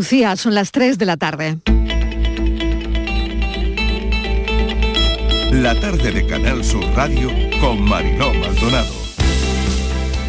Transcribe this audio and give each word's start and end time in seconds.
Lucía, 0.00 0.34
son 0.36 0.54
las 0.54 0.72
3 0.72 0.96
de 0.96 1.04
la 1.04 1.18
tarde. 1.18 1.58
La 5.52 5.78
tarde 5.78 6.10
de 6.10 6.26
Canal 6.26 6.64
Sur 6.64 6.82
Radio 6.96 7.28
con 7.60 7.82
Mariló 7.82 8.32
Maldonado. 8.32 8.94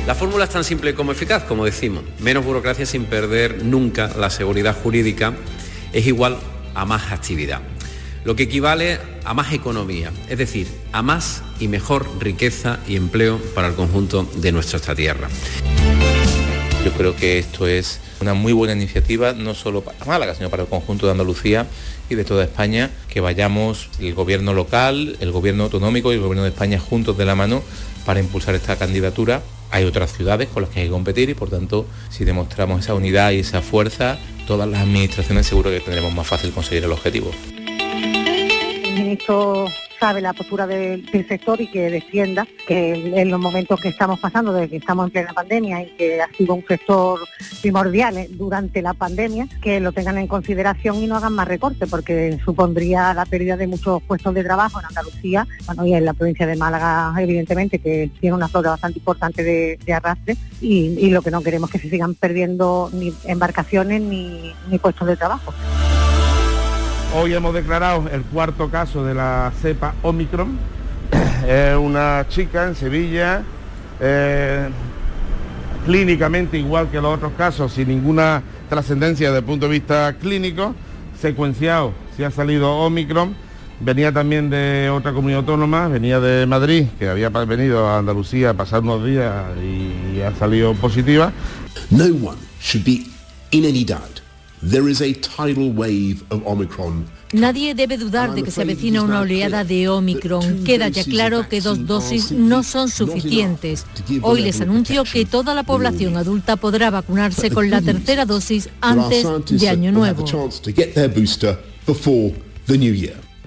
La 0.06 0.14
fórmula 0.14 0.44
es 0.44 0.50
tan 0.50 0.66
simple 0.66 0.94
como 0.94 1.14
eficaz, 1.14 1.44
como 1.44 1.64
decimos. 1.64 2.04
Menos 2.20 2.44
burocracia 2.44 2.86
sin 2.86 3.06
perder 3.06 3.64
nunca 3.64 4.12
la 4.18 4.30
seguridad 4.30 4.76
jurídica 4.76 5.36
es 5.94 6.06
igual 6.06 6.38
a 6.76 6.84
más 6.84 7.14
actividad, 7.14 7.62
lo 8.26 8.36
que 8.36 8.44
equivale 8.44 9.00
a 9.24 9.34
más 9.34 9.54
economía, 9.54 10.12
es 10.28 10.38
decir, 10.38 10.68
a 10.92 11.02
más 11.02 11.44
y 11.62 11.70
mejor 11.70 12.06
riqueza 12.20 12.80
y 12.90 12.98
empleo 12.98 13.40
para 13.56 13.70
el 13.70 13.76
conjunto 13.76 14.30
de 14.36 14.52
nuestra 14.52 14.96
tierra. 14.96 15.30
Yo 16.84 16.92
creo 16.94 17.16
que 17.16 17.38
esto 17.38 17.68
es 17.68 18.00
una 18.22 18.34
muy 18.34 18.54
buena 18.54 18.74
iniciativa, 18.74 19.34
no 19.34 19.54
solo 19.54 19.82
para 19.82 20.04
Málaga, 20.06 20.34
sino 20.34 20.50
para 20.50 20.64
el 20.64 20.70
conjunto 20.70 21.06
de 21.06 21.12
Andalucía 21.12 21.68
y 22.10 22.16
de 22.16 22.24
toda 22.24 22.44
España, 22.44 22.90
que 23.08 23.22
vayamos 23.22 23.90
el 24.00 24.16
gobierno 24.16 24.54
local, 24.54 25.16
el 25.20 25.32
gobierno 25.32 25.66
autonómico 25.66 26.12
y 26.12 26.16
el 26.16 26.22
gobierno 26.22 26.44
de 26.44 26.50
España 26.50 26.80
juntos 26.80 27.18
de 27.18 27.26
la 27.26 27.36
mano 27.36 27.62
para 28.04 28.20
impulsar 28.20 28.56
esta 28.56 28.78
candidatura. 28.78 29.44
Hay 29.70 29.84
otras 29.84 30.12
ciudades 30.12 30.50
con 30.50 30.64
las 30.64 30.72
que 30.72 30.80
hay 30.80 30.88
que 30.88 30.92
competir 30.92 31.30
y 31.30 31.36
por 31.36 31.52
tanto 31.52 31.86
si 32.10 32.26
demostramos 32.26 32.80
esa 32.80 32.96
unidad 32.96 33.32
y 33.32 33.40
esa 33.40 33.62
fuerza, 33.62 34.18
todas 34.48 34.68
las 34.68 34.82
administraciones 34.82 35.46
seguro 35.46 35.70
que 35.70 35.82
tendremos 35.82 36.12
más 36.14 36.26
fácil 36.26 36.52
conseguir 36.52 36.84
el 36.84 36.92
objetivo. 36.92 37.32
Sabe 40.02 40.20
la 40.20 40.34
postura 40.34 40.66
del, 40.66 41.08
sector 41.28 41.62
y 41.62 41.68
que 41.68 41.92
defienda 41.92 42.48
que 42.68 43.22
en 43.22 43.30
los 43.30 43.40
momentos 43.40 43.80
que 43.80 43.90
estamos 43.90 44.20
pasando, 44.20 44.52
de 44.52 44.68
que 44.68 44.78
estamos 44.78 45.06
en 45.06 45.12
plena 45.12 45.32
pandemia 45.32 45.84
y 45.84 45.92
que 45.92 46.20
ha 46.20 46.28
sido 46.36 46.56
un 46.56 46.66
sector 46.68 47.20
primordial 47.62 48.18
eh, 48.18 48.28
durante 48.32 48.82
la 48.82 48.96
pandemia, 48.96 49.48
que 49.62 49.80
lo 49.80 49.92
tengan 49.92 50.18
en 50.18 50.26
consideración 50.26 50.96
y 50.96 51.06
no 51.06 51.18
hagan 51.18 51.34
más 51.34 51.48
recortes, 51.48 51.88
porque 51.88 52.40
supondría 52.44 53.14
la 53.14 53.28
pérdida 53.28 53.58
de 53.58 53.68
muchos 53.68 54.02
puestos 54.02 54.34
de 54.34 54.44
trabajo 54.44 54.80
en 54.80 54.88
Andalucía, 54.88 55.48
bueno, 55.68 55.86
y 55.86 55.94
en 55.94 56.04
la 56.04 56.14
provincia 56.16 56.48
de 56.48 56.56
Málaga, 56.56 57.14
evidentemente, 57.20 57.78
que 57.78 58.10
tiene 58.20 58.36
una 58.36 58.48
flota 58.48 58.72
bastante 58.72 58.98
importante 58.98 59.44
de, 59.44 59.94
arrastre, 59.94 60.36
y, 60.62 61.12
lo 61.12 61.22
que 61.22 61.30
no 61.30 61.42
queremos 61.42 61.70
es 61.70 61.74
que 61.74 61.88
se 61.88 61.92
sigan 61.92 62.16
perdiendo 62.16 62.90
ni 62.92 63.14
embarcaciones 63.26 64.02
ni 64.02 64.80
puestos 64.80 65.08
de 65.08 65.16
trabajo. 65.16 65.54
Hoy 67.14 67.34
hemos 67.34 67.54
declarado 67.54 68.08
el 68.10 68.22
cuarto 68.22 68.70
caso 68.70 69.04
de 69.04 69.14
la 69.14 69.52
cepa 69.62 69.96
Omicron. 70.02 70.58
Es 71.46 71.76
una 71.76 72.26
chica 72.30 72.68
en 72.68 72.76
Sevilla, 72.76 73.44
eh, 74.00 74.70
clínicamente 75.86 76.58
igual 76.58 76.90
que 76.90 77.02
los 77.02 77.16
otros 77.16 77.34
casos, 77.38 77.74
sin 77.74 77.90
ninguna 77.90 78.42
trascendencia 78.70 79.28
desde 79.28 79.40
el 79.40 79.46
punto 79.46 79.68
de 79.68 79.74
vista 79.74 80.16
clínico, 80.22 80.74
secuenciado, 81.20 81.92
si 82.16 82.24
ha 82.24 82.32
salido 82.32 82.72
Omicron, 82.78 83.36
venía 83.82 84.14
también 84.14 84.50
de 84.50 84.90
otra 84.90 85.12
comunidad 85.12 85.40
autónoma, 85.40 85.90
venía 85.90 86.22
de 86.22 86.46
Madrid, 86.46 86.86
que 86.98 87.10
había 87.10 87.28
venido 87.30 87.90
a 87.90 87.98
Andalucía 87.98 88.52
a 88.52 88.54
pasar 88.54 88.84
unos 88.84 89.04
días 89.04 89.34
y 89.62 90.22
ha 90.22 90.34
salido 90.36 90.74
positiva. 90.76 91.34
No 91.90 92.06
one 92.06 92.38
should 92.62 92.86
be 92.86 93.04
in 93.52 93.66
any 93.66 93.84
doubt. 93.84 94.21
There 94.62 94.88
is 94.92 95.02
a 95.02 95.12
tidal 95.14 95.72
wave 95.74 96.22
of 96.30 96.44
Omicron. 96.46 97.06
Nadie 97.34 97.74
debe 97.74 97.98
dudar 97.98 98.36
de 98.36 98.44
que 98.44 98.52
se 98.52 98.62
avecina 98.62 99.02
una 99.02 99.22
oleada 99.22 99.64
de 99.64 99.90
Omicron. 99.90 100.64
Queda 100.64 100.88
ya 100.90 101.04
claro 101.04 101.50
que 101.50 101.62
dos 101.62 101.88
dosis 101.88 102.32
no 102.32 102.62
son 102.62 102.90
suficientes. 102.90 103.88
Hoy 104.22 104.42
les 104.42 104.62
anuncio 104.62 105.04
que 105.04 105.26
toda 105.26 105.56
la 105.56 105.64
población 105.64 106.16
adulta 106.16 106.58
podrá 106.58 106.92
vacunarse 106.92 107.50
con 107.50 107.72
la 107.72 107.82
tercera 107.82 108.26
dosis 108.26 108.70
antes 108.82 109.26
de 109.50 109.70
Año 109.70 109.92
Nuevo. 109.92 110.26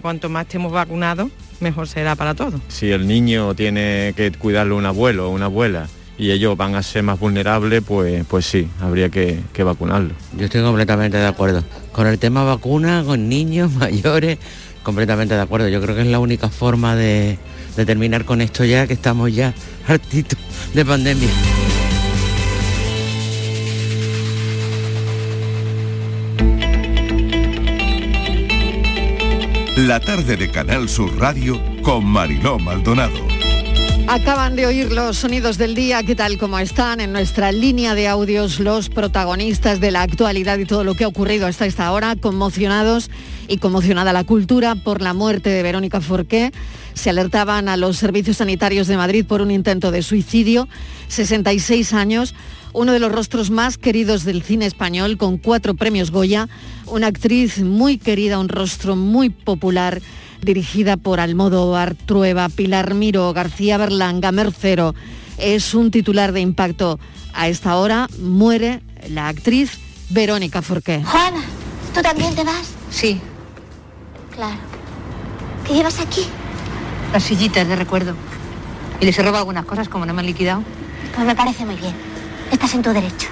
Cuanto 0.02 0.28
más 0.28 0.46
estemos 0.46 0.72
vacunados, 0.72 1.30
mejor 1.60 1.86
será 1.86 2.16
para 2.16 2.34
todos. 2.34 2.60
Si 2.68 2.90
el 2.90 3.06
niño 3.06 3.54
tiene 3.54 4.14
que 4.16 4.32
cuidarlo 4.32 4.76
un 4.76 4.86
abuelo 4.86 5.28
o 5.28 5.30
una 5.30 5.44
abuela 5.44 5.88
y 6.16 6.30
ellos 6.30 6.56
van 6.56 6.74
a 6.74 6.82
ser 6.82 7.02
más 7.02 7.18
vulnerables, 7.18 7.82
pues, 7.86 8.24
pues 8.26 8.46
sí, 8.46 8.68
habría 8.80 9.08
que, 9.08 9.40
que 9.52 9.64
vacunarlo. 9.64 10.14
Yo 10.36 10.44
estoy 10.44 10.62
completamente 10.62 11.16
de 11.16 11.26
acuerdo. 11.26 11.64
Con 11.92 12.06
el 12.06 12.18
tema 12.18 12.44
vacuna, 12.44 13.02
con 13.04 13.28
niños, 13.28 13.72
mayores, 13.78 14.38
completamente 14.82 15.34
de 15.34 15.40
acuerdo. 15.40 15.68
Yo 15.68 15.80
creo 15.80 15.94
que 15.94 16.02
es 16.02 16.08
la 16.08 16.20
única 16.20 16.48
forma 16.48 16.94
de, 16.94 17.38
de 17.76 17.86
terminar 17.86 18.24
con 18.24 18.40
esto 18.40 18.64
ya, 18.64 18.86
que 18.86 18.94
estamos 18.94 19.34
ya 19.34 19.54
hartitos 19.88 20.38
de 20.72 20.84
pandemia. 20.84 21.30
La 29.76 29.98
tarde 29.98 30.36
de 30.36 30.50
Canal 30.52 30.88
Sur 30.88 31.18
Radio 31.18 31.60
con 31.82 32.04
Mariló 32.06 32.60
Maldonado. 32.60 33.33
Acaban 34.06 34.54
de 34.54 34.66
oír 34.66 34.92
los 34.92 35.16
sonidos 35.16 35.56
del 35.56 35.74
día, 35.74 36.02
¿qué 36.02 36.14
tal 36.14 36.36
como 36.36 36.58
están? 36.58 37.00
En 37.00 37.10
nuestra 37.10 37.52
línea 37.52 37.94
de 37.94 38.06
audios 38.06 38.60
los 38.60 38.90
protagonistas 38.90 39.80
de 39.80 39.90
la 39.90 40.02
actualidad 40.02 40.58
y 40.58 40.66
todo 40.66 40.84
lo 40.84 40.94
que 40.94 41.04
ha 41.04 41.08
ocurrido 41.08 41.46
hasta 41.46 41.64
esta 41.64 41.90
hora, 41.90 42.14
conmocionados 42.14 43.10
y 43.48 43.56
conmocionada 43.56 44.12
la 44.12 44.24
cultura 44.24 44.74
por 44.74 45.00
la 45.00 45.14
muerte 45.14 45.48
de 45.48 45.62
Verónica 45.62 46.02
Forqué. 46.02 46.52
Se 46.92 47.08
alertaban 47.08 47.66
a 47.68 47.78
los 47.78 47.96
servicios 47.96 48.36
sanitarios 48.36 48.88
de 48.88 48.98
Madrid 48.98 49.24
por 49.24 49.40
un 49.40 49.50
intento 49.50 49.90
de 49.90 50.02
suicidio, 50.02 50.68
66 51.08 51.94
años, 51.94 52.34
uno 52.74 52.92
de 52.92 52.98
los 52.98 53.10
rostros 53.10 53.50
más 53.50 53.78
queridos 53.78 54.24
del 54.24 54.42
cine 54.42 54.66
español, 54.66 55.16
con 55.16 55.38
cuatro 55.38 55.74
premios 55.74 56.10
Goya, 56.10 56.48
una 56.86 57.06
actriz 57.06 57.62
muy 57.62 57.96
querida, 57.96 58.38
un 58.38 58.48
rostro 58.48 58.96
muy 58.96 59.30
popular, 59.30 60.02
dirigida 60.44 60.96
por 60.96 61.20
Almodóvar, 61.20 61.94
Trueba, 61.94 62.48
Pilar 62.48 62.94
Miro, 62.94 63.32
García 63.32 63.76
Berlanga, 63.78 64.32
Mercero. 64.32 64.94
Es 65.38 65.74
un 65.74 65.90
titular 65.90 66.32
de 66.32 66.40
impacto. 66.40 66.98
A 67.32 67.48
esta 67.48 67.76
hora 67.76 68.06
muere 68.20 68.80
la 69.08 69.28
actriz 69.28 69.78
Verónica 70.10 70.62
Forqué. 70.62 71.02
Juana, 71.04 71.42
¿tú 71.92 72.00
también 72.02 72.34
te 72.34 72.44
vas? 72.44 72.68
Sí, 72.90 73.20
Claro. 74.34 74.56
¿Qué 75.66 75.74
llevas 75.74 76.00
aquí? 76.00 76.22
las 77.12 77.22
sillitas 77.22 77.68
de 77.68 77.76
recuerdo. 77.76 78.14
Y 79.00 79.04
les 79.06 79.16
he 79.16 79.22
robado 79.22 79.38
algunas 79.38 79.64
cosas 79.64 79.88
como 79.88 80.04
no 80.04 80.12
me 80.12 80.20
han 80.20 80.26
liquidado. 80.26 80.64
Pues 81.14 81.24
me 81.26 81.36
parece 81.36 81.64
muy 81.64 81.76
bien. 81.76 81.94
Estás 82.50 82.74
en 82.74 82.82
tu 82.82 82.90
derecho. 82.92 83.28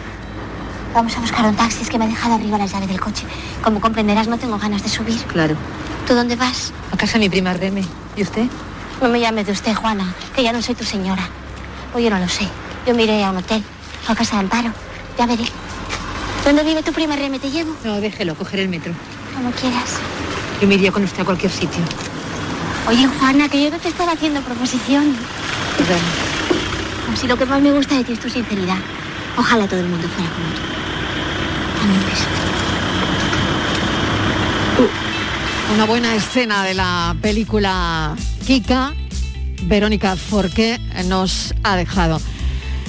Vamos 0.94 1.16
a 1.16 1.20
buscar 1.20 1.46
un 1.46 1.56
taxi, 1.56 1.82
es 1.82 1.88
que 1.88 1.98
me 1.98 2.04
he 2.04 2.08
dejado 2.08 2.34
arriba 2.34 2.58
la 2.58 2.66
llave 2.66 2.86
del 2.86 3.00
coche. 3.00 3.24
Como 3.62 3.80
comprenderás, 3.80 4.28
no 4.28 4.38
tengo 4.38 4.58
ganas 4.58 4.82
de 4.82 4.90
subir. 4.90 5.18
Claro. 5.22 5.56
¿Tú 6.06 6.14
dónde 6.14 6.36
vas? 6.36 6.72
A 6.92 6.96
casa 6.98 7.14
de 7.14 7.20
mi 7.20 7.28
prima 7.30 7.54
Reme. 7.54 7.82
¿Y 8.14 8.22
usted? 8.22 8.46
No 9.00 9.08
me 9.08 9.18
llames 9.18 9.46
de 9.46 9.52
usted, 9.52 9.74
Juana, 9.74 10.12
que 10.34 10.42
ya 10.42 10.52
no 10.52 10.60
soy 10.60 10.74
tu 10.74 10.84
señora. 10.84 11.26
O 11.94 11.98
yo 11.98 12.10
no 12.10 12.18
lo 12.18 12.28
sé. 12.28 12.46
Yo 12.86 12.94
me 12.94 13.04
iré 13.04 13.24
a 13.24 13.30
un 13.30 13.38
hotel, 13.38 13.64
a 14.06 14.14
casa 14.14 14.36
de 14.36 14.40
Amparo. 14.42 14.70
Ya 15.18 15.26
veré. 15.26 15.44
¿Dónde 16.44 16.62
vive 16.62 16.82
tu 16.82 16.92
prima 16.92 17.16
Reme? 17.16 17.38
¿Te 17.38 17.50
llevo? 17.50 17.74
No, 17.84 18.00
déjelo, 18.00 18.34
cogeré 18.34 18.64
el 18.64 18.68
metro. 18.68 18.92
Como 19.34 19.50
quieras. 19.52 19.98
Yo 20.60 20.68
me 20.68 20.74
iría 20.74 20.92
con 20.92 21.04
usted 21.04 21.22
a 21.22 21.24
cualquier 21.24 21.52
sitio. 21.52 21.82
Oye, 22.86 23.08
Juana, 23.18 23.48
que 23.48 23.62
yo 23.62 23.70
no 23.70 23.78
te 23.78 23.88
estaba 23.88 24.12
haciendo 24.12 24.42
proposición. 24.42 25.16
Perdón. 25.78 26.00
Si 27.18 27.26
lo 27.26 27.36
que 27.36 27.46
más 27.46 27.62
me 27.62 27.72
gusta 27.72 27.94
de 27.94 28.04
ti 28.04 28.12
es 28.12 28.20
tu 28.20 28.28
sinceridad. 28.28 28.78
Ojalá 29.36 29.66
todo 29.66 29.80
el 29.80 29.88
mundo 29.88 30.06
fuera 30.08 30.30
como 30.30 30.46
tú. 30.54 30.81
Una 35.74 35.86
buena 35.86 36.14
escena 36.14 36.64
de 36.64 36.74
la 36.74 37.16
película 37.22 38.14
Kika, 38.46 38.92
Verónica 39.64 40.16
Forqué 40.16 40.78
nos 41.06 41.54
ha 41.62 41.76
dejado. 41.76 42.20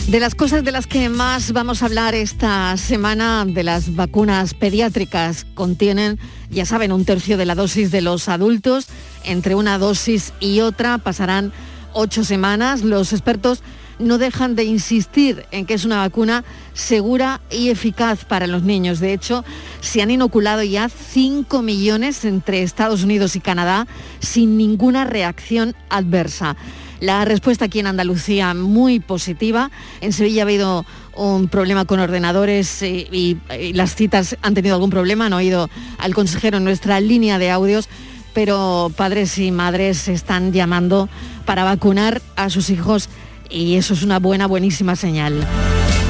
De 0.08 0.20
las 0.20 0.36
cosas 0.36 0.66
de 0.66 0.74
las 0.74 0.86
que 0.86 1.08
más 1.08 1.54
vamos 1.54 1.82
a 1.82 1.86
hablar 1.86 2.14
esta 2.14 2.76
semana, 2.76 3.46
de 3.48 3.64
las 3.64 3.96
vacunas 3.96 4.54
pediátricas, 4.54 5.46
contienen, 5.54 6.20
ya 6.52 6.66
saben, 6.66 6.92
un 6.92 7.06
tercio 7.06 7.38
de 7.38 7.46
la 7.46 7.56
dosis 7.56 7.90
de 7.90 8.02
los 8.02 8.28
adultos. 8.28 8.88
Entre 9.24 9.56
una 9.56 9.78
dosis 9.78 10.34
y 10.42 10.60
otra 10.60 10.98
pasarán 10.98 11.54
ocho 11.94 12.26
semanas. 12.26 12.82
Los 12.82 13.14
expertos 13.14 13.64
no 14.00 14.18
dejan 14.18 14.56
de 14.56 14.64
insistir 14.64 15.46
en 15.52 15.66
que 15.66 15.74
es 15.76 15.86
una 15.86 15.98
vacuna 15.98 16.44
segura 16.74 17.42
y 17.52 17.70
eficaz 17.70 18.26
para 18.26 18.48
los 18.48 18.64
niños. 18.64 19.00
De 19.00 19.14
hecho, 19.14 19.44
se 19.82 20.02
han 20.02 20.12
inoculado 20.12 20.64
ya 20.64 20.90
5 20.90 21.62
millones 21.62 22.26
entre 22.26 22.64
Estados 22.64 23.04
Unidos 23.04 23.36
y 23.36 23.40
Canadá 23.40 23.88
sin 24.20 24.58
ninguna 24.58 25.06
reacción 25.06 25.76
adversa. 25.90 26.56
La 27.00 27.26
respuesta 27.26 27.66
aquí 27.66 27.80
en 27.80 27.88
Andalucía 27.88 28.54
muy 28.54 29.00
positiva. 29.02 29.72
En 30.00 30.14
Sevilla 30.14 30.44
ha 30.44 30.46
habido 30.46 30.86
un 31.16 31.50
problema 31.50 31.84
con 31.86 32.00
ordenadores 32.00 32.82
y, 32.82 33.08
y- 33.12 33.38
y 33.60 33.74
las 33.74 33.96
citas 33.96 34.38
han 34.42 34.54
tenido 34.54 34.76
algún 34.76 34.90
problema. 34.90 35.26
Han 35.26 35.34
oído 35.34 35.70
al 35.98 36.14
consejero 36.16 36.58
en 36.58 36.64
nuestra 36.64 37.00
línea 37.02 37.40
de 37.40 37.52
audios, 37.52 37.90
pero 38.34 38.90
padres 38.96 39.38
y 39.38 39.52
madres 39.52 40.08
están 40.08 40.54
llamando 40.54 41.10
para 41.46 41.66
vacunar 41.66 42.22
a 42.38 42.50
sus 42.50 42.70
hijos 42.70 43.10
y 43.50 43.76
eso 43.76 43.94
es 43.94 44.04
una 44.04 44.20
buena, 44.20 44.48
buenísima 44.48 44.96
señal. 44.96 45.46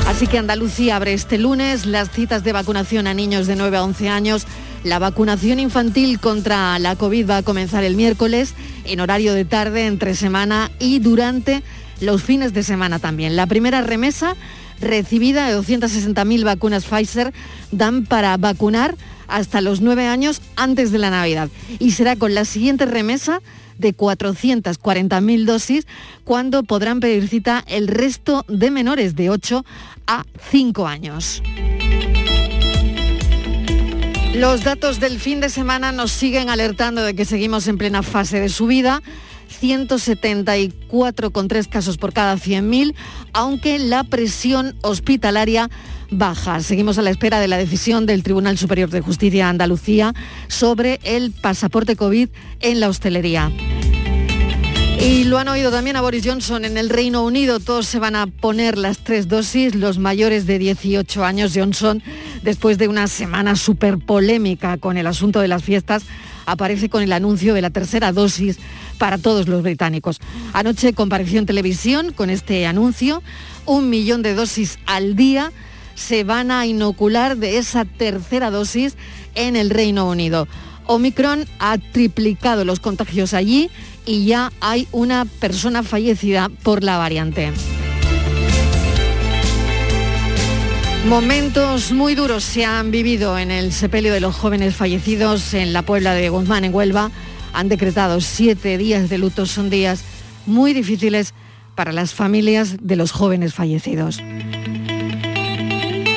Así 0.08 0.28
que 0.28 0.38
Andalucía 0.38 0.98
abre 0.98 1.14
este 1.14 1.38
lunes 1.38 1.86
las 1.86 2.10
citas 2.12 2.44
de 2.44 2.52
vacunación 2.52 3.08
a 3.08 3.14
niños 3.14 3.48
de 3.48 3.56
9 3.56 3.78
a 3.78 3.84
11 3.84 4.10
años. 4.10 4.46
La 4.84 5.00
vacunación 5.00 5.60
infantil 5.60 6.20
contra 6.20 6.78
la 6.80 6.96
COVID 6.96 7.30
va 7.30 7.38
a 7.38 7.44
comenzar 7.44 7.84
el 7.84 7.96
miércoles 7.96 8.54
en 8.86 9.00
horario 9.00 9.34
de 9.34 9.46
tarde, 9.46 9.86
entre 9.86 10.14
semana 10.14 10.72
y 10.78 11.00
durante 11.00 11.64
los 12.02 12.22
fines 12.22 12.54
de 12.54 12.64
semana 12.64 13.00
también. 13.00 13.36
La 13.36 13.48
primera 13.48 13.82
remesa 13.82 14.36
recibida 14.82 15.48
de 15.48 15.58
260.000 15.58 16.44
vacunas 16.44 16.86
Pfizer 16.86 17.34
dan 17.72 18.06
para 18.06 18.36
vacunar 18.38 18.96
hasta 19.28 19.62
los 19.62 19.82
9 19.82 20.06
años 20.08 20.42
antes 20.58 20.92
de 20.92 21.00
la 21.00 21.10
Navidad. 21.10 21.50
Y 21.80 21.92
será 21.92 22.18
con 22.18 22.36
la 22.36 22.46
siguiente 22.46 22.86
remesa 22.86 23.42
de 23.78 23.96
440.000 23.96 25.46
dosis 25.46 25.88
cuando 26.24 26.64
podrán 26.64 27.00
pedir 27.00 27.28
cita 27.28 27.64
el 27.68 27.88
resto 27.88 28.46
de 28.48 28.72
menores 28.72 29.16
de 29.16 29.30
8 29.30 29.66
a 30.08 30.26
5 30.52 30.88
años. 30.88 31.42
Los 34.34 34.64
datos 34.64 35.00
del 35.00 35.20
fin 35.20 35.42
de 35.42 35.50
semana 35.50 35.92
nos 35.92 36.12
siguen 36.12 36.50
alertando 36.50 37.04
de 37.04 37.16
que 37.16 37.24
seguimos 37.24 37.68
en 37.68 37.78
plena 37.78 38.02
fase 38.02 38.40
de 38.40 38.50
subida. 38.50 39.04
174,3 39.62 41.70
casos 41.70 41.98
por 41.98 42.14
cada 42.14 42.36
100.000, 42.36 42.96
aunque 43.34 43.80
la 43.80 44.04
presión 44.04 44.76
hospitalaria 44.82 45.70
baja. 46.12 46.62
Seguimos 46.62 46.98
a 46.98 47.02
la 47.02 47.10
espera 47.10 47.40
de 47.40 47.48
la 47.48 47.58
decisión 47.58 48.06
del 48.06 48.24
Tribunal 48.24 48.58
Superior 48.58 48.90
de 48.90 49.02
Justicia 49.02 49.46
de 49.46 49.50
Andalucía 49.50 50.14
sobre 50.48 51.00
el 51.04 51.32
pasaporte 51.32 51.96
COVID 51.96 52.30
en 52.60 52.80
la 52.80 52.90
hostelería. 52.90 53.52
Y 55.00 55.26
lo 55.26 55.38
han 55.38 55.50
oído 55.50 55.70
también 55.70 55.98
a 55.98 56.02
Boris 56.02 56.24
Johnson 56.26 56.64
en 56.64 56.78
el 56.78 56.90
Reino 56.90 57.26
Unido. 57.26 57.60
Todos 57.60 57.88
se 57.88 58.00
van 58.00 58.16
a 58.16 58.28
poner 58.28 58.78
las 58.78 59.00
tres 59.00 59.28
dosis. 59.28 59.76
Los 59.76 60.00
mayores 60.00 60.46
de 60.46 60.60
18 60.60 61.26
años, 61.26 61.52
Johnson, 61.54 62.02
después 62.42 62.78
de 62.78 62.88
una 62.88 63.08
semana 63.08 63.58
súper 63.58 63.98
polémica 63.98 64.78
con 64.78 64.96
el 64.96 65.08
asunto 65.08 65.42
de 65.42 65.50
las 65.50 65.62
fiestas, 65.62 66.06
aparece 66.46 66.90
con 66.90 67.04
el 67.04 67.14
anuncio 67.14 67.54
de 67.54 67.62
la 67.62 67.70
tercera 67.70 68.12
dosis 68.12 68.58
para 68.98 69.18
todos 69.18 69.48
los 69.48 69.64
británicos. 69.64 70.20
Anoche 70.54 70.94
compareció 70.94 71.40
en 71.40 71.46
televisión 71.46 72.14
con 72.14 72.30
este 72.30 72.66
anuncio. 72.66 73.22
Un 73.66 73.90
millón 73.90 74.22
de 74.22 74.36
dosis 74.36 74.80
al 74.86 75.16
día 75.16 75.52
se 75.96 76.24
van 76.24 76.52
a 76.52 76.66
inocular 76.66 77.38
de 77.38 77.58
esa 77.58 77.86
tercera 77.86 78.52
dosis 78.52 78.96
en 79.36 79.56
el 79.56 79.70
Reino 79.70 80.10
Unido. 80.10 80.48
Omicron 80.86 81.46
ha 81.60 81.78
triplicado 81.78 82.66
los 82.66 82.80
contagios 82.80 83.34
allí 83.34 83.70
y 84.06 84.26
ya 84.26 84.52
hay 84.60 84.88
una 84.92 85.26
persona 85.26 85.84
fallecida 85.84 86.50
por 86.64 86.84
la 86.84 86.98
variante. 86.98 87.54
Momentos 91.06 91.92
muy 91.92 92.16
duros 92.16 92.46
se 92.46 92.64
han 92.64 92.90
vivido 92.90 93.38
en 93.38 93.52
el 93.52 93.74
sepelio 93.74 94.14
de 94.14 94.22
los 94.22 94.36
jóvenes 94.36 94.76
fallecidos 94.76 95.54
en 95.54 95.74
la 95.74 95.82
Puebla 95.82 96.14
de 96.14 96.30
Guzmán, 96.30 96.64
en 96.64 96.74
Huelva. 96.74 97.12
Han 97.52 97.68
decretado 97.68 98.22
siete 98.22 98.78
días 98.78 99.10
de 99.10 99.18
luto. 99.18 99.46
Son 99.46 99.70
días 99.70 100.04
muy 100.46 100.74
difíciles 100.74 101.34
para 101.76 101.92
las 101.92 102.14
familias 102.14 102.78
de 102.82 102.96
los 102.96 103.12
jóvenes 103.12 103.54
fallecidos. 103.54 104.22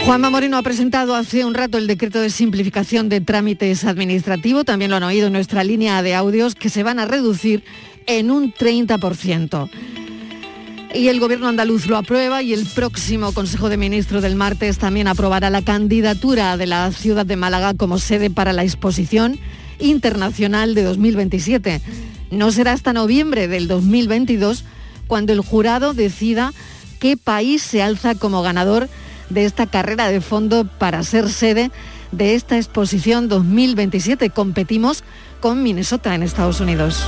Juanma 0.05 0.31
Moreno 0.31 0.57
ha 0.57 0.63
presentado 0.63 1.17
hace 1.17 1.45
un 1.45 1.55
rato 1.55 1.79
el 1.79 1.89
decreto 1.89 2.21
de 2.21 2.31
simplificación 2.31 3.09
de 3.09 3.21
trámites 3.21 3.85
administrativos, 3.85 4.65
también 4.65 4.93
lo 4.93 4.99
han 4.99 5.03
oído 5.03 5.27
en 5.27 5.33
nuestra 5.33 5.65
línea 5.65 6.01
de 6.01 6.15
audios, 6.15 6.55
que 6.55 6.69
se 6.69 6.85
van 6.85 7.01
a 7.01 7.07
reducir 7.07 7.65
en 8.07 8.31
un 8.31 8.55
30%. 8.55 9.69
Y 10.97 11.09
el 11.09 11.21
gobierno 11.21 11.47
andaluz 11.47 11.89
lo 11.89 11.99
aprueba 11.99 12.43
y 12.43 12.55
el 12.55 12.65
próximo 12.65 13.33
Consejo 13.33 13.69
de 13.69 13.77
Ministros 13.77 14.23
del 14.23 14.35
martes 14.35 14.79
también 14.79 15.09
aprobará 15.09 15.51
la 15.51 15.61
candidatura 15.61 16.57
de 16.57 16.67
la 16.67 16.91
ciudad 16.91 17.27
de 17.27 17.37
Málaga 17.37 17.75
como 17.75 17.99
sede 17.99 18.31
para 18.31 18.55
la 18.55 18.65
exposición 18.65 19.39
internacional 19.79 20.75
de 20.75 20.85
2027. 20.85 21.83
No 22.31 22.51
será 22.51 22.73
hasta 22.73 22.95
noviembre 22.95 23.47
del 23.47 23.69
2022 23.69 24.65
cuando 25.07 25.35
el 25.35 25.41
jurado 25.41 25.93
decida 25.93 26.55
qué 26.99 27.19
país 27.19 27.61
se 27.61 27.83
alza 27.83 28.15
como 28.15 28.41
ganador 28.41 28.89
de 29.29 29.45
esta 29.45 29.67
carrera 29.67 30.09
de 30.09 30.23
fondo 30.23 30.65
para 30.65 31.03
ser 31.03 31.29
sede 31.29 31.71
de 32.11 32.35
esta 32.35 32.57
exposición 32.57 33.29
2027. 33.29 34.31
Competimos 34.31 35.05
con 35.41 35.63
Minnesota 35.63 36.15
en 36.15 36.23
Estados 36.23 36.61
Unidos. 36.61 37.07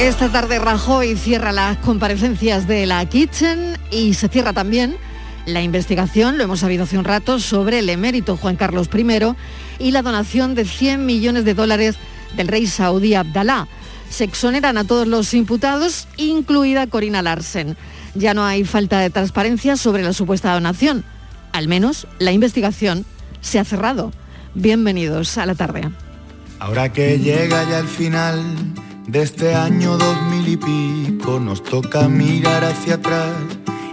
Esta 0.00 0.32
tarde 0.32 0.58
Rajoy 0.58 1.14
cierra 1.14 1.52
las 1.52 1.76
comparecencias 1.76 2.66
de 2.66 2.86
la 2.86 3.04
Kitchen 3.04 3.76
y 3.90 4.14
se 4.14 4.28
cierra 4.28 4.54
también 4.54 4.96
la 5.44 5.60
investigación, 5.60 6.38
lo 6.38 6.44
hemos 6.44 6.60
sabido 6.60 6.84
hace 6.84 6.96
un 6.96 7.04
rato, 7.04 7.38
sobre 7.38 7.80
el 7.80 7.90
emérito 7.90 8.38
Juan 8.38 8.56
Carlos 8.56 8.88
I 8.94 9.34
y 9.78 9.90
la 9.90 10.00
donación 10.00 10.54
de 10.54 10.64
100 10.64 11.04
millones 11.04 11.44
de 11.44 11.52
dólares 11.52 11.96
del 12.34 12.48
rey 12.48 12.66
saudí 12.66 13.12
Abdalá 13.12 13.68
se 14.08 14.24
exoneran 14.24 14.78
a 14.78 14.84
todos 14.84 15.06
los 15.06 15.34
imputados, 15.34 16.08
incluida 16.16 16.86
Corina 16.86 17.20
Larsen. 17.20 17.76
Ya 18.14 18.32
no 18.32 18.46
hay 18.46 18.64
falta 18.64 19.00
de 19.00 19.10
transparencia 19.10 19.76
sobre 19.76 20.02
la 20.02 20.14
supuesta 20.14 20.54
donación. 20.54 21.04
Al 21.52 21.68
menos 21.68 22.06
la 22.18 22.32
investigación 22.32 23.04
se 23.42 23.58
ha 23.58 23.66
cerrado. 23.66 24.12
Bienvenidos 24.54 25.36
a 25.36 25.44
la 25.44 25.54
tarde. 25.54 25.90
Ahora 26.58 26.90
que 26.90 27.18
llega 27.18 27.68
ya 27.68 27.80
el 27.80 27.86
final 27.86 28.40
de 29.06 29.22
este 29.22 29.54
año 29.54 29.96
dos 29.96 30.16
mil 30.30 30.48
y 30.48 30.56
pico, 30.56 31.40
nos 31.40 31.62
toca 31.62 32.08
mirar 32.08 32.64
hacia 32.64 32.94
atrás 32.94 33.32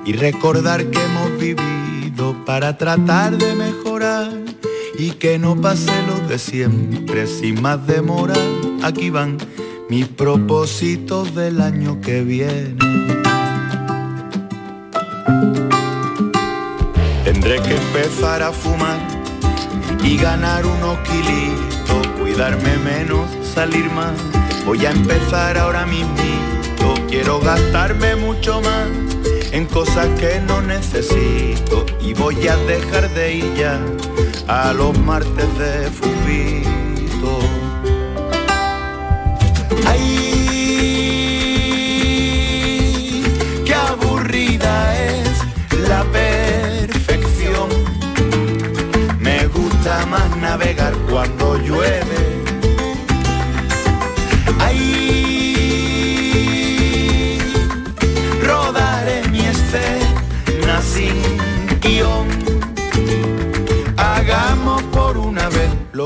y 0.06 0.13
recordar 0.13 0.86
que 0.86 1.00
hemos 1.04 1.39
vivido 1.39 2.45
para 2.45 2.77
tratar 2.77 3.38
de 3.38 3.56
mejorar 3.56 4.31
y 4.98 5.12
que 5.12 5.38
no 5.38 5.59
pase 5.59 5.92
lo 6.07 6.27
de 6.27 6.39
siempre 6.39 7.27
sin 7.27 7.62
más 7.62 7.86
demora. 7.86 8.36
Aquí 8.83 9.09
van 9.09 9.38
mis 9.89 10.07
propósitos 10.07 11.33
del 11.36 11.62
año 11.62 12.00
que 12.01 12.24
viene. 12.24 12.75
Tendré 17.24 17.62
que 17.62 17.75
empezar 17.75 18.42
a 18.42 18.51
fumar 18.51 18.98
y 20.03 20.18
ganar 20.18 20.65
unos 20.65 20.98
kilitos, 21.00 22.07
cuidarme 22.19 22.77
menos, 22.77 23.27
salir 23.53 23.89
más. 23.92 24.13
Voy 24.67 24.85
a 24.85 24.91
empezar 24.91 25.57
ahora 25.57 25.85
mismo, 25.85 26.13
quiero 27.07 27.39
gastarme 27.39 28.17
mucho 28.17 28.59
más 28.59 28.89
en 29.53 29.65
cosas 29.65 30.07
que 30.19 30.41
no 30.41 30.61
necesito 30.61 31.85
y 32.01 32.13
voy 32.13 32.49
a 32.49 32.57
dejar 32.57 33.09
de 33.13 33.35
ir 33.35 33.53
ya 33.55 33.79
a 34.50 34.74
los 34.74 35.00
martes 35.00 35.57
de 35.57 35.89
fubito. 35.89 37.39
¡Ay! 39.86 40.03
¡Qué 43.65 43.74
aburrida 43.74 45.01
es 45.01 45.45
la 45.88 46.03
perfección! 46.03 47.69
Me 49.17 49.47
gusta 49.47 50.05
más 50.07 50.36
navegar 50.36 50.93
cuando 51.09 51.57
llueve. 51.57 52.16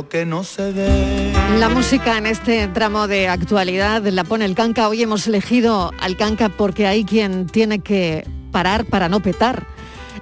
Que 0.07 0.25
no 0.25 0.43
se 0.43 0.73
dé. 0.73 1.33
La 1.59 1.69
música 1.69 2.17
en 2.17 2.25
este 2.25 2.67
tramo 2.67 3.07
de 3.07 3.27
actualidad 3.27 4.05
la 4.05 4.23
pone 4.23 4.45
el 4.45 4.55
canca. 4.55 4.87
Hoy 4.87 5.03
hemos 5.03 5.27
elegido 5.27 5.91
al 5.99 6.17
canca 6.17 6.49
porque 6.49 6.87
hay 6.87 7.03
quien 7.05 7.47
tiene 7.47 7.79
que 7.79 8.27
parar 8.51 8.85
para 8.85 9.09
no 9.09 9.19
petar. 9.19 9.65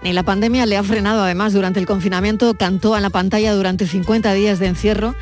Ni 0.01 0.13
la 0.13 0.23
pandemia 0.23 0.65
le 0.65 0.77
ha 0.77 0.83
frenado, 0.83 1.23
además, 1.23 1.53
durante 1.53 1.79
el 1.79 1.85
confinamiento 1.85 2.53
cantó 2.53 2.95
a 2.95 3.01
la 3.01 3.09
pantalla 3.09 3.53
durante 3.53 3.85
50 3.85 4.33
días 4.33 4.59
de 4.59 4.67
encierro 4.67 5.15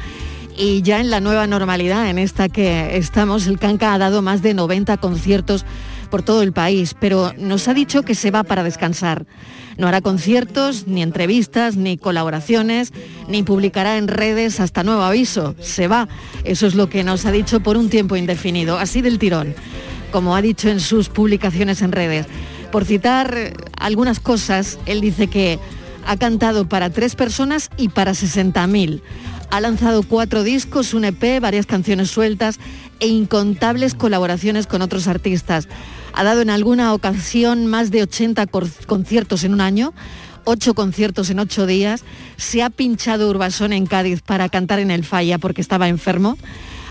y 0.57 0.81
ya 0.81 0.99
en 0.99 1.11
la 1.11 1.19
nueva 1.19 1.45
normalidad 1.45 2.09
en 2.09 2.17
esta 2.17 2.49
que 2.49 2.97
estamos, 2.97 3.45
el 3.45 3.59
Canca 3.59 3.93
ha 3.93 3.97
dado 3.99 4.21
más 4.21 4.41
de 4.41 4.55
90 4.55 4.97
conciertos 4.97 5.65
por 6.09 6.23
todo 6.23 6.41
el 6.41 6.53
país, 6.53 6.95
pero 6.99 7.33
nos 7.37 7.67
ha 7.67 7.73
dicho 7.73 8.03
que 8.03 8.15
se 8.15 8.31
va 8.31 8.43
para 8.43 8.63
descansar. 8.63 9.25
No 9.77 9.87
hará 9.87 10.01
conciertos, 10.01 10.87
ni 10.87 11.03
entrevistas, 11.03 11.75
ni 11.75 11.97
colaboraciones, 11.97 12.93
ni 13.27 13.43
publicará 13.43 13.97
en 13.97 14.07
redes 14.07 14.59
hasta 14.59 14.83
nuevo 14.83 15.03
aviso. 15.03 15.55
Se 15.59 15.87
va. 15.87 16.07
Eso 16.43 16.65
es 16.65 16.75
lo 16.75 16.89
que 16.89 17.03
nos 17.03 17.25
ha 17.25 17.31
dicho 17.31 17.59
por 17.59 17.77
un 17.77 17.89
tiempo 17.89 18.15
indefinido, 18.15 18.79
así 18.79 19.01
del 19.01 19.19
tirón, 19.19 19.53
como 20.11 20.35
ha 20.35 20.41
dicho 20.41 20.69
en 20.69 20.79
sus 20.79 21.09
publicaciones 21.09 21.81
en 21.81 21.91
redes. 21.91 22.25
Por 22.71 22.85
citar 22.85 23.33
eh, 23.37 23.53
algunas 23.79 24.19
cosas, 24.19 24.79
él 24.85 25.01
dice 25.01 25.27
que 25.27 25.59
ha 26.05 26.17
cantado 26.17 26.67
para 26.67 26.89
tres 26.89 27.15
personas 27.15 27.69
y 27.77 27.89
para 27.89 28.11
60.000. 28.11 29.01
Ha 29.49 29.61
lanzado 29.61 30.03
cuatro 30.03 30.43
discos, 30.43 30.93
un 30.93 31.05
EP, 31.05 31.39
varias 31.39 31.65
canciones 31.65 32.09
sueltas 32.09 32.59
e 32.99 33.07
incontables 33.07 33.95
colaboraciones 33.95 34.67
con 34.67 34.81
otros 34.81 35.07
artistas. 35.07 35.67
Ha 36.13 36.23
dado 36.23 36.41
en 36.41 36.49
alguna 36.49 36.93
ocasión 36.93 37.67
más 37.67 37.91
de 37.91 38.03
80 38.03 38.47
conciertos 38.87 39.43
en 39.43 39.53
un 39.53 39.61
año, 39.61 39.93
8 40.45 40.73
conciertos 40.73 41.29
en 41.29 41.39
8 41.39 41.65
días. 41.65 42.03
Se 42.37 42.63
ha 42.63 42.69
pinchado 42.69 43.29
Urbasón 43.29 43.73
en 43.73 43.85
Cádiz 43.85 44.21
para 44.21 44.49
cantar 44.49 44.79
en 44.79 44.91
el 44.91 45.03
Falla 45.03 45.37
porque 45.37 45.61
estaba 45.61 45.89
enfermo. 45.89 46.37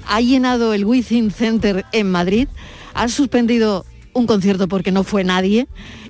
Ha 0.06 0.20
llenado 0.20 0.74
el 0.74 0.84
Within 0.84 1.30
Center 1.30 1.84
en 1.92 2.10
Madrid. 2.10 2.48
Ha 2.94 3.08
suspendido 3.08 3.84
un 4.12 4.26
concierto 4.26 4.68
porque 4.68 4.92
no 4.92 5.04
fue 5.04 5.24
nadie 5.24 5.66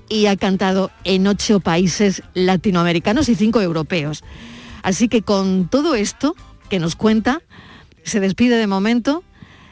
y 0.08 0.26
ha 0.26 0.36
cantado 0.36 0.90
en 1.04 1.26
ocho 1.26 1.60
países 1.60 2.22
latinoamericanos 2.34 3.28
y 3.28 3.34
cinco 3.34 3.60
europeos. 3.60 4.22
Así 4.82 5.08
que 5.08 5.22
con 5.22 5.68
todo 5.68 5.94
esto 5.94 6.36
que 6.68 6.78
nos 6.78 6.96
cuenta, 6.96 7.42
se 8.04 8.20
despide 8.20 8.56
de 8.56 8.66
momento, 8.66 9.24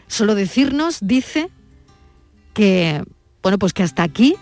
solo 0.07 0.35
decirnos, 0.35 0.99
dice, 1.01 1.51
que, 2.55 3.03
bueno, 3.43 3.59
pues 3.59 3.75
que 3.75 3.83
hasta 3.83 4.03
aquí, 4.03 4.37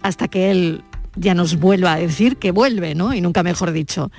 hasta 0.00 0.28
que 0.28 0.50
él 0.50 0.82
ya 1.16 1.34
nos 1.34 1.58
vuelva 1.58 1.94
a 1.94 1.98
decir 1.98 2.36
que 2.36 2.52
vuelve, 2.52 2.94
¿no? 2.94 3.12
Y 3.12 3.20
nunca 3.20 3.42
mejor 3.42 3.72
dicho. 3.72 4.10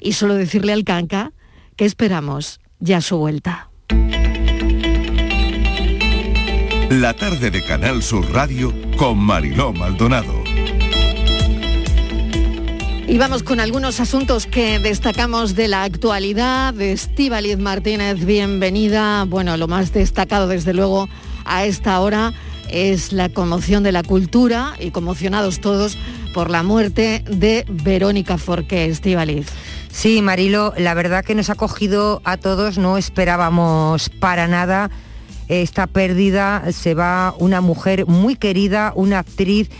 Y 0.00 0.12
solo 0.12 0.34
decirle 0.34 0.72
al 0.72 0.84
canca 0.84 1.32
que 1.76 1.84
esperamos 1.84 2.60
ya 2.78 3.00
su 3.00 3.18
vuelta. 3.18 3.70
La 6.88 7.14
tarde 7.14 7.50
de 7.50 7.64
Canal 7.64 8.02
Sur 8.02 8.32
Radio 8.32 8.72
con 8.96 9.18
Mariló 9.18 9.72
Maldonado. 9.72 10.45
Y 13.08 13.18
vamos 13.18 13.44
con 13.44 13.60
algunos 13.60 14.00
asuntos 14.00 14.46
que 14.46 14.80
destacamos 14.80 15.54
de 15.54 15.68
la 15.68 15.84
actualidad. 15.84 16.78
Estíbaliz 16.80 17.56
Martínez, 17.56 18.24
bienvenida. 18.24 19.24
Bueno, 19.26 19.56
lo 19.56 19.68
más 19.68 19.92
destacado 19.92 20.48
desde 20.48 20.74
luego 20.74 21.08
a 21.44 21.64
esta 21.64 22.00
hora 22.00 22.32
es 22.68 23.12
la 23.12 23.28
conmoción 23.28 23.84
de 23.84 23.92
la 23.92 24.02
cultura 24.02 24.74
y 24.80 24.90
conmocionados 24.90 25.60
todos 25.60 25.96
por 26.34 26.50
la 26.50 26.64
muerte 26.64 27.22
de 27.30 27.64
Verónica 27.68 28.38
Forqué, 28.38 28.86
Estíbaliz. 28.86 29.46
Sí, 29.88 30.20
Marilo, 30.20 30.74
la 30.76 30.94
verdad 30.94 31.24
que 31.24 31.36
nos 31.36 31.48
ha 31.48 31.54
cogido 31.54 32.20
a 32.24 32.36
todos, 32.36 32.76
no 32.76 32.98
esperábamos 32.98 34.10
para 34.10 34.48
nada 34.48 34.90
esta 35.46 35.86
pérdida. 35.86 36.72
Se 36.72 36.94
va 36.94 37.36
una 37.38 37.60
mujer 37.60 38.06
muy 38.06 38.34
querida, 38.34 38.92
una 38.96 39.20
actriz 39.20 39.70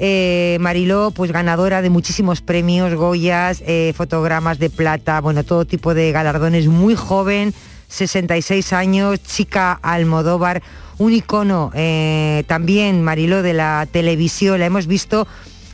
eh, 0.00 0.58
Mariló, 0.60 1.10
pues 1.10 1.32
ganadora 1.32 1.82
de 1.82 1.90
muchísimos 1.90 2.40
premios, 2.40 2.94
Goyas, 2.94 3.64
eh, 3.66 3.92
fotogramas 3.96 4.60
de 4.60 4.70
plata, 4.70 5.20
bueno, 5.20 5.42
todo 5.42 5.64
tipo 5.64 5.92
de 5.92 6.12
galardones, 6.12 6.68
muy 6.68 6.94
joven, 6.94 7.52
66 7.88 8.72
años, 8.72 9.20
chica 9.24 9.72
Almodóvar, 9.82 10.62
un 10.98 11.12
icono 11.12 11.72
eh, 11.74 12.44
también, 12.46 13.02
Mariló, 13.02 13.42
de 13.42 13.54
la 13.54 13.88
televisión, 13.90 14.60
la 14.60 14.66
hemos 14.66 14.86
visto 14.86 15.26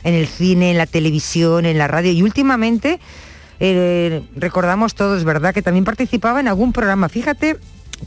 en 0.03 0.15
el 0.15 0.27
cine, 0.27 0.71
en 0.71 0.79
la 0.79 0.87
televisión, 0.87 1.67
en 1.67 1.77
la 1.77 1.87
radio 1.87 2.11
y 2.11 2.23
últimamente 2.23 2.99
recordamos 4.35 4.95
todos, 4.95 5.23
¿verdad?, 5.23 5.53
que 5.53 5.61
también 5.61 5.85
participaba 5.85 6.39
en 6.39 6.47
algún 6.47 6.73
programa. 6.73 7.09
Fíjate 7.09 7.57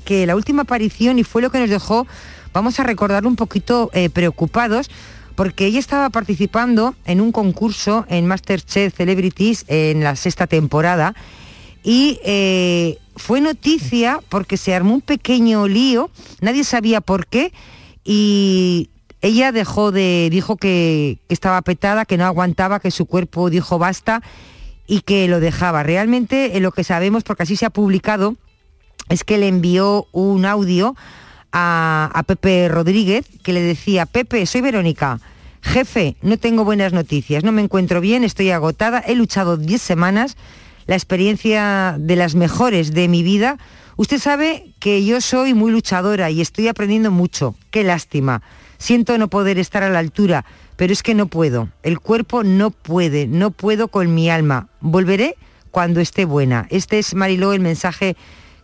que 0.04 0.26
la 0.26 0.36
última 0.36 0.62
aparición 0.62 1.18
y 1.18 1.24
fue 1.24 1.42
lo 1.42 1.50
que 1.50 1.58
nos 1.58 1.70
dejó, 1.70 2.06
vamos 2.52 2.78
a 2.78 2.82
recordarlo 2.82 3.28
un 3.28 3.36
poquito 3.36 3.90
preocupados, 4.12 4.90
porque 5.38 5.66
ella 5.66 5.78
estaba 5.78 6.10
participando 6.10 6.96
en 7.04 7.20
un 7.20 7.30
concurso 7.30 8.04
en 8.08 8.26
Masterchef 8.26 8.92
Celebrities 8.92 9.64
en 9.68 10.02
la 10.02 10.16
sexta 10.16 10.48
temporada 10.48 11.14
y 11.84 12.18
eh, 12.24 12.98
fue 13.14 13.40
noticia 13.40 14.18
porque 14.30 14.56
se 14.56 14.74
armó 14.74 14.94
un 14.94 15.00
pequeño 15.00 15.68
lío, 15.68 16.10
nadie 16.40 16.64
sabía 16.64 17.00
por 17.00 17.28
qué 17.28 17.52
y 18.02 18.90
ella 19.20 19.52
dejó 19.52 19.92
de, 19.92 20.26
dijo 20.28 20.56
que, 20.56 21.18
estaba 21.28 21.62
petada, 21.62 22.04
que 22.04 22.16
no 22.16 22.24
aguantaba, 22.24 22.80
que 22.80 22.90
su 22.90 23.06
cuerpo 23.06 23.48
dijo 23.48 23.78
basta 23.78 24.22
y 24.88 25.02
que 25.02 25.28
lo 25.28 25.38
dejaba. 25.38 25.84
Realmente 25.84 26.56
eh, 26.56 26.60
lo 26.60 26.72
que 26.72 26.82
sabemos, 26.82 27.22
porque 27.22 27.44
así 27.44 27.54
se 27.54 27.64
ha 27.64 27.70
publicado, 27.70 28.34
es 29.08 29.22
que 29.22 29.38
le 29.38 29.46
envió 29.46 30.08
un 30.10 30.46
audio 30.46 30.96
a, 31.52 32.24
Pepe 32.26 32.68
Rodríguez 32.68 33.26
que 33.42 33.52
le 33.52 33.62
decía, 33.62 34.06
Pepe, 34.06 34.44
soy 34.46 34.60
Verónica. 34.60 35.20
Jefe, 35.62 36.16
no 36.22 36.38
tengo 36.38 36.64
buenas 36.64 36.92
noticias, 36.92 37.44
no 37.44 37.52
me 37.52 37.62
encuentro 37.62 38.00
bien, 38.00 38.24
estoy 38.24 38.50
agotada, 38.50 39.00
he 39.00 39.14
luchado 39.14 39.56
10 39.56 39.80
semanas, 39.80 40.36
la 40.86 40.94
experiencia 40.94 41.96
de 41.98 42.16
las 42.16 42.34
mejores 42.34 42.94
de 42.94 43.08
mi 43.08 43.22
vida. 43.22 43.58
Usted 43.96 44.18
sabe 44.18 44.72
que 44.78 45.04
yo 45.04 45.20
soy 45.20 45.54
muy 45.54 45.72
luchadora 45.72 46.30
y 46.30 46.40
estoy 46.40 46.68
aprendiendo 46.68 47.10
mucho. 47.10 47.54
Qué 47.70 47.82
lástima. 47.82 48.42
Siento 48.78 49.18
no 49.18 49.28
poder 49.28 49.58
estar 49.58 49.82
a 49.82 49.90
la 49.90 49.98
altura, 49.98 50.44
pero 50.76 50.92
es 50.92 51.02
que 51.02 51.14
no 51.14 51.26
puedo. 51.26 51.68
El 51.82 51.98
cuerpo 51.98 52.44
no 52.44 52.70
puede, 52.70 53.26
no 53.26 53.50
puedo 53.50 53.88
con 53.88 54.14
mi 54.14 54.30
alma. 54.30 54.68
Volveré 54.80 55.34
cuando 55.72 56.00
esté 56.00 56.24
buena. 56.24 56.66
Este 56.70 56.98
es 57.00 57.14
Mariló 57.14 57.52
el 57.52 57.60
mensaje 57.60 58.16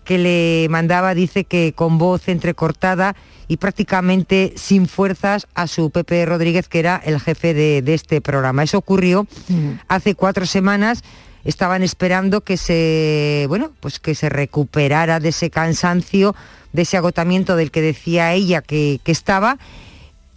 que 0.05 0.19
le 0.19 0.69
mandaba, 0.71 1.15
dice 1.15 1.45
que 1.45 1.73
con 1.75 1.99
voz 1.99 2.29
entrecortada 2.29 3.17
y 3.49 3.57
prácticamente 3.57 4.55
sin 4.57 4.87
fuerzas 4.87 5.47
a 5.55 5.67
su 5.67 5.91
Pepe 5.91 6.25
Rodríguez, 6.27 6.69
que 6.69 6.79
era 6.79 7.01
el 7.05 7.21
jefe 7.21 7.55
de, 7.55 7.83
este 7.95 8.21
programa. 8.21 8.63
Eso 8.63 8.79
ocurrió 8.79 9.27
mm. 9.49 9.71
hace 9.89 10.15
cuatro 10.15 10.47
semanas. 10.47 11.03
Estaban 11.45 11.83
esperando 11.83 12.41
que 12.41 12.57
se, 12.57 13.45
bueno, 13.49 13.73
pues 13.81 14.01
que 14.01 14.15
se 14.15 14.31
recuperara 14.31 15.21
de 15.21 15.29
ese 15.29 15.51
cansancio, 15.51 16.35
de 16.73 16.83
ese 16.83 16.97
agotamiento 16.97 17.57
del 17.57 17.71
que 17.71 17.83
decía 17.83 18.33
ella 18.33 18.63
que, 18.63 19.01
estaba. 19.05 19.59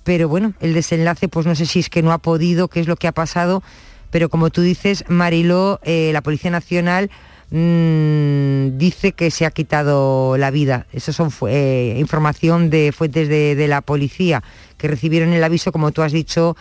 Pero 0.03 0.27
bueno, 0.27 0.53
el 0.59 0.73
desenlace, 0.73 1.27
pues 1.27 1.45
no 1.45 1.55
sé 1.55 1.65
si 1.65 1.79
es 1.79 1.89
que 1.89 2.01
no 2.01 2.11
ha 2.11 2.17
podido, 2.17 2.67
qué 2.67 2.81
es 2.81 2.87
lo 2.87 2.97
que 2.97 3.07
ha 3.07 3.13
pasado. 3.13 3.63
Pero 4.11 4.29
como 4.29 4.49
tú 4.49 4.61
dices, 4.61 5.05
Mariló, 5.07 5.79
eh, 5.83 6.11
la 6.13 6.21
Policía 6.21 6.51
Nacional 6.51 7.09
Mm, 7.49 8.77
dice 8.77 9.13
que 9.13 9.31
se 9.31 9.45
ha 9.45 9.51
quitado 9.51 10.37
la 10.37 10.51
vida. 10.51 10.85
Eso 10.91 11.13
son 11.13 11.31
eh, 11.47 11.95
información 11.97 12.69
de 12.69 12.91
fuentes 12.91 13.29
de, 13.29 13.67
la 13.67 13.81
policía 13.81 14.43
que 14.77 14.87
recibieron 14.87 15.33
el 15.33 15.43
aviso, 15.43 15.71
como 15.71 15.91
tú 15.91 16.01
has 16.01 16.11
dicho, 16.11 16.57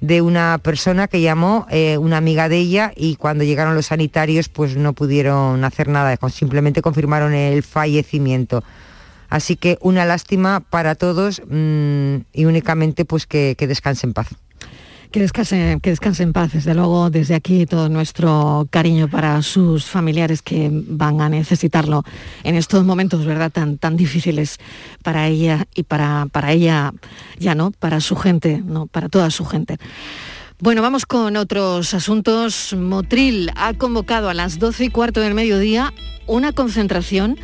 de 0.00 0.20
una 0.20 0.58
persona 0.62 1.08
que 1.08 1.22
llamó, 1.22 1.66
eh, 1.70 1.96
una 1.96 2.18
amiga 2.18 2.50
de 2.50 2.58
ella, 2.58 2.92
y 2.94 3.16
cuando 3.16 3.44
llegaron 3.44 3.74
los 3.74 3.86
sanitarios 3.86 4.50
pues 4.50 4.76
no 4.76 4.92
pudieron 4.92 5.64
hacer 5.64 5.88
nada, 5.88 6.16
simplemente 6.30 6.82
confirmaron 6.82 7.32
el 7.32 7.62
fallecimiento. 7.62 8.62
Así 9.30 9.56
que 9.56 9.78
una 9.80 10.04
lástima 10.04 10.60
para 10.60 10.94
todos 10.94 11.42
mm, 11.48 12.16
y 12.32 12.44
únicamente 12.44 13.04
pues 13.04 13.26
que, 13.26 13.56
que 13.58 13.66
descanse 13.66 14.06
en 14.06 14.12
paz. 14.12 14.28
Que 15.16 15.22
descanse, 15.22 15.78
que 15.80 15.88
descanse 15.88 16.22
en 16.24 16.34
paz, 16.34 16.52
desde 16.52 16.74
luego, 16.74 17.08
desde 17.08 17.34
aquí 17.34 17.64
todo 17.64 17.88
nuestro 17.88 18.68
cariño 18.68 19.08
para 19.08 19.40
sus 19.40 19.86
familiares 19.86 20.42
que 20.42 20.68
van 20.70 21.22
a 21.22 21.30
necesitarlo 21.30 22.02
en 22.44 22.54
estos 22.54 22.84
momentos, 22.84 23.24
¿verdad?, 23.24 23.50
tan, 23.50 23.78
tan 23.78 23.96
difíciles 23.96 24.58
para 25.02 25.26
ella 25.26 25.64
y 25.74 25.84
para, 25.84 26.26
para 26.30 26.52
ella, 26.52 26.92
ya 27.38 27.54
no, 27.54 27.70
para 27.70 28.00
su 28.00 28.14
gente, 28.14 28.62
no, 28.62 28.88
para 28.88 29.08
toda 29.08 29.30
su 29.30 29.46
gente. 29.46 29.78
Bueno, 30.60 30.82
vamos 30.82 31.06
con 31.06 31.38
otros 31.38 31.94
asuntos. 31.94 32.74
Motril 32.78 33.50
ha 33.56 33.72
convocado 33.72 34.28
a 34.28 34.34
las 34.34 34.58
12 34.58 34.84
y 34.84 34.90
cuarto 34.90 35.22
del 35.22 35.32
mediodía 35.32 35.94
una 36.26 36.52
concentración. 36.52 37.38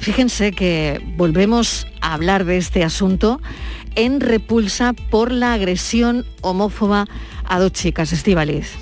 Fíjense 0.00 0.50
que 0.50 1.00
volvemos 1.16 1.86
a 2.00 2.14
hablar 2.14 2.44
de 2.44 2.56
este 2.56 2.82
asunto 2.82 3.40
en 3.94 4.20
repulsa 4.20 4.92
por 4.92 5.32
la 5.32 5.54
agresión 5.54 6.24
homófoba 6.40 7.06
a 7.44 7.58
dos 7.58 7.72
chicas. 7.72 8.12
Estivaliz. 8.12 8.72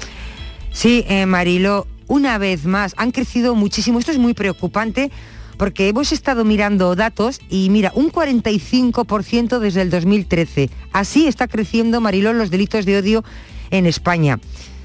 Sí, 0.72 1.04
eh, 1.08 1.26
Marilo, 1.26 1.86
una 2.06 2.38
vez 2.38 2.64
más, 2.64 2.94
han 2.96 3.10
crecido 3.10 3.54
muchísimo. 3.54 3.98
Esto 3.98 4.12
es 4.12 4.18
muy 4.18 4.34
preocupante 4.34 5.10
porque 5.56 5.88
hemos 5.88 6.12
estado 6.12 6.44
mirando 6.44 6.96
datos 6.96 7.40
y 7.48 7.70
mira, 7.70 7.92
un 7.94 8.10
45% 8.10 9.58
desde 9.58 9.82
el 9.82 9.90
2013. 9.90 10.70
Así 10.92 11.26
está 11.26 11.46
creciendo, 11.46 12.00
Marilo, 12.00 12.32
los 12.32 12.50
delitos 12.50 12.84
de 12.84 12.98
odio 12.98 13.24
en 13.70 13.86
España. 13.86 14.40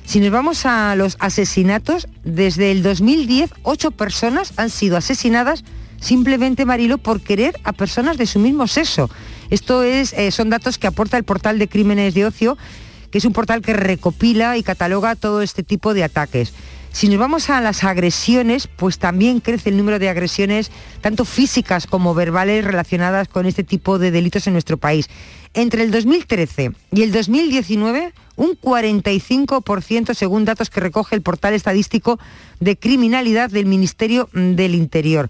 Si 0.05 0.19
nos 0.19 0.31
vamos 0.31 0.65
a 0.65 0.95
los 0.95 1.17
asesinatos, 1.19 2.07
desde 2.23 2.71
el 2.71 2.81
2010, 2.81 3.51
ocho 3.63 3.91
personas 3.91 4.53
han 4.55 4.69
sido 4.69 4.97
asesinadas 4.97 5.63
simplemente, 5.99 6.63
Marilo, 6.63 6.97
por 6.97 7.21
querer 7.21 7.59
a 7.63 7.73
personas 7.73 8.17
de 8.17 8.25
su 8.25 8.39
mismo 8.39 8.67
sexo. 8.67 9.09
Esto 9.49 9.83
es, 9.83 10.13
eh, 10.13 10.31
son 10.31 10.49
datos 10.49 10.77
que 10.77 10.87
aporta 10.87 11.17
el 11.17 11.23
portal 11.23 11.59
de 11.59 11.67
crímenes 11.67 12.13
de 12.13 12.25
ocio, 12.25 12.57
que 13.11 13.19
es 13.19 13.25
un 13.25 13.33
portal 13.33 13.61
que 13.61 13.73
recopila 13.73 14.57
y 14.57 14.63
cataloga 14.63 15.15
todo 15.15 15.41
este 15.41 15.63
tipo 15.63 15.93
de 15.93 16.03
ataques. 16.03 16.53
Si 16.91 17.09
nos 17.09 17.19
vamos 17.19 17.49
a 17.49 17.61
las 17.61 17.83
agresiones, 17.83 18.67
pues 18.67 18.97
también 18.97 19.39
crece 19.39 19.69
el 19.69 19.77
número 19.77 19.99
de 19.99 20.09
agresiones, 20.09 20.71
tanto 21.01 21.25
físicas 21.25 21.85
como 21.85 22.15
verbales, 22.15 22.65
relacionadas 22.65 23.27
con 23.27 23.45
este 23.45 23.63
tipo 23.63 23.99
de 23.99 24.09
delitos 24.09 24.47
en 24.47 24.53
nuestro 24.53 24.77
país. 24.77 25.07
Entre 25.53 25.83
el 25.83 25.91
2013 25.91 26.71
y 26.91 27.03
el 27.03 27.11
2019, 27.11 28.13
un 28.35 28.51
45% 28.59 30.15
según 30.15 30.45
datos 30.45 30.69
que 30.69 30.79
recoge 30.79 31.15
el 31.15 31.21
portal 31.21 31.53
estadístico 31.53 32.19
de 32.59 32.77
criminalidad 32.77 33.51
del 33.51 33.67
Ministerio 33.67 34.29
del 34.33 34.73
Interior. 34.73 35.29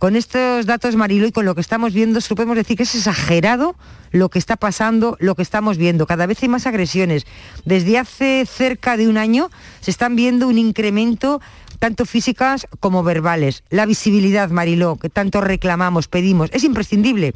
Con 0.00 0.16
estos 0.16 0.64
datos, 0.64 0.96
Marilo, 0.96 1.26
y 1.26 1.30
con 1.30 1.44
lo 1.44 1.54
que 1.54 1.60
estamos 1.60 1.92
viendo, 1.92 2.20
podemos 2.34 2.56
decir 2.56 2.74
que 2.74 2.84
es 2.84 2.94
exagerado 2.94 3.76
lo 4.12 4.30
que 4.30 4.38
está 4.38 4.56
pasando, 4.56 5.18
lo 5.20 5.34
que 5.34 5.42
estamos 5.42 5.76
viendo. 5.76 6.06
Cada 6.06 6.24
vez 6.24 6.42
hay 6.42 6.48
más 6.48 6.66
agresiones. 6.66 7.26
Desde 7.66 7.98
hace 7.98 8.46
cerca 8.46 8.96
de 8.96 9.08
un 9.08 9.18
año 9.18 9.50
se 9.82 9.90
están 9.90 10.16
viendo 10.16 10.48
un 10.48 10.56
incremento 10.56 11.42
tanto 11.80 12.06
físicas 12.06 12.66
como 12.80 13.02
verbales. 13.02 13.62
La 13.68 13.84
visibilidad, 13.84 14.48
Mariló, 14.48 14.96
que 14.96 15.10
tanto 15.10 15.42
reclamamos, 15.42 16.08
pedimos, 16.08 16.48
es 16.54 16.64
imprescindible, 16.64 17.34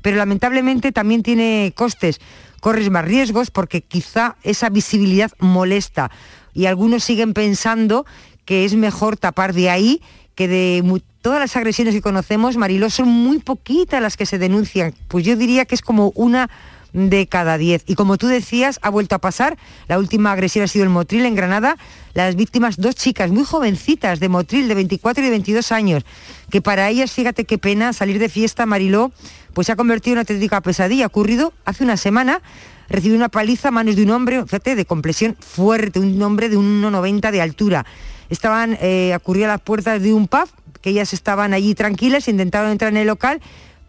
pero 0.00 0.16
lamentablemente 0.16 0.92
también 0.92 1.24
tiene 1.24 1.72
costes. 1.74 2.20
Corres 2.60 2.90
más 2.90 3.04
riesgos 3.04 3.50
porque 3.50 3.82
quizá 3.82 4.36
esa 4.44 4.68
visibilidad 4.68 5.32
molesta 5.40 6.12
y 6.52 6.66
algunos 6.66 7.02
siguen 7.02 7.34
pensando 7.34 8.06
que 8.44 8.64
es 8.64 8.76
mejor 8.76 9.16
tapar 9.16 9.52
de 9.52 9.70
ahí 9.70 10.00
que 10.34 10.48
de 10.48 11.02
todas 11.22 11.40
las 11.40 11.56
agresiones 11.56 11.94
que 11.94 12.02
conocemos, 12.02 12.56
Mariló, 12.56 12.90
son 12.90 13.08
muy 13.08 13.38
poquitas 13.38 14.02
las 14.02 14.16
que 14.16 14.26
se 14.26 14.38
denuncian. 14.38 14.94
Pues 15.08 15.24
yo 15.24 15.36
diría 15.36 15.64
que 15.64 15.74
es 15.74 15.82
como 15.82 16.12
una 16.14 16.50
de 16.94 17.26
cada 17.26 17.58
diez. 17.58 17.82
Y 17.86 17.96
como 17.96 18.16
tú 18.16 18.28
decías, 18.28 18.78
ha 18.80 18.88
vuelto 18.88 19.16
a 19.16 19.18
pasar. 19.18 19.58
La 19.88 19.98
última 19.98 20.32
agresión 20.32 20.64
ha 20.64 20.68
sido 20.68 20.86
en 20.86 20.92
Motril, 20.92 21.26
en 21.26 21.34
Granada. 21.34 21.76
Las 22.14 22.36
víctimas, 22.36 22.76
dos 22.76 22.94
chicas 22.94 23.30
muy 23.30 23.44
jovencitas 23.44 24.20
de 24.20 24.28
Motril, 24.28 24.68
de 24.68 24.74
24 24.74 25.20
y 25.22 25.24
de 25.24 25.30
22 25.30 25.72
años, 25.72 26.04
que 26.50 26.62
para 26.62 26.88
ellas, 26.88 27.10
fíjate 27.10 27.44
qué 27.44 27.58
pena, 27.58 27.92
salir 27.92 28.20
de 28.20 28.28
fiesta, 28.28 28.64
Mariló, 28.64 29.10
pues 29.52 29.66
se 29.66 29.72
ha 29.72 29.76
convertido 29.76 30.12
en 30.12 30.18
una 30.18 30.20
auténtica 30.22 30.60
pesadilla. 30.60 31.04
Ha 31.04 31.08
ocurrido 31.08 31.52
hace 31.64 31.82
una 31.82 31.96
semana, 31.96 32.40
recibió 32.88 33.16
una 33.16 33.28
paliza 33.28 33.68
a 33.68 33.70
manos 33.72 33.96
de 33.96 34.04
un 34.04 34.10
hombre, 34.10 34.42
fíjate, 34.44 34.76
de 34.76 34.84
compresión 34.84 35.36
fuerte, 35.40 35.98
un 35.98 36.22
hombre 36.22 36.48
de 36.48 36.56
1,90 36.56 37.32
de 37.32 37.42
altura. 37.42 37.84
Estaban, 38.30 38.76
eh, 38.80 39.12
a 39.14 39.20
las 39.46 39.60
puertas 39.60 40.02
de 40.02 40.12
un 40.12 40.28
pub, 40.28 40.48
que 40.80 40.90
ellas 40.90 41.12
estaban 41.12 41.54
allí 41.54 41.74
tranquilas, 41.74 42.28
intentaron 42.28 42.70
entrar 42.70 42.90
en 42.90 42.98
el 42.98 43.06
local. 43.06 43.40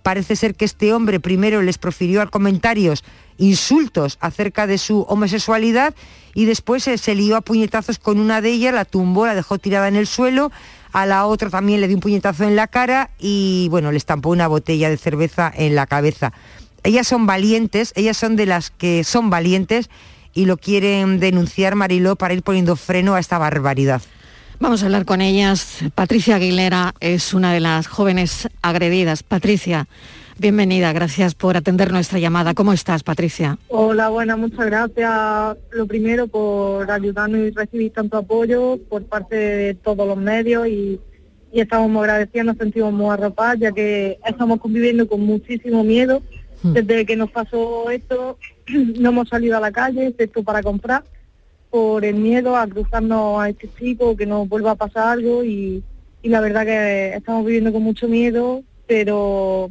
Parece 0.02 0.36
ser 0.36 0.56
que 0.56 0.66
este 0.66 0.94
hombre 0.94 1.20
primero 1.20 1.62
les 1.62 1.78
profirió 1.78 2.30
comentarios 2.30 3.04
insultos 3.38 4.18
acerca 4.22 4.68
de 4.68 4.78
su 4.78 5.02
homosexualidad 5.02 5.94
y 6.34 6.46
después 6.46 6.84
se, 6.84 6.98
se 6.98 7.16
lió 7.16 7.36
a 7.36 7.42
puñetazos 7.42 8.00
con 8.00 8.20
una 8.20 8.40
de 8.40 8.52
ellas, 8.52 8.74
la 8.74 8.86
tumbó, 8.86 9.26
la 9.26 9.36
dejó 9.36 9.58
tirada 9.58 9.88
en 9.88 9.96
el 9.96 10.08
suelo, 10.08 10.52
a 10.94 11.06
la 11.06 11.26
otra 11.26 11.50
también 11.50 11.82
le 11.82 11.88
dio 11.88 11.98
un 11.98 12.02
puñetazo 12.02 12.46
en 12.46 12.56
la 12.56 12.68
cara 12.68 13.10
y 13.20 13.68
bueno, 13.70 13.92
le 13.92 13.98
estampó 13.98 14.30
una 14.30 14.48
botella 14.48 14.90
de 14.90 14.98
cerveza 14.98 15.52
en 15.54 15.76
la 15.76 15.88
cabeza. 15.88 16.32
Ellas 16.84 17.08
son 17.08 17.26
valientes, 17.26 17.92
ellas 17.96 18.16
son 18.16 18.36
de 18.36 18.46
las 18.46 18.70
que 18.70 19.04
son 19.04 19.30
valientes 19.30 19.90
y 20.34 20.46
lo 20.46 20.56
quieren 20.58 21.20
denunciar 21.20 21.76
Mariló 21.76 22.16
para 22.16 22.34
ir 22.34 22.44
poniendo 22.44 22.76
freno 22.76 23.16
a 23.16 23.20
esta 23.20 23.38
barbaridad. 23.38 24.02
Vamos 24.60 24.82
a 24.82 24.86
hablar 24.86 25.06
con 25.06 25.22
ellas. 25.22 25.80
Patricia 25.96 26.38
Aguilera 26.38 26.94
es 27.02 27.34
una 27.34 27.54
de 27.54 27.60
las 27.60 27.88
jóvenes 27.88 28.48
agredidas. 28.62 29.22
Patricia, 29.22 29.88
bienvenida, 30.38 30.94
gracias 30.94 31.36
por 31.36 31.58
atender 31.58 31.92
nuestra 31.92 32.20
llamada. 32.20 32.54
¿Cómo 32.54 32.72
estás, 32.72 33.04
Patricia? 33.04 33.58
Hola, 33.68 34.10
buena, 34.10 34.38
muchas 34.38 34.66
gracias. 34.66 35.58
Lo 35.72 35.86
primero 35.86 36.28
por 36.28 36.90
ayudarnos 36.90 37.42
y 37.42 37.52
recibir 37.52 37.92
tanto 37.92 38.18
apoyo 38.18 38.80
por 38.90 39.04
parte 39.04 39.36
de 39.36 39.74
todos 39.74 40.08
los 40.08 40.18
medios 40.18 40.68
y, 40.68 41.02
y 41.52 41.60
estamos 41.60 41.90
muy 41.90 42.02
agradecidos, 42.02 42.46
nos 42.46 42.58
sentimos 42.58 42.94
muy 42.94 43.10
arropados 43.14 43.60
ya 43.60 43.74
que 43.74 44.18
estamos 44.26 44.60
conviviendo 44.62 45.08
con 45.08 45.22
muchísimo 45.22 45.84
miedo. 45.84 46.22
Desde 46.64 47.06
que 47.06 47.16
nos 47.16 47.30
pasó 47.30 47.92
esto, 47.92 48.40
no 48.68 49.10
hemos 49.10 49.30
salido 49.30 49.58
a 49.58 49.60
la 49.60 49.72
calle, 49.72 50.08
excepto 50.08 50.44
para 50.44 50.64
comprar 50.64 51.04
por 51.76 52.06
el 52.06 52.16
miedo 52.16 52.56
a 52.56 52.66
cruzarnos 52.68 53.38
a 53.38 53.50
este 53.50 53.70
chico, 53.78 54.16
que 54.16 54.26
nos 54.26 54.48
vuelva 54.48 54.72
a 54.72 54.76
pasar 54.76 55.10
algo 55.10 55.44
y, 55.44 55.84
la 56.24 56.40
verdad 56.40 56.64
que 56.64 57.14
estamos 57.16 57.46
viviendo 57.46 57.74
con 57.74 57.84
mucho 57.84 58.08
miedo, 58.08 58.64
pero 58.88 59.70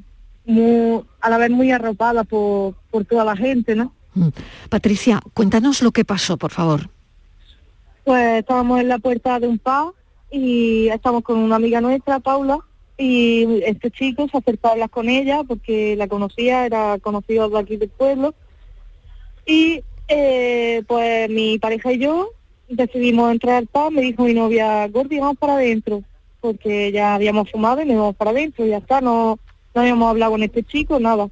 a 1.23 1.31
la 1.31 1.39
vez 1.39 1.49
muy 1.49 1.73
arropada 1.73 2.25
por, 2.25 2.75
toda 3.09 3.25
la 3.25 3.35
gente, 3.35 3.75
¿no? 3.75 3.95
Mm. 4.13 4.29
Patricia, 4.69 5.19
cuéntanos 5.33 5.81
lo 5.81 5.93
que 5.93 6.05
pasó, 6.05 6.37
por 6.37 6.51
favor. 6.51 6.91
Pues 8.05 8.41
estábamos 8.41 8.83
en 8.83 8.89
la 8.89 8.99
puerta 8.99 9.41
de 9.41 9.49
un 9.49 9.59
pub 9.59 9.95
y 10.31 10.89
estamos 10.89 11.23
con 11.23 11.39
una 11.39 11.57
amiga 11.57 11.81
nuestra, 11.81 12.21
Paula, 12.21 12.59
y 12.99 13.63
este 13.65 13.91
chico 13.91 14.29
se 14.29 14.37
acercó 14.37 14.69
a 14.69 14.73
hablar 14.73 14.91
con 14.91 15.09
ella 15.09 15.43
porque 15.43 15.97
la 15.97 16.07
conocía, 16.07 16.67
era 16.67 16.99
conocido 16.99 17.49
de 17.49 17.59
aquí 17.61 17.79
del 17.79 17.89
pueblo. 17.89 18.35
Y 19.47 19.83
eh, 20.09 20.83
pues 20.87 21.31
mi 21.31 21.59
pareja 21.59 21.93
y 21.93 21.99
yo 21.99 22.31
decidimos 22.69 23.31
entrar 23.31 23.57
al 23.57 23.67
pub, 23.67 23.93
me 23.93 24.03
dijo 24.03 24.25
mi 24.25 24.35
novia, 24.35 24.87
Gordi, 24.89 25.19
vamos 25.19 25.39
para 25.39 25.55
adentro, 25.55 26.03
porque 26.41 26.93
ya 26.93 27.15
habíamos 27.15 27.51
fumado 27.51 27.83
y 27.83 27.87
nos 27.87 27.97
vamos 27.97 28.17
para 28.17 28.31
adentro, 28.31 28.67
ya 28.67 28.79
está, 28.79 29.01
no, 29.01 29.39
no 29.75 29.81
habíamos 29.81 30.11
hablado 30.11 30.33
con 30.33 30.43
este 30.43 30.63
chico, 30.63 30.99
nada. 30.99 31.29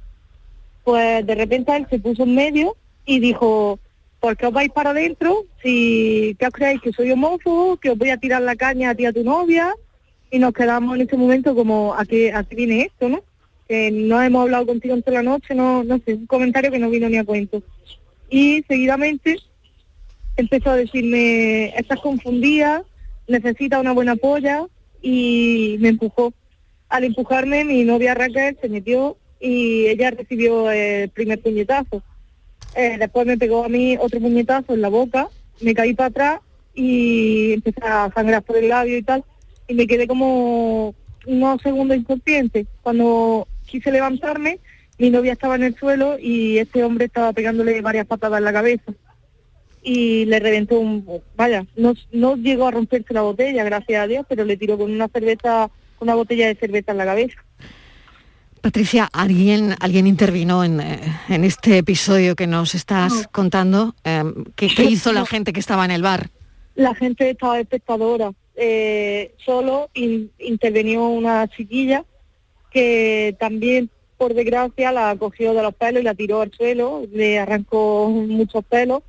Pues 0.83 1.25
de 1.25 1.35
repente 1.35 1.75
él 1.75 1.87
se 1.89 1.99
puso 1.99 2.23
en 2.23 2.35
medio 2.35 2.75
y 3.05 3.19
dijo, 3.19 3.79
¿por 4.19 4.35
qué 4.37 4.47
os 4.47 4.53
vais 4.53 4.71
para 4.71 4.91
adentro? 4.91 5.45
Si, 5.61 6.35
¿qué 6.39 6.47
os 6.47 6.53
creéis? 6.53 6.81
¿Que 6.81 6.91
soy 6.91 7.11
homófobo? 7.11 7.77
¿Que 7.77 7.91
os 7.91 7.97
voy 7.97 8.09
a 8.09 8.17
tirar 8.17 8.41
la 8.41 8.55
caña 8.55 8.89
a 8.89 8.95
ti 8.95 9.05
a 9.05 9.13
tu 9.13 9.23
novia? 9.23 9.73
Y 10.29 10.39
nos 10.39 10.53
quedamos 10.53 10.95
en 10.95 11.03
ese 11.03 11.15
momento 11.15 11.55
como, 11.55 11.93
¿a 11.93 12.05
qué, 12.05 12.33
a 12.33 12.43
qué 12.43 12.55
viene 12.55 12.81
esto, 12.81 13.07
no? 13.07 13.21
Que 13.67 13.91
no 13.91 14.21
hemos 14.21 14.43
hablado 14.43 14.65
contigo 14.65 14.93
en 14.93 15.03
toda 15.03 15.17
la 15.17 15.23
noche, 15.23 15.55
no, 15.55 15.83
no 15.83 15.99
sé, 16.05 16.15
un 16.15 16.25
comentario 16.25 16.71
que 16.71 16.79
no 16.79 16.89
vino 16.89 17.07
ni 17.07 17.17
a 17.17 17.23
cuento 17.23 17.61
y 18.33 18.63
seguidamente 18.67 19.37
empezó 20.37 20.71
a 20.71 20.75
decirme, 20.75 21.65
estás 21.77 21.99
confundida, 21.99 22.83
necesita 23.27 23.79
una 23.79 23.91
buena 23.91 24.15
polla 24.15 24.65
y 25.03 25.77
me 25.79 25.89
empujó. 25.89 26.33
Al 26.89 27.03
empujarme 27.03 27.63
mi 27.63 27.83
novia 27.83 28.15
Raquel 28.15 28.57
se 28.59 28.69
metió 28.69 29.17
y 29.39 29.85
ella 29.85 30.09
recibió 30.09 30.71
el 30.71 31.09
primer 31.09 31.43
puñetazo. 31.43 32.01
Eh, 32.75 32.97
después 32.97 33.27
me 33.27 33.37
pegó 33.37 33.65
a 33.65 33.69
mí 33.69 33.97
otro 33.99 34.19
puñetazo 34.19 34.73
en 34.73 34.81
la 34.81 34.89
boca, 34.89 35.29
me 35.61 35.75
caí 35.75 35.93
para 35.93 36.07
atrás 36.07 36.39
y 36.73 37.53
empecé 37.53 37.81
a 37.83 38.11
sangrar 38.15 38.41
por 38.41 38.57
el 38.57 38.69
labio 38.69 38.97
y 38.97 39.03
tal 39.03 39.23
y 39.67 39.75
me 39.75 39.85
quedé 39.85 40.07
como 40.07 40.95
unos 41.27 41.61
segundos 41.61 41.97
inconsciente. 41.97 42.65
Cuando 42.81 43.47
quise 43.67 43.91
levantarme 43.91 44.59
mi 45.03 45.09
novia 45.09 45.33
estaba 45.33 45.55
en 45.55 45.63
el 45.63 45.75
suelo 45.75 46.17
y 46.17 46.59
este 46.59 46.81
hombre 46.81 47.07
estaba 47.07 47.33
pegándole 47.33 47.81
varias 47.81 48.07
patadas 48.07 48.37
en 48.37 48.45
la 48.45 48.53
cabeza 48.53 48.93
y 49.81 50.23
le 50.23 50.39
reventó 50.39 50.79
un 50.79 51.05
vaya 51.35 51.65
no, 51.75 51.93
no 52.13 52.37
llegó 52.37 52.67
a 52.67 52.71
romperse 52.71 53.13
la 53.13 53.21
botella 53.21 53.65
gracias 53.65 54.01
a 54.01 54.07
Dios 54.07 54.25
pero 54.29 54.45
le 54.45 54.55
tiró 54.55 54.77
con 54.77 54.89
una 54.89 55.09
cerveza 55.09 55.69
una 55.99 56.15
botella 56.15 56.47
de 56.47 56.55
cerveza 56.55 56.93
en 56.93 56.99
la 56.99 57.05
cabeza 57.05 57.35
Patricia, 58.61 59.09
¿alguien, 59.11 59.75
alguien 59.81 60.07
intervino 60.07 60.63
en, 60.63 60.79
eh, 60.79 61.01
en 61.27 61.43
este 61.43 61.79
episodio 61.79 62.33
que 62.33 62.47
nos 62.47 62.73
estás 62.73 63.27
contando? 63.27 63.93
Eh, 64.05 64.23
¿qué, 64.55 64.67
hizo 64.85 65.11
la 65.11 65.25
gente 65.25 65.51
que 65.51 65.59
estaba 65.59 65.83
en 65.83 65.91
el 65.91 66.01
bar? 66.01 66.29
La 66.75 66.95
gente 66.95 67.29
estaba 67.29 67.59
espectadora. 67.59 68.31
Eh, 68.55 69.35
solo 69.45 69.89
intervenió 69.93 71.09
una 71.09 71.45
chiquilla 71.49 72.05
que 72.71 73.35
también 73.37 73.89
por 74.23 74.33
desgracia, 74.33 74.93
la 74.93 75.17
cogió 75.17 75.53
de 75.53 75.61
los 75.61 75.75
pelos 75.75 76.01
y 76.01 76.05
la 76.05 76.15
tiró 76.15 76.39
al 76.39 76.51
suelo, 76.53 77.05
le 77.11 77.39
arrancó 77.39 78.07
muchos 78.09 78.63
pelos, 78.63 79.03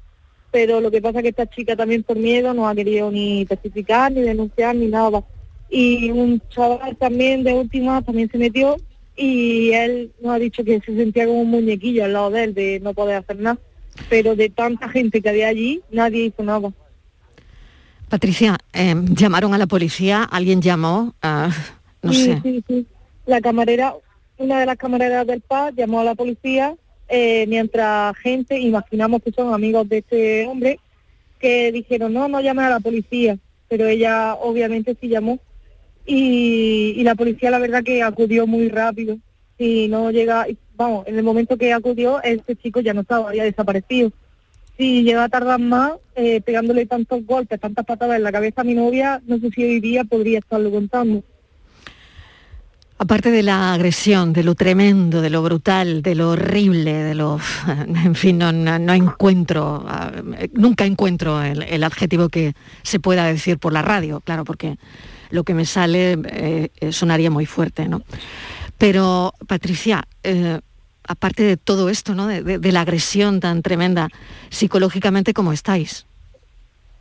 pero 0.51 0.81
lo 0.81 0.91
que 0.91 1.01
pasa 1.01 1.19
es 1.19 1.23
que 1.23 1.29
esta 1.29 1.47
chica 1.47 1.77
también 1.77 2.03
por 2.03 2.17
miedo 2.17 2.53
no 2.53 2.69
ha 2.69 2.75
querido 2.75 3.13
ni 3.13 3.47
testificar, 3.47 4.11
ni 4.11 4.23
denunciar, 4.23 4.75
ni 4.75 4.89
nada. 4.89 5.23
Y 5.71 6.11
un 6.11 6.43
chaval 6.49 6.97
también 6.97 7.45
de 7.45 7.53
última 7.53 8.03
también 8.03 8.29
se 8.29 8.39
metió 8.39 8.77
y 9.15 9.71
él 9.71 10.11
nos 10.21 10.35
ha 10.35 10.39
dicho 10.41 10.65
que 10.65 10.81
se 10.81 10.97
sentía 10.97 11.27
como 11.27 11.43
un 11.43 11.51
muñequillo 11.51 12.07
al 12.07 12.13
lado 12.13 12.31
de 12.31 12.43
él, 12.43 12.55
de 12.55 12.81
no 12.81 12.93
poder 12.93 13.19
hacer 13.19 13.39
nada. 13.39 13.59
Pero 14.11 14.35
de 14.35 14.49
tanta 14.49 14.89
gente 14.89 15.23
que 15.23 15.29
había 15.29 15.47
allí, 15.47 15.81
nadie 15.93 16.25
hizo 16.25 16.43
nada. 16.43 16.73
Patricia, 18.09 18.59
eh, 18.73 18.97
llamaron 19.11 19.55
a 19.55 19.59
la 19.59 19.69
policía, 19.69 20.25
alguien 20.25 20.61
llamó, 20.61 21.15
no 22.03 22.13
sé. 22.13 22.41
Sí, 22.43 22.65
sí. 22.67 22.87
La 23.27 23.41
camarera, 23.41 23.95
una 24.39 24.61
de 24.61 24.67
las 24.67 24.77
camareras 24.77 25.27
del 25.27 25.41
PAD 25.41 25.75
llamó 25.75 26.01
a 26.01 26.05
la 26.05 26.15
policía 26.15 26.77
eh, 27.09 27.47
mientras 27.49 28.17
gente, 28.19 28.59
imaginamos 28.59 29.23
que 29.23 29.33
son 29.33 29.53
amigos 29.53 29.89
de 29.89 29.99
este 29.99 30.47
hombre, 30.47 30.81
que 31.39 31.71
dijeron, 31.73 32.13
no, 32.13 32.29
no 32.29 32.41
llamen 32.41 32.65
a 32.65 32.71
la 32.71 32.81
policía, 32.81 33.39
pero 33.69 33.87
ella 33.87 34.35
obviamente 34.35 34.97
sí 35.01 35.09
llamó. 35.09 35.39
Y, 36.07 37.03
la 37.03 37.15
policía 37.15 37.51
la 37.51 37.59
verdad 37.59 37.83
que 37.83 38.03
acudió 38.03 38.47
muy 38.47 38.69
rápido. 38.69 39.19
Si 39.59 39.89
no 39.89 40.11
llega, 40.11 40.47
vamos, 40.77 41.07
en 41.07 41.17
el 41.17 41.23
momento 41.23 41.57
que 41.57 41.73
acudió, 41.73 42.23
este 42.23 42.57
chico 42.57 42.81
ya 42.81 42.95
no 42.95 43.03
estaba, 43.03 43.29
había 43.29 43.45
desaparecido. 43.45 44.11
Si 44.77 45.03
llega 45.03 45.25
a 45.25 45.29
tardar 45.29 45.61
más, 45.61 45.93
eh, 46.17 46.41
pegándole 46.41 46.87
tantos 46.87 47.25
golpes, 47.25 47.61
tantas 47.61 47.85
patadas 47.85 48.17
en 48.17 48.25
la 48.25 48.33
cabeza 48.33 48.63
a 48.63 48.65
mi 48.65 48.75
novia, 48.75 49.23
no 49.27 49.39
sé 49.39 49.51
si 49.51 49.63
hoy 49.63 49.81
día 49.81 50.05
podría 50.05 50.41
estarlo 50.41 50.71
contando. 50.71 51.23
Aparte 53.05 53.31
de 53.31 53.43
la 53.43 53.75
agresión, 53.75 54.33
de 54.33 54.43
lo 54.43 54.55
tremendo, 54.55 55.21
de 55.21 55.29
lo 55.29 55.43
brutal, 55.43 56.01
de 56.01 56.15
lo 56.15 56.31
horrible, 56.31 56.95
de 56.95 57.15
lo... 57.15 57.39
En 58.03 58.15
fin, 58.15 58.39
no, 58.39 58.49
encuentro, 58.95 59.85
ah, 59.87 60.11
nunca 60.55 60.87
encuentro 60.87 61.43
el, 61.43 61.85
adjetivo 61.85 62.31
que 62.31 62.55
se 62.83 63.01
pueda 63.01 63.27
decir 63.27 63.59
por 63.59 63.75
la 63.75 63.83
radio, 63.83 64.21
claro, 64.21 64.45
porque 64.45 64.79
lo 65.29 65.45
que 65.45 65.53
me 65.53 65.67
sale 65.67 66.17
eh, 66.25 66.71
sonaría 66.93 67.31
muy 67.31 67.45
fuerte, 67.45 67.89
¿no? 67.89 68.01
Pero, 68.79 69.35
Patricia, 69.47 70.05
eh, 70.23 70.61
aparte 71.07 71.43
de 71.43 71.59
todo 71.59 71.91
esto, 71.91 72.15
¿no? 72.15 72.27
De, 72.27 72.73
la 72.73 72.81
agresión 72.81 73.39
tan 73.39 73.61
tremenda, 73.61 74.09
psicológicamente, 74.49 75.35
¿cómo 75.35 75.53
estáis? 75.53 76.07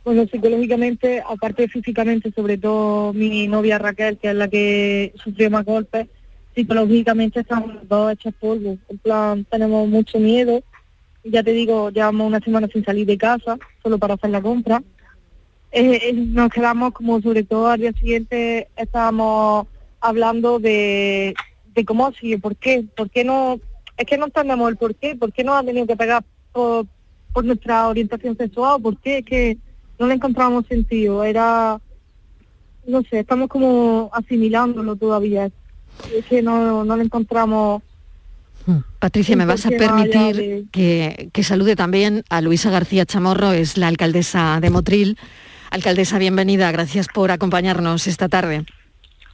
Bueno, 0.04 0.26
psicológicamente, 0.26 1.22
aparte 1.26 1.66
físicamente, 1.66 2.30
sobre 2.30 2.58
todo 2.58 3.14
mi 3.14 3.48
novia 3.48 3.78
Raquel, 3.78 4.18
que 4.18 4.28
es 4.30 4.36
la 4.36 4.48
que 4.48 5.14
sufrió 5.16 5.50
más 5.50 5.64
golpes, 5.64 6.08
psicológicamente 6.54 7.40
estamos 7.40 7.88
dos 7.88 8.12
hechos 8.12 8.34
polvo. 8.38 8.76
En 8.88 8.98
plan, 8.98 9.44
tenemos 9.44 9.88
mucho 9.88 10.18
miedo. 10.18 10.62
Ya 11.24 11.42
te 11.42 11.52
digo, 11.52 11.90
llevamos 11.90 12.26
una 12.26 12.40
semana 12.40 12.68
sin 12.70 12.84
salir 12.84 13.06
de 13.06 13.16
casa, 13.16 13.56
solo 13.82 13.98
para 13.98 14.14
hacer 14.14 14.28
la 14.28 14.42
compra. 14.42 14.82
Eh, 15.72 15.98
eh, 16.02 16.12
nos 16.12 16.50
quedamos 16.50 16.92
como 16.92 17.20
sobre 17.20 17.42
todo 17.42 17.66
al 17.66 17.80
día 17.80 17.92
siguiente 17.94 18.68
estábamos 18.76 19.66
hablando 20.00 20.60
de, 20.60 21.34
cómo 21.84 22.12
sigue, 22.12 22.38
por 22.38 22.54
qué, 22.54 22.84
por 22.94 23.10
qué 23.10 23.24
no 23.24 23.58
es 23.96 24.06
que 24.06 24.16
no 24.16 24.26
entendemos 24.26 24.70
el 24.70 24.76
por 24.76 24.94
qué, 24.94 25.16
por 25.16 25.32
qué 25.32 25.42
nos 25.42 25.56
ha 25.56 25.64
tenido 25.64 25.86
que 25.86 25.96
pegar 25.96 26.22
por, 26.52 26.86
nuestra 27.42 27.88
orientación 27.88 28.36
sexual, 28.36 28.80
por 28.80 29.00
qué, 29.00 29.18
es 29.18 29.24
que 29.24 29.58
no 29.98 30.06
le 30.06 30.14
encontramos 30.14 30.66
sentido, 30.66 31.24
era, 31.24 31.80
no 32.86 33.02
sé, 33.02 33.20
estamos 33.20 33.48
como 33.48 34.10
asimilándolo 34.12 34.96
todavía, 34.96 35.46
es 35.46 36.24
que 36.28 36.42
no, 36.42 36.84
no 36.84 36.96
le 36.96 37.04
encontramos... 37.04 37.82
Hmm. 38.66 38.78
Patricia, 38.98 39.36
me 39.36 39.44
vas 39.44 39.66
a 39.66 39.70
permitir 39.70 40.66
que, 40.72 41.28
que 41.32 41.42
salude 41.42 41.76
también 41.76 42.24
a 42.30 42.40
Luisa 42.40 42.70
García 42.70 43.04
Chamorro, 43.04 43.52
es 43.52 43.76
la 43.76 43.88
alcaldesa 43.88 44.58
de 44.60 44.70
Motril. 44.70 45.18
Alcaldesa, 45.70 46.18
bienvenida, 46.18 46.72
gracias 46.72 47.08
por 47.12 47.30
acompañarnos 47.30 48.06
esta 48.06 48.28
tarde. 48.28 48.64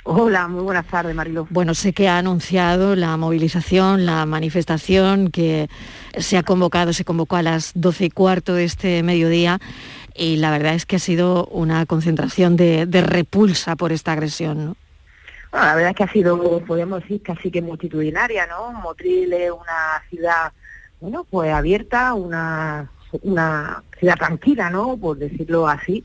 Hola, 0.05 0.49
muy 0.49 0.63
buenas 0.63 0.87
tardes, 0.87 1.15
Marilo. 1.15 1.47
Bueno, 1.51 1.75
sé 1.75 1.93
que 1.93 2.09
ha 2.09 2.17
anunciado 2.17 2.97
la 2.97 3.17
movilización, 3.19 4.07
la 4.07 4.25
manifestación 4.25 5.31
que 5.31 5.69
se 6.17 6.39
ha 6.39 6.43
convocado, 6.43 6.95
se 6.95 7.05
convocó 7.05 7.37
a 7.37 7.43
las 7.43 7.73
12 7.75 8.07
y 8.07 8.11
cuarto 8.11 8.55
de 8.55 8.65
este 8.65 9.03
mediodía 9.03 9.59
y 10.15 10.37
la 10.37 10.51
verdad 10.51 10.75
es 10.75 10.87
que 10.87 10.97
ha 10.97 11.01
sido 11.01 11.47
una 11.47 11.85
concentración 11.85 12.57
de, 12.57 12.87
repulsa 13.03 13.77
por 13.77 13.93
esta 13.93 14.13
agresión, 14.13 14.65
¿no? 14.65 14.77
Bueno, 15.51 15.67
la 15.67 15.75
verdad 15.75 15.91
es 15.91 15.97
que 15.97 16.05
ha 16.05 16.13
sido, 16.13 16.61
podemos 16.65 17.03
decir, 17.03 17.23
casi 17.23 17.51
que 17.51 17.61
multitudinaria, 17.61 18.47
¿no? 18.47 18.73
Motril 18.73 19.33
es 19.33 19.51
una 19.51 20.03
ciudad, 20.09 20.53
bueno, 21.01 21.27
pues 21.29 21.53
abierta, 21.53 22.15
una, 22.15 22.91
una 23.23 23.83
ciudad 23.99 24.17
tranquila, 24.17 24.71
¿no? 24.71 24.97
Por 24.97 25.19
decirlo 25.19 25.69
así 25.69 26.05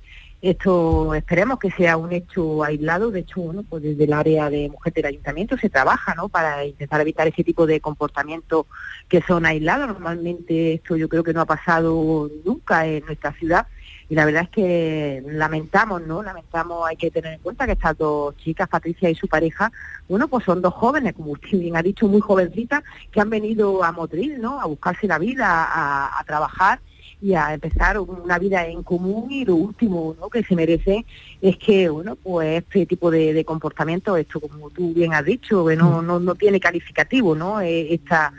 esto 0.50 1.16
esperemos 1.16 1.58
que 1.58 1.72
sea 1.72 1.98
un 1.98 2.12
hecho 2.12 2.64
aislado, 2.64 3.10
de 3.10 3.22
hecho, 3.22 3.42
bueno, 3.42 3.64
pues 3.68 3.82
desde 3.82 4.04
el 4.04 4.14
área 4.14 4.50
de 4.50 4.70
mujer 4.70 4.94
del 4.94 5.06
ayuntamiento 5.06 5.58
se 5.58 5.70
trabaja, 5.70 6.14
¿no? 6.14 6.30
Para 6.30 6.64
intentar 6.66 7.02
evitar 7.02 7.28
ese 7.28 7.44
tipo 7.44 7.66
de 7.66 7.82
comportamientos 7.82 8.68
que 9.10 9.22
son 9.24 9.46
aislados. 9.46 9.88
Normalmente 9.88 10.76
esto 10.76 10.96
yo 10.98 11.10
creo 11.10 11.24
que 11.24 11.34
no 11.34 11.42
ha 11.42 11.46
pasado 11.46 12.30
nunca 12.46 12.86
en 12.86 13.04
nuestra 13.06 13.32
ciudad 13.34 13.66
y 14.08 14.14
la 14.14 14.26
verdad 14.26 14.44
es 14.44 14.50
que 14.50 15.24
lamentamos, 15.26 16.04
¿no? 16.04 16.22
Lamentamos, 16.22 16.88
hay 16.88 16.96
que 16.96 17.10
tener 17.10 17.34
en 17.34 17.40
cuenta 17.40 17.66
que 17.66 17.72
estas 17.72 17.98
dos 17.98 18.38
chicas, 18.38 18.70
Patricia 18.70 19.10
y 19.10 19.16
su 19.16 19.28
pareja, 19.28 19.72
bueno, 20.08 20.28
pues 20.28 20.46
son 20.46 20.62
dos 20.62 20.76
jóvenes, 20.76 21.14
como 21.14 21.32
usted 21.32 21.58
bien 21.58 21.76
ha 21.76 21.82
dicho, 21.82 22.08
muy 22.08 22.22
jovencitas, 22.22 22.84
que 23.12 23.20
han 23.20 23.32
venido 23.32 23.84
a 23.84 23.92
Motril, 23.92 24.40
¿no? 24.40 24.62
A 24.62 24.66
buscarse 24.66 25.08
la 25.08 25.18
vida, 25.18 25.48
a 25.48 26.24
trabajar 26.26 26.80
y 27.22 27.34
a 27.34 27.54
empezar 27.54 28.00
una 28.00 28.38
vida 28.40 28.66
en 28.68 28.84
común 28.84 29.32
y 29.32 29.46
lo 29.46 29.56
último 29.56 30.16
¿no? 30.20 30.30
que 30.30 30.44
se 30.44 30.56
merece 30.56 31.06
es 31.42 31.58
que 31.58 31.90
bueno 31.90 32.16
pues 32.16 32.64
este 32.64 32.86
tipo 32.86 33.10
de, 33.12 33.44
comportamiento 33.46 34.18
esto 34.18 34.40
como 34.40 34.70
tú 34.70 34.94
bien 34.94 35.14
has 35.14 35.26
dicho 35.26 35.66
que 35.66 35.76
no, 35.76 36.02
no, 36.02 36.20
no 36.20 36.36
tiene 36.36 36.60
calificativo 36.60 37.36
no 37.36 37.62
eh, 37.62 37.94
esta 37.94 38.34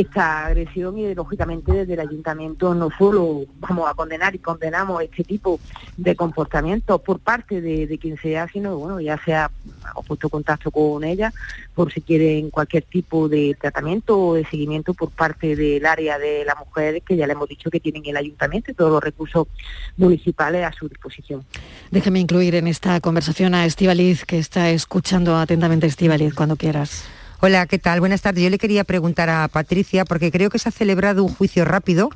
esta 0.00 0.46
agresión 0.46 0.96
y 0.96 1.12
lógicamente 1.14 1.72
desde 1.72 1.94
el 1.94 2.00
ayuntamiento 2.00 2.72
no 2.74 2.88
solo 2.96 3.44
vamos 3.58 3.90
a 3.90 3.94
condenar 3.94 4.34
y 4.34 4.38
condenamos 4.38 5.02
este 5.02 5.24
tipo 5.24 5.58
de 5.96 6.14
comportamiento 6.14 6.98
por 6.98 7.18
parte 7.18 7.60
de, 7.60 7.98
quien 7.98 8.16
sea, 8.16 8.46
sino 8.48 8.76
bueno, 8.76 9.00
ya 9.00 9.18
sea 9.24 9.50
hemos 9.90 10.06
puesto 10.06 10.28
contacto 10.28 10.70
con 10.70 11.02
ella 11.02 11.32
por 11.74 11.92
si 11.92 12.00
quieren 12.00 12.50
cualquier 12.50 12.84
tipo 12.84 13.28
de 13.28 13.56
tratamiento 13.60 14.18
o 14.20 14.34
de 14.34 14.44
seguimiento 14.46 14.94
por 14.94 15.10
parte 15.10 15.56
del 15.56 15.84
área 15.84 16.18
de 16.18 16.44
la 16.44 16.54
mujer 16.54 17.02
que 17.02 17.16
ya 17.16 17.26
le 17.26 17.32
hemos 17.32 17.48
dicho 17.48 17.70
que 17.70 17.80
tienen 17.80 18.02
el 18.06 18.16
ayuntamiento 18.16 18.70
y 18.70 18.74
todos 18.74 18.92
los 18.92 19.02
recursos 19.02 19.48
municipales 19.96 20.64
a 20.64 20.72
su 20.72 20.88
disposición. 20.88 21.44
Déjeme 21.90 22.20
incluir 22.20 22.54
en 22.54 22.68
esta 22.68 23.00
conversación 23.00 23.54
a 23.54 23.64
Estivaliz, 23.64 24.24
que 24.24 24.38
está 24.38 24.70
escuchando 24.70 25.36
atentamente 25.36 25.86
Estivaliz 25.86 26.34
cuando 26.34 26.56
quieras. 26.56 27.08
Hola, 27.40 27.66
¿qué 27.66 27.78
tal? 27.78 28.00
Buenas 28.00 28.22
tardes. 28.22 28.42
Yo 28.42 28.50
le 28.50 28.58
quería 28.58 28.82
preguntar 28.82 29.30
a 29.30 29.46
Patricia, 29.46 30.04
porque 30.04 30.32
creo 30.32 30.50
que 30.50 30.58
se 30.58 30.70
ha 30.70 30.72
celebrado 30.72 31.22
un 31.22 31.32
juicio 31.32 31.64
rápido, 31.64 32.10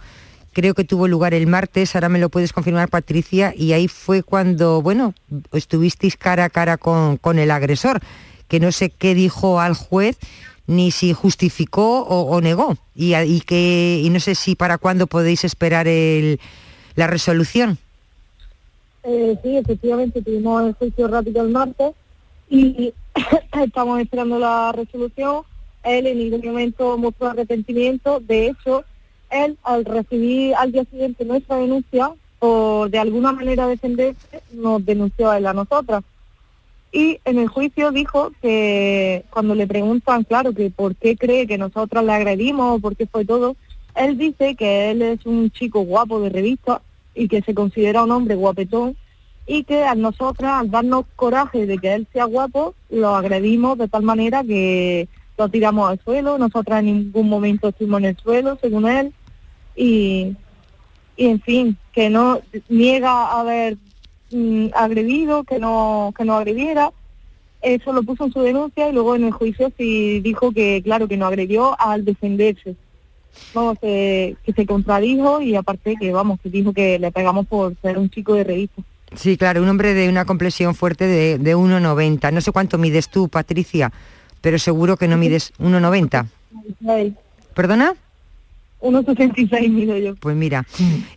creo 0.52 0.74
que 0.74 0.82
tuvo 0.82 1.06
lugar 1.06 1.32
el 1.32 1.46
martes, 1.46 1.94
ahora 1.94 2.08
me 2.08 2.18
lo 2.18 2.28
puedes 2.28 2.52
confirmar 2.52 2.88
Patricia, 2.88 3.54
y 3.56 3.72
ahí 3.72 3.86
fue 3.86 4.24
cuando, 4.24 4.82
bueno, 4.82 5.14
estuvisteis 5.52 6.16
cara 6.16 6.46
a 6.46 6.50
cara 6.50 6.76
con, 6.76 7.38
el 7.38 7.52
agresor, 7.52 8.00
que 8.48 8.58
no 8.58 8.72
sé 8.72 8.90
qué 8.90 9.14
dijo 9.14 9.60
al 9.60 9.74
juez, 9.74 10.18
ni 10.66 10.90
si 10.90 11.12
justificó 11.12 12.00
o, 12.02 12.40
negó, 12.40 12.76
y, 12.96 13.40
que, 13.42 14.00
y 14.02 14.10
no 14.10 14.18
sé 14.18 14.34
si 14.34 14.56
para 14.56 14.76
cuándo 14.76 15.06
podéis 15.06 15.44
esperar 15.44 15.86
la 16.96 17.06
resolución. 17.06 17.78
Eh, 19.04 19.38
sí, 19.40 19.56
efectivamente 19.56 20.20
tuvimos 20.20 20.66
el 20.66 20.74
juicio 20.74 21.06
rápido 21.06 21.44
el 21.44 21.50
martes 21.50 21.94
y 22.52 22.92
estamos 23.64 23.98
esperando 24.00 24.38
la 24.38 24.72
resolución. 24.72 25.42
Él 25.82 26.06
en 26.06 26.18
ningún 26.18 26.44
momento 26.44 26.98
mostró 26.98 27.28
arrepentimiento. 27.28 28.20
De 28.20 28.48
hecho, 28.48 28.84
él 29.30 29.56
al 29.62 29.86
recibir 29.86 30.54
al 30.56 30.70
día 30.70 30.84
siguiente 30.84 31.24
nuestra 31.24 31.56
denuncia 31.56 32.12
o 32.40 32.88
de 32.88 32.98
alguna 32.98 33.32
manera 33.32 33.66
defenderse, 33.66 34.42
nos 34.52 34.84
denunció 34.84 35.30
a 35.30 35.38
él 35.38 35.46
a 35.46 35.54
nosotras. 35.54 36.04
Y 36.92 37.20
en 37.24 37.38
el 37.38 37.48
juicio 37.48 37.90
dijo 37.90 38.32
que 38.42 39.24
cuando 39.30 39.54
le 39.54 39.66
preguntan, 39.66 40.24
claro, 40.24 40.52
que 40.52 40.68
por 40.68 40.94
qué 40.94 41.16
cree 41.16 41.46
que 41.46 41.56
nosotras 41.56 42.04
le 42.04 42.12
agredimos 42.12 42.82
por 42.82 42.96
qué 42.96 43.06
fue 43.06 43.24
todo, 43.24 43.56
él 43.94 44.18
dice 44.18 44.56
que 44.56 44.90
él 44.90 45.00
es 45.00 45.24
un 45.24 45.50
chico 45.50 45.80
guapo 45.80 46.20
de 46.20 46.28
revista 46.28 46.82
y 47.14 47.28
que 47.28 47.40
se 47.40 47.54
considera 47.54 48.02
un 48.02 48.10
hombre 48.10 48.34
guapetón 48.34 48.96
y 49.46 49.64
que 49.64 49.84
a 49.84 49.94
nosotras, 49.94 50.60
al 50.60 50.70
darnos 50.70 51.04
coraje 51.16 51.66
de 51.66 51.78
que 51.78 51.94
él 51.94 52.06
sea 52.12 52.24
guapo, 52.24 52.74
lo 52.90 53.14
agredimos 53.14 53.78
de 53.78 53.88
tal 53.88 54.02
manera 54.02 54.44
que 54.44 55.08
lo 55.36 55.48
tiramos 55.48 55.90
al 55.90 56.00
suelo, 56.00 56.38
nosotras 56.38 56.80
en 56.80 56.86
ningún 56.86 57.28
momento 57.28 57.68
estuvimos 57.68 58.00
en 58.00 58.06
el 58.06 58.16
suelo, 58.16 58.58
según 58.60 58.88
él, 58.88 59.12
y, 59.74 60.36
y 61.16 61.26
en 61.26 61.40
fin, 61.40 61.76
que 61.92 62.10
no 62.10 62.40
niega 62.68 63.38
haber 63.38 63.78
mm, 64.30 64.66
agredido, 64.74 65.44
que 65.44 65.58
no, 65.58 66.12
que 66.16 66.24
no 66.24 66.34
agrediera, 66.34 66.92
eso 67.62 67.92
lo 67.92 68.02
puso 68.02 68.24
en 68.24 68.32
su 68.32 68.40
denuncia 68.42 68.88
y 68.88 68.92
luego 68.92 69.14
en 69.16 69.24
el 69.24 69.32
juicio 69.32 69.72
sí 69.76 70.20
dijo 70.20 70.52
que, 70.52 70.82
claro, 70.82 71.08
que 71.08 71.16
no 71.16 71.26
agredió 71.26 71.78
al 71.80 72.04
defenderse. 72.04 72.76
Vamos, 73.54 73.78
que 73.80 74.36
se 74.54 74.66
contradijo 74.66 75.40
y 75.40 75.54
aparte 75.54 75.96
que, 75.98 76.12
vamos, 76.12 76.38
que 76.42 76.50
dijo 76.50 76.72
que 76.72 76.98
le 76.98 77.10
pegamos 77.12 77.46
por 77.46 77.74
ser 77.80 77.98
un 77.98 78.10
chico 78.10 78.34
de 78.34 78.44
revista. 78.44 78.82
Sí, 79.14 79.36
claro, 79.36 79.62
un 79.62 79.68
hombre 79.68 79.94
de 79.94 80.08
una 80.08 80.24
complexión 80.24 80.74
fuerte 80.74 81.06
de, 81.06 81.38
de 81.38 81.56
1,90. 81.56 82.32
No 82.32 82.40
sé 82.40 82.52
cuánto 82.52 82.78
mides 82.78 83.08
tú, 83.08 83.28
Patricia, 83.28 83.92
pero 84.40 84.58
seguro 84.58 84.96
que 84.96 85.08
no 85.08 85.16
mides 85.16 85.52
1,90. 85.58 86.26
¿Perdona? 87.54 87.94
1,66 88.82 89.70
mido 89.70 89.96
yo. 89.96 90.16
Pues 90.16 90.36
mira, 90.36 90.66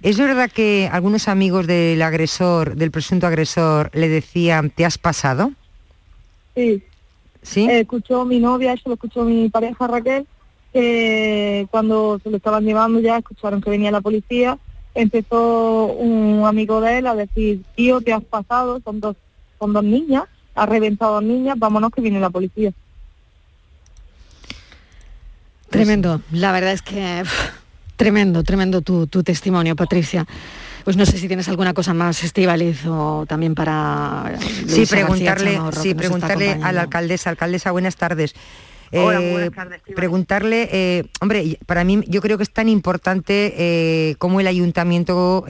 es 0.01 0.17
verdad 0.17 0.51
que 0.51 0.87
algunos 0.91 1.27
amigos 1.27 1.65
del 1.65 2.01
agresor, 2.01 2.75
del 2.75 2.91
presunto 2.91 3.25
agresor, 3.25 3.89
le 3.93 4.07
decían, 4.07 4.69
¿te 4.69 4.85
has 4.85 4.97
pasado? 4.97 5.51
Sí. 6.55 6.83
¿Sí? 7.41 7.67
Eh, 7.69 7.81
escuchó 7.81 8.25
mi 8.25 8.39
novia, 8.39 8.73
eso 8.73 8.89
lo 8.89 8.93
escuchó 8.93 9.23
mi 9.23 9.49
pareja 9.49 9.87
Raquel, 9.87 10.25
que 10.73 11.67
cuando 11.71 12.19
se 12.23 12.29
lo 12.29 12.37
estaban 12.37 12.65
llevando 12.65 12.99
ya 12.99 13.17
escucharon 13.17 13.61
que 13.61 13.69
venía 13.69 13.91
la 13.91 14.01
policía 14.01 14.57
empezó 14.95 15.87
un 15.87 16.45
amigo 16.45 16.81
de 16.81 16.97
él 16.97 17.07
a 17.07 17.15
decir, 17.15 17.61
tío, 17.75 18.01
te 18.01 18.13
has 18.13 18.23
pasado, 18.23 18.81
son 18.83 18.99
dos, 18.99 19.15
son 19.59 19.73
dos 19.73 19.83
niñas, 19.83 20.23
ha 20.55 20.65
reventado 20.65 21.15
dos 21.15 21.23
niñas, 21.23 21.59
vámonos 21.59 21.91
que 21.91 22.01
viene 22.01 22.19
la 22.19 22.29
policía. 22.29 22.71
Tremendo, 25.69 26.21
la 26.31 26.51
verdad 26.53 26.71
es 26.71 26.81
que 26.81 27.23
tremendo, 27.97 28.43
tremendo 28.43 28.81
tu, 28.81 29.07
tu 29.07 29.23
testimonio, 29.23 29.75
Patricia. 29.75 30.25
Pues 30.85 30.97
no 30.97 31.05
sé 31.05 31.17
si 31.17 31.27
tienes 31.27 31.49
alguna 31.49 31.73
cosa 31.73 31.93
más, 31.93 32.23
Estivaliz, 32.23 32.85
o 32.85 33.25
también 33.27 33.55
para... 33.55 34.37
sí, 34.39 34.85
García 34.85 34.85
preguntarle, 34.85 35.53
Chamorro, 35.55 35.81
sí, 35.81 35.95
preguntarle 35.95 36.59
a 36.61 36.71
la 36.71 36.81
alcaldesa, 36.81 37.31
alcaldesa, 37.31 37.71
buenas 37.71 37.95
tardes. 37.95 38.35
Hola, 38.91 39.21
Eh, 39.21 39.31
buenas 39.31 39.51
tardes, 39.51 39.81
preguntarle, 39.95 40.69
eh, 40.71 41.03
hombre, 41.21 41.57
para 41.65 41.83
mí 41.83 42.01
yo 42.07 42.21
creo 42.21 42.37
que 42.37 42.43
es 42.43 42.51
tan 42.53 42.69
importante 42.69 43.53
eh, 43.57 44.15
cómo 44.19 44.39
el 44.39 44.47
ayuntamiento, 44.47 45.45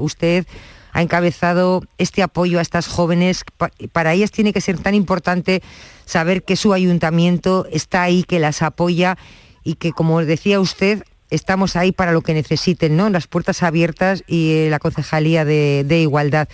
usted 0.00 0.46
ha 0.92 1.02
encabezado 1.02 1.82
este 1.98 2.22
apoyo 2.22 2.58
a 2.58 2.62
estas 2.62 2.86
jóvenes. 2.86 3.44
Pa- 3.56 3.70
Para 3.92 4.12
ellas 4.14 4.30
tiene 4.30 4.52
que 4.52 4.60
ser 4.60 4.78
tan 4.78 4.94
importante 4.94 5.60
saber 6.04 6.44
que 6.44 6.54
su 6.56 6.72
ayuntamiento 6.72 7.66
está 7.72 8.02
ahí, 8.02 8.22
que 8.22 8.38
las 8.38 8.62
apoya 8.62 9.16
y 9.64 9.74
que, 9.74 9.90
como 9.92 10.24
decía 10.24 10.60
usted, 10.60 11.02
estamos 11.30 11.74
ahí 11.74 11.90
para 11.90 12.12
lo 12.12 12.20
que 12.20 12.32
necesiten, 12.34 12.96
¿no? 12.96 13.10
Las 13.10 13.26
puertas 13.26 13.62
abiertas 13.64 14.22
y 14.28 14.68
la 14.68 14.78
concejalía 14.78 15.44
de, 15.44 15.82
de 15.84 16.00
igualdad. 16.02 16.48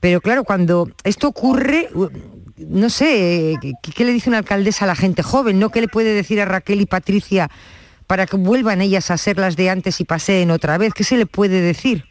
Pero 0.00 0.20
claro, 0.22 0.44
cuando 0.44 0.88
esto 1.04 1.28
ocurre, 1.28 1.88
no 2.58 2.90
sé, 2.90 3.56
¿qué, 3.82 4.04
le 4.04 4.12
dice 4.12 4.28
una 4.28 4.38
alcaldesa 4.38 4.84
a 4.84 4.88
la 4.88 4.96
gente 4.96 5.22
joven? 5.22 5.58
¿No? 5.58 5.70
¿Qué 5.70 5.80
le 5.80 5.88
puede 5.88 6.14
decir 6.14 6.40
a 6.40 6.44
Raquel 6.44 6.80
y 6.80 6.86
Patricia 6.86 7.50
para 8.06 8.26
que 8.26 8.36
vuelvan 8.36 8.80
ellas 8.80 9.10
a 9.10 9.18
ser 9.18 9.38
las 9.38 9.56
de 9.56 9.70
antes 9.70 10.00
y 10.00 10.04
paseen 10.04 10.50
otra 10.50 10.78
vez? 10.78 10.94
¿Qué 10.94 11.04
se 11.04 11.16
le 11.16 11.26
puede 11.26 11.60
decir? 11.60 12.04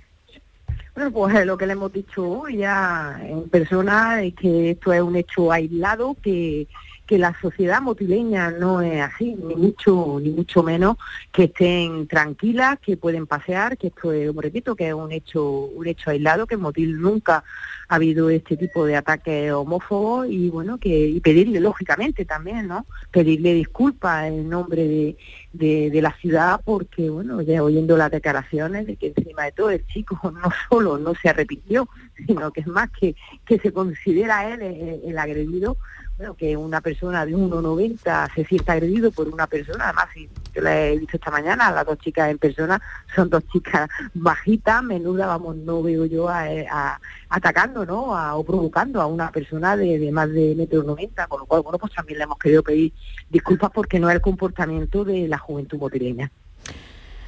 Bueno, 0.95 1.11
pues 1.11 1.35
eh, 1.35 1.45
lo 1.45 1.57
que 1.57 1.67
le 1.67 1.73
hemos 1.73 1.93
dicho 1.93 2.47
ya 2.47 3.19
en 3.21 3.49
persona 3.49 4.23
es 4.23 4.33
que 4.33 4.71
esto 4.71 4.93
es 4.93 5.01
un 5.01 5.15
hecho 5.15 5.51
aislado, 5.51 6.15
que, 6.23 6.67
que 7.07 7.17
la 7.17 7.33
sociedad 7.41 7.81
motileña 7.81 8.51
no 8.51 8.81
es 8.81 9.01
así, 9.01 9.35
ni 9.35 9.55
mucho, 9.55 10.19
ni 10.21 10.29
mucho 10.29 10.61
menos, 10.61 10.97
que 11.31 11.45
estén 11.45 12.07
tranquilas, 12.07 12.77
que 12.79 12.97
pueden 12.97 13.25
pasear, 13.25 13.77
que 13.77 13.87
esto 13.87 14.11
es, 14.11 14.35
repito, 14.35 14.75
que 14.75 14.89
es 14.89 14.93
un 14.93 15.11
hecho, 15.11 15.43
un 15.43 15.87
hecho 15.87 16.11
aislado, 16.11 16.45
que 16.45 16.55
en 16.55 16.61
Motil 16.61 16.99
nunca 16.99 17.43
ha 17.87 17.95
habido 17.95 18.29
este 18.29 18.57
tipo 18.57 18.85
de 18.85 18.97
ataques 18.97 19.51
homófobos 19.53 20.27
y 20.29 20.49
bueno, 20.49 20.77
que 20.77 21.07
y 21.07 21.19
pedirle 21.21 21.61
lógicamente 21.61 22.25
también, 22.25 22.67
¿no? 22.67 22.85
Pedirle 23.11 23.53
disculpas 23.53 24.27
en 24.27 24.49
nombre 24.49 25.15
de, 25.53 25.89
de, 25.89 26.01
la 26.01 26.11
ciudad 26.11 26.59
porque 26.65 27.09
bueno, 27.09 27.41
ya 27.41 27.63
oyendo 27.63 27.95
las 27.95 28.11
declaraciones 28.11 28.85
de 28.87 28.97
que 28.97 29.13
encima 29.15 29.45
de 29.45 29.53
todo 29.53 29.69
el 29.71 29.85
chico 29.87 30.19
no 30.43 30.49
solo 30.69 30.97
no 30.97 31.15
se 31.15 31.29
arrepintió, 31.29 31.87
sino 32.25 32.51
que 32.51 32.61
es 32.61 32.67
más 32.67 32.89
que, 32.91 33.15
que 33.45 33.57
se 33.59 33.71
considera 33.71 34.53
él 34.53 34.61
el 35.05 35.17
agredido, 35.17 35.77
bueno, 36.17 36.33
que 36.35 36.57
una 36.57 36.81
persona 36.81 37.25
de 37.25 37.35
1,90 37.35 38.33
se 38.33 38.45
sienta 38.45 38.73
agredido 38.73 39.11
por 39.11 39.27
una 39.27 39.45
persona, 39.45 39.85
además 39.85 40.07
si 40.13 40.27
yo 40.55 40.61
la 40.63 40.85
he 40.87 40.97
visto 40.97 41.17
esta 41.17 41.29
mañana, 41.29 41.69
las 41.71 41.85
dos 41.85 41.99
chicas 41.99 42.31
en 42.31 42.39
persona 42.39 42.81
son 43.15 43.29
dos 43.29 43.43
chicas 43.53 43.87
bajitas, 44.15 44.81
menuda, 44.83 45.27
vamos, 45.27 45.55
no 45.57 45.83
veo 45.83 46.05
yo 46.05 46.27
a, 46.27 46.99
atacando, 47.29 47.85
¿no? 47.85 48.15
A- 48.17 48.35
o 48.35 48.43
provocando 48.43 48.99
a 48.99 49.05
una 49.05 49.31
persona 49.31 49.77
de, 49.77 50.11
más 50.11 50.31
de 50.31 50.55
metro 50.55 50.81
noventa, 50.81 51.27
con 51.27 51.41
lo 51.41 51.45
cual, 51.45 51.61
bueno, 51.61 51.77
pues 51.77 51.93
también 51.93 52.17
le 52.17 52.23
hemos 52.23 52.39
querido 52.39 52.63
pedir 52.63 52.93
disculpas 53.29 53.69
porque 53.71 53.99
no 53.99 54.09
es 54.09 54.15
el 54.15 54.21
comportamiento 54.21 55.05
de 55.05 55.27
la 55.27 55.37
juventud 55.37 55.77
motileña. 55.77 56.31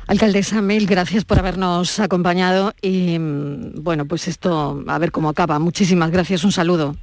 Alcaldesa, 0.07 0.63
mil 0.63 0.87
gracias 0.87 1.23
por 1.25 1.37
habernos 1.37 1.99
acompañado 1.99 2.73
y 2.81 3.19
mm, 3.19 3.83
bueno, 3.83 4.05
pues 4.05 4.27
esto 4.27 4.83
a 4.87 4.97
ver 4.97 5.11
cómo 5.11 5.29
acaba. 5.29 5.59
Muchísimas 5.59 6.09
gracias, 6.09 6.43
un 6.43 6.51
saludo. 6.51 6.95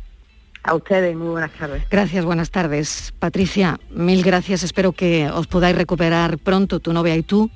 A 0.66 0.74
ustedes, 0.74 1.16
muy 1.16 1.28
buenas 1.28 1.52
tardes. 1.52 1.84
Gracias, 1.88 2.24
buenas 2.24 2.50
tardes. 2.50 3.14
Patricia, 3.20 3.78
mil 3.90 4.24
gracias. 4.24 4.64
Espero 4.64 4.90
que 4.90 5.30
os 5.30 5.46
podáis 5.46 5.76
recuperar 5.76 6.38
pronto, 6.38 6.80
tu 6.80 6.92
novia 6.92 7.14
y 7.14 7.22
tú. 7.22 7.50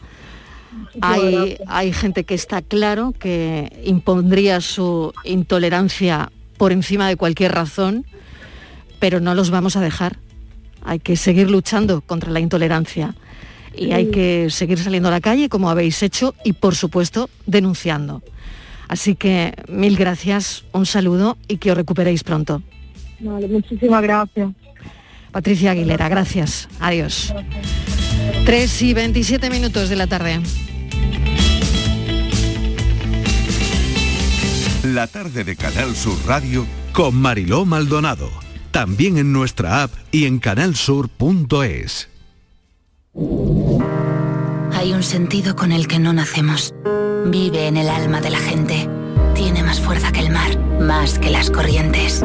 Hay, 1.01 1.59
hay 1.67 1.93
gente 1.93 2.23
que 2.23 2.35
está 2.35 2.63
claro 2.63 3.13
que 3.19 3.83
impondría 3.85 4.61
su 4.61 5.13
intolerancia 5.25 6.31
por 6.57 6.71
encima 6.71 7.09
de 7.09 7.17
cualquier 7.17 7.53
razón, 7.53 8.07
pero 9.01 9.19
no 9.19 9.35
los 9.35 9.51
vamos 9.51 9.75
a 9.75 9.81
dejar. 9.81 10.19
Hay 10.85 11.01
que 11.01 11.17
seguir 11.17 11.51
luchando 11.51 12.03
contra 12.03 12.31
la 12.31 12.39
intolerancia 12.39 13.17
y 13.77 13.91
hay 13.91 14.13
que 14.13 14.51
seguir 14.51 14.79
saliendo 14.79 15.09
a 15.09 15.13
la 15.13 15.21
calle 15.21 15.49
como 15.49 15.69
habéis 15.69 16.01
hecho 16.05 16.35
y 16.45 16.53
por 16.53 16.77
supuesto 16.77 17.29
denunciando. 17.47 18.23
Así 18.87 19.17
que 19.17 19.55
mil 19.69 19.97
gracias, 19.97 20.65
un 20.73 20.87
saludo 20.87 21.39
y 21.49 21.57
que 21.57 21.73
os 21.73 21.77
recuperéis 21.77 22.23
pronto. 22.23 22.63
Vale, 23.21 23.49
muchísimas 23.49 24.03
gracias. 24.03 24.51
Patricia 25.31 25.71
Aguilera, 25.73 26.09
gracias. 26.09 26.69
Adiós. 26.81 27.33
3 28.45 28.83
y 28.83 28.95
27 28.95 29.51
minutos 29.51 29.89
de 29.89 29.97
la 29.97 30.07
tarde. 30.07 30.41
La 34.83 35.07
tarde 35.07 35.45
de 35.45 35.57
Canal 35.57 35.95
Sur 35.95 36.19
Radio 36.27 36.67
con 36.93 37.15
Mariló 37.15 37.65
Maldonado. 37.65 38.31
También 38.71 39.19
en 39.19 39.33
nuestra 39.33 39.83
app 39.83 39.93
y 40.11 40.27
en 40.27 40.39
canalsur.es. 40.39 42.09
Hay 44.73 44.93
un 44.93 45.03
sentido 45.03 45.55
con 45.55 45.73
el 45.73 45.87
que 45.87 45.99
no 45.99 46.13
nacemos. 46.13 46.75
Vive 47.27 47.67
en 47.67 47.77
el 47.77 47.89
alma 47.89 48.21
de 48.21 48.31
la 48.31 48.39
gente. 48.39 48.89
Tiene 49.35 49.63
más 49.63 49.81
fuerza 49.81 50.13
que 50.13 50.21
el 50.21 50.31
mar, 50.31 50.59
más 50.81 51.19
que 51.19 51.31
las 51.31 51.51
corrientes. 51.51 52.25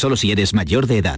solo 0.01 0.17
si 0.17 0.31
eres 0.31 0.53
mayor 0.53 0.87
de 0.87 0.97
edad. 0.97 1.17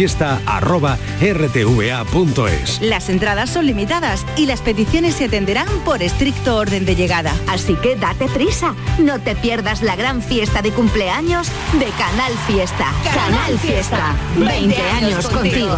canalfiesta.rtva.es. 0.01 2.81
Las 2.81 3.09
entradas 3.09 3.49
son 3.49 3.65
limitadas 3.65 4.25
y 4.35 4.45
las 4.45 4.61
peticiones 4.61 5.15
se 5.15 5.25
atenderán 5.25 5.67
por 5.85 6.01
estricto 6.01 6.57
orden 6.57 6.85
de 6.85 6.95
llegada. 6.95 7.33
Así 7.47 7.75
que 7.75 7.95
date 7.95 8.27
prisa, 8.27 8.75
no 8.99 9.19
te 9.19 9.35
pierdas 9.35 9.81
la 9.81 9.95
gran 9.95 10.21
fiesta 10.21 10.61
de 10.61 10.71
cumpleaños 10.71 11.47
de 11.73 11.89
Canal 11.91 12.33
Fiesta. 12.47 12.91
Canal 13.03 13.57
Fiesta, 13.59 14.15
20 14.37 14.81
años 14.81 15.27
contigo. 15.27 15.77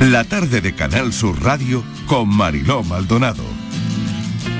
La 0.00 0.24
tarde 0.24 0.62
de 0.62 0.74
Canal 0.74 1.12
Sur 1.12 1.42
Radio 1.42 1.84
con 2.06 2.26
Mariló 2.26 2.82
Maldonado. 2.82 3.44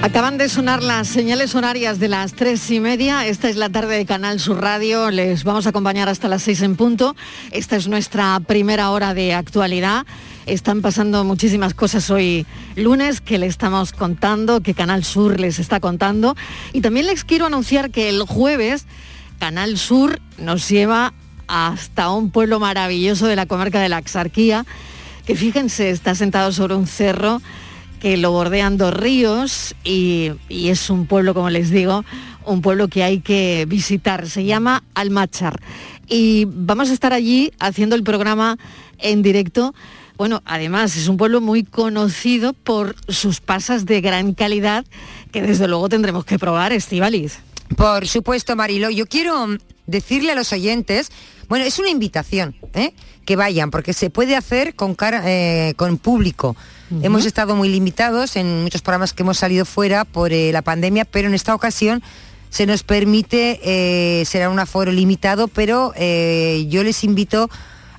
Acaban 0.02 0.36
de 0.36 0.50
sonar 0.50 0.82
las 0.82 1.08
señales 1.08 1.54
horarias 1.54 1.98
de 1.98 2.08
las 2.08 2.34
tres 2.34 2.70
y 2.70 2.78
media. 2.78 3.26
Esta 3.26 3.48
es 3.48 3.56
la 3.56 3.70
tarde 3.70 3.96
de 3.96 4.04
Canal 4.04 4.38
Sur 4.38 4.60
Radio. 4.60 5.10
Les 5.10 5.42
vamos 5.44 5.64
a 5.64 5.70
acompañar 5.70 6.10
hasta 6.10 6.28
las 6.28 6.42
seis 6.42 6.60
en 6.60 6.76
punto. 6.76 7.16
Esta 7.52 7.76
es 7.76 7.88
nuestra 7.88 8.38
primera 8.40 8.90
hora 8.90 9.14
de 9.14 9.32
actualidad. 9.32 10.04
Están 10.44 10.82
pasando 10.82 11.24
muchísimas 11.24 11.72
cosas 11.72 12.10
hoy 12.10 12.44
lunes 12.76 13.22
que 13.22 13.38
le 13.38 13.46
estamos 13.46 13.92
contando, 13.92 14.60
que 14.60 14.74
Canal 14.74 15.04
Sur 15.04 15.40
les 15.40 15.58
está 15.58 15.80
contando. 15.80 16.36
Y 16.74 16.82
también 16.82 17.06
les 17.06 17.24
quiero 17.24 17.46
anunciar 17.46 17.90
que 17.90 18.10
el 18.10 18.24
jueves 18.24 18.84
Canal 19.38 19.78
Sur 19.78 20.20
nos 20.36 20.68
lleva 20.68 21.14
hasta 21.48 22.10
un 22.10 22.30
pueblo 22.30 22.60
maravilloso 22.60 23.26
de 23.26 23.36
la 23.36 23.46
comarca 23.46 23.80
de 23.80 23.88
la 23.88 23.96
Axarquía 23.96 24.66
que 25.30 25.36
fíjense, 25.36 25.90
está 25.90 26.16
sentado 26.16 26.50
sobre 26.50 26.74
un 26.74 26.88
cerro 26.88 27.40
que 28.00 28.16
lo 28.16 28.32
bordean 28.32 28.76
dos 28.76 28.92
ríos 28.92 29.76
y, 29.84 30.32
es 30.48 30.90
un 30.90 31.06
pueblo, 31.06 31.34
como 31.34 31.50
les 31.50 31.70
digo, 31.70 32.04
un 32.44 32.62
pueblo 32.62 32.88
que 32.88 33.04
hay 33.04 33.20
que 33.20 33.64
visitar. 33.68 34.28
Se 34.28 34.44
llama 34.44 34.82
Almachar. 34.92 35.60
Y 36.08 36.48
vamos 36.48 36.90
a 36.90 36.94
estar 36.94 37.12
allí 37.12 37.52
haciendo 37.60 37.94
el 37.94 38.02
programa 38.02 38.58
en 38.98 39.22
directo. 39.22 39.72
Bueno, 40.16 40.42
además 40.46 40.96
es 40.96 41.06
un 41.06 41.16
pueblo 41.16 41.40
muy 41.40 41.62
conocido 41.62 42.52
por 42.52 42.96
sus 43.06 43.40
pasas 43.40 43.86
de 43.86 44.00
gran 44.00 44.34
calidad 44.34 44.84
que 45.30 45.42
desde 45.42 45.68
luego 45.68 45.88
tendremos 45.88 46.24
que 46.24 46.40
probar, 46.40 46.72
Estivaliz. 46.72 47.38
Por 47.76 48.08
supuesto, 48.08 48.56
Marilo. 48.56 48.90
Yo 48.90 49.06
quiero 49.06 49.46
decirle 49.86 50.32
a 50.32 50.34
los 50.34 50.52
oyentes, 50.52 51.12
bueno, 51.48 51.64
es 51.64 51.78
una 51.78 51.88
invitación, 51.88 52.56
¿eh? 52.74 52.94
Que 53.24 53.36
vayan, 53.36 53.70
porque 53.70 53.92
se 53.92 54.10
puede 54.10 54.36
hacer 54.36 54.74
con, 54.74 54.94
cara, 54.94 55.22
eh, 55.24 55.74
con 55.76 55.98
público. 55.98 56.56
Uh 56.90 56.96
-huh. 56.96 57.04
Hemos 57.06 57.26
estado 57.26 57.56
muy 57.56 57.68
limitados 57.68 58.36
en 58.36 58.62
muchos 58.62 58.82
programas 58.82 59.12
que 59.12 59.22
hemos 59.22 59.38
salido 59.38 59.64
fuera 59.64 60.04
por 60.04 60.32
eh, 60.32 60.52
la 60.52 60.62
pandemia, 60.62 61.04
pero 61.04 61.28
en 61.28 61.34
esta 61.34 61.54
ocasión 61.54 62.02
se 62.50 62.66
nos 62.66 62.82
permite, 62.82 63.60
eh, 63.62 64.24
será 64.24 64.50
un 64.50 64.58
aforo 64.58 64.90
limitado, 64.90 65.46
pero 65.46 65.92
yo 65.94 66.82
les 66.82 67.04
invito 67.04 67.48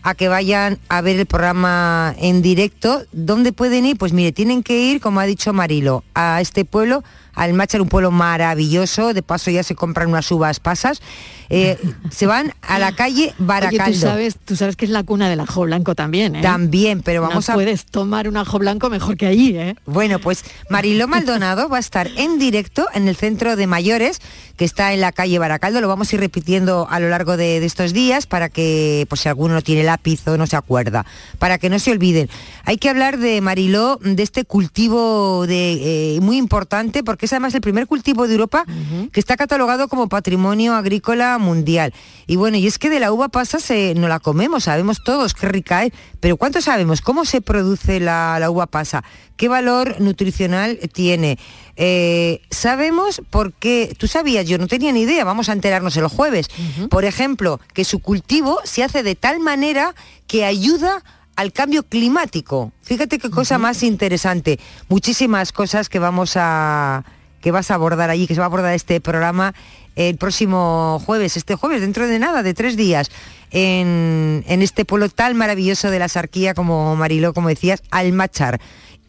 a 0.04 0.16
que 0.16 0.28
vayan 0.28 0.80
a 0.90 1.02
ver 1.02 1.20
el 1.20 1.26
programa 1.26 2.16
en 2.18 2.42
directo. 2.42 3.04
¿Dónde 3.12 3.54
pueden 3.54 3.86
ir? 3.86 3.98
Pues 3.98 4.14
mire, 4.14 4.32
tienen 4.32 4.64
que 4.64 4.80
ir, 4.80 5.00
como 5.00 5.20
ha 5.20 5.26
dicho 5.26 5.54
Marilo, 5.54 6.04
a 6.14 6.42
este 6.42 6.66
pueblo, 6.66 7.04
al 7.34 7.54
Machar, 7.54 7.82
un 7.82 7.89
pueblo 7.89 8.12
maravilloso, 8.12 9.13
de 9.13 9.24
paso 9.24 9.52
ya 9.52 9.63
se 9.63 9.76
compran 9.76 10.10
unas 10.10 10.32
uvas 10.32 10.60
pasas. 10.60 11.02
Eh, 11.50 11.78
se 12.12 12.28
van 12.28 12.54
a 12.62 12.80
la 12.80 12.94
calle 12.94 13.34
Baracaldo. 13.38 13.84
Oye, 13.84 13.94
tú 13.94 14.00
sabes, 14.00 14.38
tú 14.46 14.56
sabes 14.56 14.76
que 14.76 14.86
es 14.86 14.91
la 14.91 15.04
cuna 15.04 15.30
del 15.30 15.41
ajo 15.41 15.62
blanco 15.63 15.96
también, 15.96 16.36
¿eh? 16.36 16.41
También, 16.41 17.02
pero 17.02 17.22
vamos 17.22 17.48
no 17.48 17.54
a... 17.54 17.56
puedes 17.56 17.86
tomar 17.86 18.28
un 18.28 18.38
ajo 18.38 18.58
blanco 18.60 18.89
mejor 18.89 19.17
que 19.17 19.28
allí, 19.28 19.58
¿eh? 19.58 19.76
Bueno, 19.86 20.20
pues 20.20 20.44
Mariló 20.70 21.08
Maldonado 21.08 21.67
va 21.67 21.78
a 21.78 21.82
estar 21.82 22.08
en 22.15 22.39
directo 22.39 22.88
en 22.94 23.08
el 23.08 23.15
centro 23.15 23.56
de 23.56 23.67
mayores, 23.67 24.22
que 24.56 24.65
está 24.65 24.94
en 24.94 25.02
la 25.02 25.12
calle 25.12 25.39
Baracaldo. 25.39 25.82
Lo 25.82 25.88
vamos 25.88 26.12
a 26.12 26.15
ir 26.15 26.22
repitiendo 26.22 26.88
a 26.89 27.00
lo 27.00 27.10
largo 27.10 27.36
de, 27.36 27.60
de 27.60 27.65
estos 27.65 27.94
días 27.94 28.28
para 28.28 28.48
que, 28.50 29.06
pues 29.10 29.22
si 29.22 29.30
alguno 29.30 29.54
no 29.54 29.62
tiene 29.62 29.84
lápiz 29.84 30.26
o 30.28 30.38
no 30.38 30.48
se 30.48 30.56
acuerda, 30.56 31.06
para 31.39 31.58
que 31.58 31.70
no 31.70 31.80
se 31.80 31.91
olviden. 31.91 32.30
Hay 32.63 32.78
que 32.78 32.89
hablar 32.89 33.17
de 33.17 33.41
Mariló, 33.41 34.00
de 34.02 34.24
este 34.24 34.46
cultivo 34.46 35.46
de, 35.48 36.15
eh, 36.15 36.22
muy 36.22 36.38
importante, 36.38 37.04
porque 37.04 37.26
es 37.26 37.31
además 37.32 37.54
el 37.56 37.62
primer 37.62 37.88
cultivo 37.88 38.28
de 38.28 38.34
Europa 38.34 38.65
uh 38.67 38.72
-huh. 38.72 39.12
que 39.12 39.20
está 39.20 39.38
catalogado 39.38 39.88
como 39.88 40.10
patrimonio 40.10 40.76
agrícola 40.76 41.38
mundial. 41.38 41.94
Y 42.28 42.36
bueno, 42.36 42.58
y 42.58 42.67
es 42.67 42.78
que 42.78 42.89
de 42.89 43.00
la 43.00 43.12
uva 43.12 43.30
pasa 43.30 43.60
se, 43.60 43.94
no 43.96 44.08
la 44.08 44.20
comemos, 44.20 44.63
sabemos 44.65 45.04
todos 45.04 45.34
qué 45.34 45.48
rica 45.48 45.84
es, 45.86 45.91
pero 46.20 46.38
¿cuánto 46.38 46.62
sabemos? 46.62 47.02
¿Cómo 47.02 47.26
se 47.26 47.41
produce 47.41 48.00
la, 48.00 48.38
la 48.39 48.50
uva 48.50 48.67
pasa? 48.67 49.04
¿Qué 49.38 49.48
valor 49.48 50.00
nutricional 50.00 50.78
tiene? 50.94 51.39
Eh, 51.76 52.41
sabemos 52.52 53.22
por 53.30 53.54
qué, 53.54 53.96
tú 53.98 54.08
sabías, 54.08 54.48
yo 54.48 54.58
no 54.58 54.67
tenía 54.67 54.91
ni 54.91 55.02
idea, 55.02 55.24
vamos 55.24 55.50
a 55.50 55.54
enterarnos 55.54 55.98
el 55.98 56.08
jueves, 56.08 56.48
uh 56.50 56.84
-huh. 56.84 56.89
por 56.89 57.06
ejemplo, 57.06 57.60
que 57.74 57.84
su 57.86 58.00
cultivo 58.00 58.60
se 58.63 58.84
hace 58.84 59.04
de 59.04 59.15
tal 59.15 59.39
manera 59.39 59.96
que 60.28 60.46
ayuda 60.46 61.04
al 61.36 61.52
cambio 61.54 61.84
climático. 61.84 62.72
Fíjate 62.84 63.17
qué 63.17 63.30
cosa 63.30 63.56
uh 63.56 63.58
-huh. 63.58 63.62
más 63.62 63.84
interesante. 63.84 64.60
Muchísimas 64.89 65.52
cosas 65.52 65.89
que 65.89 65.98
vamos 65.98 66.34
a 66.36 67.04
que 67.41 67.51
vas 67.51 67.71
a 67.71 67.75
abordar 67.75 68.10
allí, 68.10 68.27
que 68.27 68.36
se 68.36 68.39
va 68.39 68.45
a 68.45 68.47
abordar 68.47 68.73
este 68.73 69.01
programa 69.01 69.54
el 69.95 70.17
próximo 70.17 71.01
jueves, 71.06 71.36
este 71.38 71.56
jueves, 71.56 71.82
dentro 71.82 72.08
de 72.08 72.19
nada, 72.19 72.43
de 72.43 72.54
tres 72.54 72.77
días, 72.77 73.12
en, 73.51 74.43
en 74.47 74.62
este 74.62 74.86
pueblo 74.86 75.10
tan 75.10 75.36
maravilloso 75.36 75.91
de 75.91 75.99
la 75.99 76.08
Sarquía, 76.08 76.54
como 76.54 76.95
Mariló, 76.95 77.34
como 77.34 77.49
decías, 77.49 77.84
Almachar. 77.91 78.62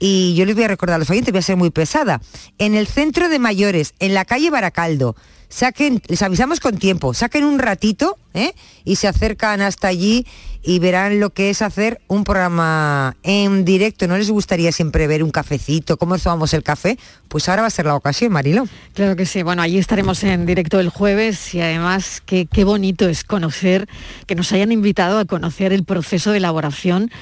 Y 0.04 0.34
yo 0.34 0.44
les 0.46 0.56
voy 0.56 0.64
a 0.64 0.68
recordar 0.68 0.96
a 0.96 0.98
los 0.98 1.10
oyentes, 1.10 1.30
voy 1.30 1.38
a 1.38 1.42
ser 1.42 1.54
muy 1.54 1.70
pesada. 1.70 2.20
En 2.58 2.74
el 2.74 2.88
centro 2.88 3.28
de 3.28 3.38
mayores, 3.38 3.94
en 4.00 4.14
la 4.14 4.24
calle 4.24 4.50
Baracaldo, 4.50 5.14
saquen, 5.48 6.02
les 6.08 6.20
avisamos 6.22 6.58
con 6.58 6.76
tiempo, 6.76 7.14
saquen 7.14 7.44
un 7.44 7.60
ratito 7.60 8.18
¿eh? 8.34 8.52
y 8.84 8.96
se 8.96 9.06
acercan 9.06 9.60
hasta 9.60 9.86
allí 9.86 10.26
y 10.60 10.80
verán 10.80 11.20
lo 11.20 11.30
que 11.30 11.50
es 11.50 11.62
hacer 11.62 12.00
un 12.08 12.24
programa 12.24 13.16
en 13.22 13.64
directo. 13.64 14.08
¿No 14.08 14.18
les 14.18 14.28
gustaría 14.28 14.72
siempre 14.72 15.06
ver 15.06 15.22
un 15.22 15.30
cafecito? 15.30 15.96
¿Cómo 15.96 16.18
tomamos 16.18 16.52
el 16.52 16.64
café? 16.64 16.98
Pues 17.28 17.48
ahora 17.48 17.62
va 17.62 17.68
a 17.68 17.70
ser 17.70 17.86
la 17.86 17.94
ocasión, 17.94 18.32
Marilo. 18.32 18.66
Claro 18.94 19.14
que 19.14 19.24
sí. 19.24 19.44
Bueno, 19.44 19.62
allí 19.62 19.78
estaremos 19.78 20.24
en 20.24 20.46
directo 20.46 20.80
el 20.80 20.88
jueves 20.88 21.54
y 21.54 21.60
además 21.60 22.24
qué, 22.26 22.46
qué 22.46 22.64
bonito 22.64 23.08
es 23.08 23.22
conocer, 23.22 23.88
que 24.26 24.34
nos 24.34 24.50
hayan 24.50 24.72
invitado 24.72 25.20
a 25.20 25.26
conocer 25.26 25.72
el 25.72 25.84
proceso 25.84 26.32
de 26.32 26.38
elaboración 26.38 27.12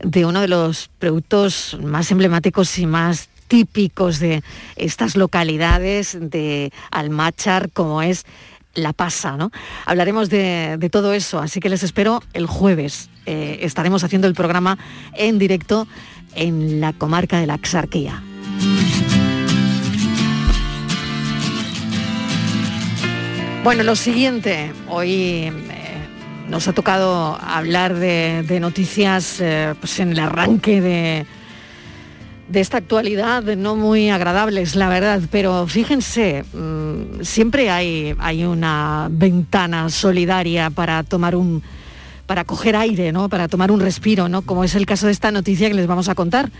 de 0.00 0.24
uno 0.24 0.40
de 0.40 0.48
los 0.48 0.90
productos 0.98 1.76
más 1.82 2.10
emblemáticos 2.10 2.78
y 2.78 2.86
más 2.86 3.28
típicos 3.48 4.20
de 4.20 4.42
estas 4.76 5.16
localidades 5.16 6.16
de 6.20 6.72
Almachar, 6.90 7.70
como 7.70 8.02
es 8.02 8.24
la 8.74 8.92
pasa, 8.92 9.36
¿no? 9.36 9.50
Hablaremos 9.86 10.30
de, 10.30 10.88
todo 10.92 11.12
eso, 11.12 11.40
así 11.40 11.58
que 11.60 11.68
les 11.68 11.82
espero 11.82 12.22
el 12.32 12.46
jueves. 12.46 13.10
Eh, 13.26 13.60
estaremos 13.62 14.04
haciendo 14.04 14.28
el 14.28 14.34
programa 14.34 14.78
en 15.14 15.38
directo 15.38 15.88
en 16.34 16.80
la 16.80 16.92
comarca 16.92 17.40
de 17.40 17.46
la 17.46 17.54
Axarquía. 17.54 18.22
Bueno, 23.64 23.82
lo 23.82 23.96
siguiente, 23.96 24.72
hoy 24.88 25.52
nos 26.48 26.68
ha 26.68 26.72
tocado 26.72 27.38
hablar 27.40 27.94
de, 27.94 28.58
noticias 28.60 29.40
eh, 29.40 29.74
pues 29.78 30.00
en 30.00 30.12
el 30.12 30.18
arranque 30.18 30.80
de, 30.80 31.26
de 32.48 32.60
esta 32.60 32.78
actualidad 32.78 33.42
no 33.56 33.76
muy 33.76 34.10
agradables, 34.10 34.74
la 34.74 34.88
verdad, 34.88 35.20
pero 35.30 35.66
fíjense, 35.66 36.44
mmm, 36.52 37.22
siempre 37.22 37.70
hay, 37.70 38.14
hay 38.18 38.44
una 38.44 39.08
ventana 39.10 39.90
solidaria 39.90 40.70
para 40.70 41.02
tomar 41.02 41.36
un 41.36 41.62
para 42.26 42.44
coger 42.44 42.76
aire, 42.76 43.10
¿no? 43.10 43.30
Para 43.30 43.48
tomar 43.48 43.72
un 43.72 43.80
respiro, 43.80 44.28
¿no? 44.28 44.42
Como 44.42 44.62
es 44.62 44.74
el 44.74 44.84
caso 44.84 45.06
de 45.06 45.12
esta 45.12 45.30
noticia 45.30 45.68
que 45.68 45.74
les 45.74 45.86
vamos 45.86 46.10
a 46.10 46.14
contar. 46.14 46.50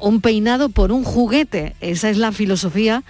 Un 0.00 0.20
peinado 0.20 0.68
por 0.68 0.90
un 0.90 1.04
juguete. 1.04 1.76
Esa 1.80 2.10
es 2.10 2.18
la 2.18 2.32
filosofía 2.32 3.04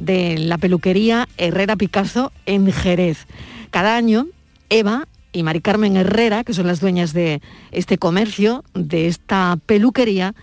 de 0.00 0.38
la 0.38 0.58
peluquería 0.58 1.28
Herrera 1.38 1.76
Picasso 1.76 2.32
en 2.46 2.72
Jerez. 2.72 3.28
Cada 3.70 3.94
año, 3.94 4.26
Eva 4.70 5.06
y 5.32 5.42
Mari 5.42 5.60
Carmen 5.60 5.96
Herrera, 5.96 6.44
que 6.44 6.54
son 6.54 6.66
las 6.66 6.80
dueñas 6.80 7.12
de 7.12 7.40
este 7.70 7.98
comercio, 7.98 8.64
de 8.74 9.06
esta 9.06 9.58
peluquería, 9.66 10.34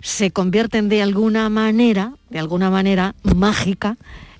se 0.00 0.30
convierten 0.30 0.88
de 0.88 1.02
alguna 1.02 1.48
manera, 1.48 2.14
de 2.30 2.38
alguna 2.38 2.70
manera 2.70 3.14
mágica, 3.22 3.96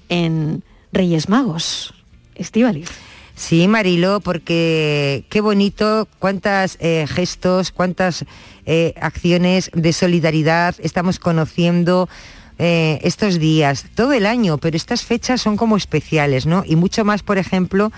en 0.09 0.65
Reyes 0.93 1.29
Magos. 1.29 1.95
Estíbaliz. 2.35 2.91
Sí, 3.35 3.67
Marilo, 3.67 4.21
porque 4.21 5.25
qué 5.31 5.41
bonito, 5.41 6.07
cuántas 6.19 6.77
eh, 6.81 7.07
gestos, 7.09 7.71
cuántas 7.71 8.25
eh, 8.67 8.95
acciones 9.01 9.71
de 9.75 9.93
solidaridad 9.93 10.75
estamos 10.79 11.19
conociendo 11.19 12.09
eh, 12.59 13.01
estos 13.03 13.39
días, 13.39 13.87
todo 13.95 14.13
el 14.13 14.27
año, 14.27 14.59
pero 14.59 14.77
estas 14.77 15.03
fechas 15.03 15.41
son 15.41 15.57
como 15.57 15.77
especiales, 15.77 16.45
¿no? 16.47 16.63
Y 16.67 16.77
mucho 16.77 17.05
más, 17.05 17.23
por 17.23 17.39
ejemplo, 17.39 17.91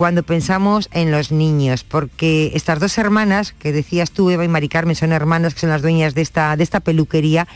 cuando 0.00 0.22
pensamos 0.22 0.88
en 0.92 1.10
los 1.10 1.30
niños, 1.30 1.84
porque 1.84 2.52
estas 2.54 2.80
dos 2.80 2.96
hermanas, 2.96 3.52
que 3.52 3.70
decías 3.70 4.12
tú, 4.12 4.30
Eva 4.30 4.46
y 4.46 4.48
Mari 4.48 4.70
Carmen, 4.70 4.96
son 4.96 5.12
hermanas 5.12 5.52
que 5.52 5.60
son 5.60 5.68
las 5.68 5.82
dueñas 5.82 6.14
de 6.14 6.22
esta, 6.22 6.56
de 6.56 6.64
esta 6.64 6.80
peluquería, 6.80 7.46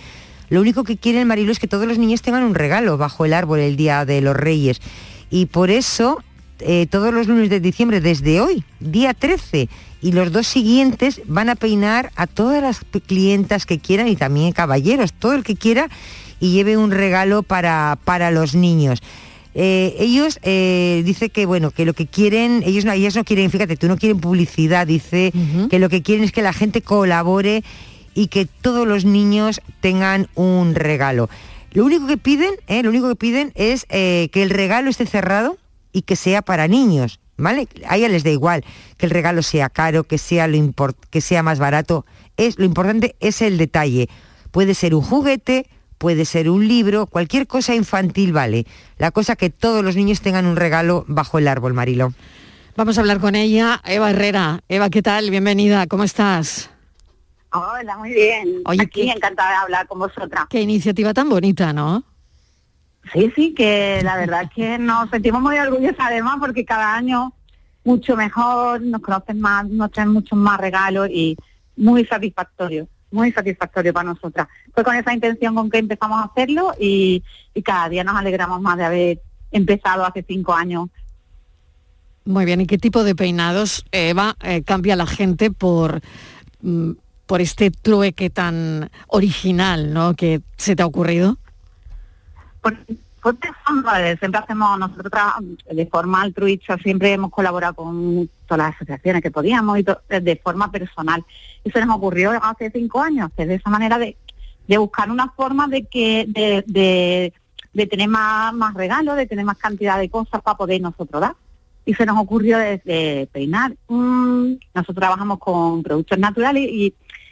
lo 0.51 0.61
único 0.61 0.85
que 0.85 0.99
quieren, 0.99 1.27
Marilo, 1.27 1.53
es 1.53 1.59
que 1.59 1.69
todos 1.69 1.87
los 1.87 1.97
niños 1.97 2.21
tengan 2.21 2.43
un 2.43 2.55
regalo 2.55 2.99
bajo 2.99 3.25
el 3.25 3.33
árbol 3.33 3.61
el 3.61 3.77
Día 3.77 4.05
de 4.05 4.21
los 4.21 4.37
Reyes. 4.37 4.83
Y 5.31 5.47
por 5.47 5.71
eso, 5.71 6.23
eh, 6.61 6.87
todos 6.91 7.15
los 7.15 7.29
lunes 7.29 7.49
de 7.49 7.61
diciembre, 7.61 8.03
desde 8.03 8.43
hoy, 8.43 8.63
día 8.79 9.15
13, 9.15 9.71
y 10.03 10.13
los 10.13 10.31
dos 10.31 10.47
siguientes 10.47 11.23
van 11.25 11.49
a 11.49 11.57
peinar 11.57 12.13
a 12.15 12.27
todas 12.27 12.63
las 12.63 12.81
clientas 13.07 13.65
que 13.65 13.79
quieran 13.79 14.07
y 14.07 14.17
también 14.17 14.53
caballeros, 14.53 15.15
todo 15.15 15.33
el 15.33 15.45
que 15.45 15.57
quiera 15.57 15.89
y 16.41 16.53
lleve 16.53 16.77
un 16.77 16.91
regalo 16.91 17.43
para, 17.43 17.99
para 18.05 18.31
los 18.31 18.55
niños. 18.55 19.01
Eh, 19.55 19.95
ellos 19.99 20.41
eh, 20.43 21.03
dice 21.05 21.31
que 21.31 21.47
bueno 21.47 21.71
que 21.71 21.85
lo 21.85 21.93
que 21.93 22.07
quieren 22.07 22.65
ellos 22.67 22.85
no 22.85 22.91
ellas 22.91 23.15
no 23.15 23.23
quieren 23.23 23.53
fíjate 23.53 23.77
tú 23.77 23.87
no 23.87 23.97
quieren 23.97 24.19
publicidad 24.19 24.85
dice 24.85 25.33
que 25.71 25.79
lo 25.79 25.89
que 25.89 26.03
quieren 26.03 26.25
es 26.25 26.33
que 26.33 26.43
la 26.43 26.53
gente 26.53 26.83
colabore 26.83 27.63
y 28.15 28.27
que 28.27 28.47
todos 28.47 28.85
los 28.87 29.05
niños 29.05 29.61
tengan 29.81 30.29
un 30.35 30.75
regalo. 30.75 31.31
Lo 31.71 31.85
único 31.85 32.09
que 32.09 32.17
piden 32.17 32.55
eh, 32.67 32.83
lo 32.83 32.91
único 32.91 33.09
que 33.09 33.17
piden 33.17 33.53
es 33.55 33.87
que 33.87 34.31
el 34.35 34.51
regalo 34.51 34.91
esté 34.91 35.07
cerrado 35.07 35.57
y 35.93 36.03
que 36.03 36.17
sea 36.17 36.43
para 36.43 36.67
niños 36.67 37.21
vale 37.37 37.69
a 37.87 37.97
ella 37.97 38.09
les 38.09 38.25
da 38.25 38.31
igual 38.31 38.65
que 38.97 39.07
el 39.07 39.11
regalo 39.11 39.43
sea 39.43 39.69
caro 39.69 40.05
que 40.05 40.19
sea 40.19 40.49
lo 40.49 40.75
que 41.11 41.21
sea 41.21 41.43
más 41.45 41.59
barato. 41.61 42.07
Es 42.37 42.59
lo 42.59 42.65
importante 42.65 43.15
es 43.21 43.41
el 43.41 43.59
detalle. 43.59 44.09
Puede 44.51 44.75
ser 44.75 44.95
un 44.95 45.03
juguete 45.03 45.67
puede 46.05 46.27
ser 46.27 46.51
un 46.51 46.69
libro, 46.69 47.07
cualquier 47.07 47.47
cosa 47.47 47.75
infantil 47.75 48.35
vale. 48.35 48.67
La 48.99 49.11
cosa 49.11 49.37
que 49.37 49.49
todos 49.49 49.83
los 49.83 49.97
niños 49.97 50.21
tengan 50.21 50.45
un 50.45 50.55
regalo 50.55 51.07
bajo 51.09 51.39
el 51.39 51.49
árbol, 51.49 51.73
Marilo. 51.73 52.13
Vamos 52.77 52.99
a 52.99 53.01
hablar 53.01 53.21
con 53.21 53.35
ella, 53.35 53.81
Eva 53.87 54.11
Herrera. 54.11 54.61
Eva, 54.69 54.91
¿qué 54.91 55.01
tal? 55.01 55.31
Bienvenida, 55.31 55.87
¿cómo 55.87 56.05
estás? 56.05 56.69
Hola, 57.55 57.97
muy 57.97 58.13
bien. 58.13 58.61
Oye, 58.67 58.83
Aquí 58.83 59.09
encantada 59.09 59.49
de 59.49 59.57
hablar 59.57 59.87
con 59.87 59.99
vosotras. 59.99 60.45
Qué 60.51 60.61
iniciativa 60.61 61.15
tan 61.15 61.31
bonita, 61.31 61.73
¿no? 61.73 62.05
Sí, 63.15 63.33
sí, 63.35 63.55
que 63.55 64.03
la 64.05 64.19
verdad 64.19 64.43
es 64.43 64.51
que 64.51 64.77
nos 64.77 65.09
sentimos 65.09 65.41
muy 65.41 65.57
orgullosas 65.57 66.01
además 66.01 66.37
porque 66.39 66.67
cada 66.67 66.97
año 66.97 67.33
mucho 67.83 68.15
mejor, 68.15 68.83
nos 68.83 69.01
conocen 69.01 69.41
más, 69.41 69.67
nos 69.71 69.91
traen 69.91 70.11
muchos 70.11 70.39
más 70.39 70.61
regalos 70.61 71.09
y 71.09 71.35
muy 71.77 72.05
satisfactorio 72.05 72.89
muy 73.15 73.33
satisfactorio 73.33 73.95
para 73.95 74.11
nosotras. 74.11 74.49
Fue 74.75 74.85
con 74.85 74.97
esa 74.97 75.15
intención 75.15 75.55
con 75.55 75.71
que 75.71 75.79
empezamos 75.79 76.21
a 76.21 76.25
hacerlo 76.25 76.75
y, 76.79 77.23
cada 77.65 77.89
día 77.89 78.05
nos 78.05 78.17
alegramos 78.17 78.61
más 78.61 78.77
de 78.77 78.85
haber 78.85 79.23
empezado 79.53 80.05
hace 80.05 80.25
cinco 80.27 80.53
años. 80.53 80.89
Muy 82.25 82.45
bien, 82.45 82.61
¿y 82.61 82.67
qué 82.67 82.79
tipo 82.79 83.05
de 83.05 83.15
peinados, 83.15 83.85
Eva, 83.93 84.37
eh, 84.43 84.63
cambia 84.63 84.97
la 84.97 85.07
gente 85.07 85.51
por, 85.51 86.01
mm, 86.63 86.93
por 87.27 87.41
este 87.41 87.71
trueque 87.71 88.29
tan 88.31 88.91
original 89.07 89.93
¿no? 89.93 90.15
que 90.15 90.41
se 90.57 90.75
te 90.75 90.83
ha 90.83 90.87
ocurrido? 90.87 91.39
Pues 93.25 93.37
siempre 94.19 94.39
hacemos, 94.39 94.79
nosotros 94.79 95.11
de 95.73 95.87
forma 95.87 96.21
altruista, 96.21 96.77
siempre 96.77 97.15
hemos 97.15 97.31
colaborado 97.31 97.73
con 97.73 98.29
todas 98.47 98.67
las 98.67 98.75
asociaciones 98.75 99.23
que 99.23 99.31
podíamos 99.31 99.79
y 99.79 99.83
de 99.83 100.37
forma 100.45 100.71
personal. 100.71 101.25
Y 101.65 101.71
se 101.71 101.87
nos 101.87 101.97
ocurrió 101.97 102.33
hace 102.33 102.71
cinco 102.71 103.01
años, 103.01 103.31
de 103.35 103.55
esa 103.55 103.71
manera 103.71 103.97
de, 103.97 104.19
buscar 104.77 105.11
una 105.11 105.31
forma 105.31 105.69
de 105.69 105.87
que 105.87 106.27
de, 106.29 107.33
de, 107.73 107.87
tener 107.87 108.11
más, 108.11 108.53
más 108.53 108.75
regalos, 108.75 109.17
de 109.17 109.27
tener 109.27 109.47
más 109.47 109.57
cantidad 109.57 109.99
de 109.99 110.11
cosas 110.11 110.43
para 110.43 110.59
poder 110.59 110.83
nosotros 110.83 111.23
dar. 111.23 111.35
Y 111.87 111.95
se 111.95 112.05
nos 112.05 112.19
ocurrió 112.19 112.59
desde 112.59 113.27
peinar. 113.33 113.75
Mm, 113.89 114.57
nosotros 114.75 114.97
trabajamos 114.97 115.39
con 115.39 115.83
productos 115.83 116.19
naturales 116.19 116.69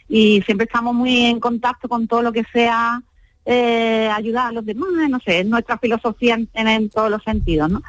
y 0.08 0.42
siempre 0.46 0.64
estamos 0.64 0.94
muy 0.94 1.26
en 1.26 1.38
contacto 1.38 1.86
con 1.86 2.08
todo 2.08 2.22
lo 2.22 2.32
que 2.32 2.44
sea 2.50 3.02
eh, 3.44 4.08
ayudar 4.08 4.48
a 4.48 4.52
los 4.52 4.64
demás, 4.64 4.88
no 5.08 5.18
sé, 5.20 5.40
es 5.40 5.46
nuestra 5.46 5.78
filosofía 5.78 6.38
en, 6.54 6.88
todos 6.90 7.10
los 7.10 7.22
sentidos, 7.22 7.70
¿no? 7.70 7.82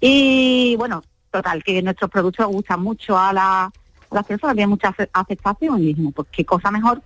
Y 0.00 0.76
bueno, 0.76 1.02
total, 1.30 1.62
que 1.64 1.82
nuestros 1.82 2.10
productos 2.10 2.46
gustan 2.46 2.82
mucho 2.82 3.18
a, 3.18 3.32
la, 3.32 3.72
las 4.10 4.24
personas, 4.24 4.54
tienen 4.54 4.70
mucha 4.70 4.94
aceptación 5.12 5.82
y 5.82 5.86
dijimos, 5.86 6.14
pues 6.14 6.28
qué 6.30 6.44
cosa 6.44 6.70
mejor 6.70 7.02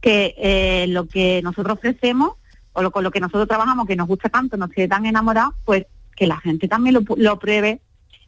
que 0.00 0.34
eh, 0.36 0.86
lo 0.88 1.06
que 1.06 1.40
nosotros 1.42 1.78
ofrecemos 1.78 2.32
o 2.72 2.82
lo, 2.82 2.90
con 2.90 3.04
lo 3.04 3.10
que 3.10 3.20
nosotros 3.20 3.46
trabajamos, 3.46 3.86
que 3.86 3.96
nos 3.96 4.08
gusta 4.08 4.28
tanto, 4.28 4.56
nos 4.56 4.70
tiene 4.70 4.88
tan 4.88 5.06
enamorados, 5.06 5.54
pues 5.64 5.86
que 6.16 6.26
la 6.26 6.38
gente 6.38 6.68
también 6.68 6.94
lo, 6.94 7.02
lo 7.16 7.38
pruebe 7.38 7.80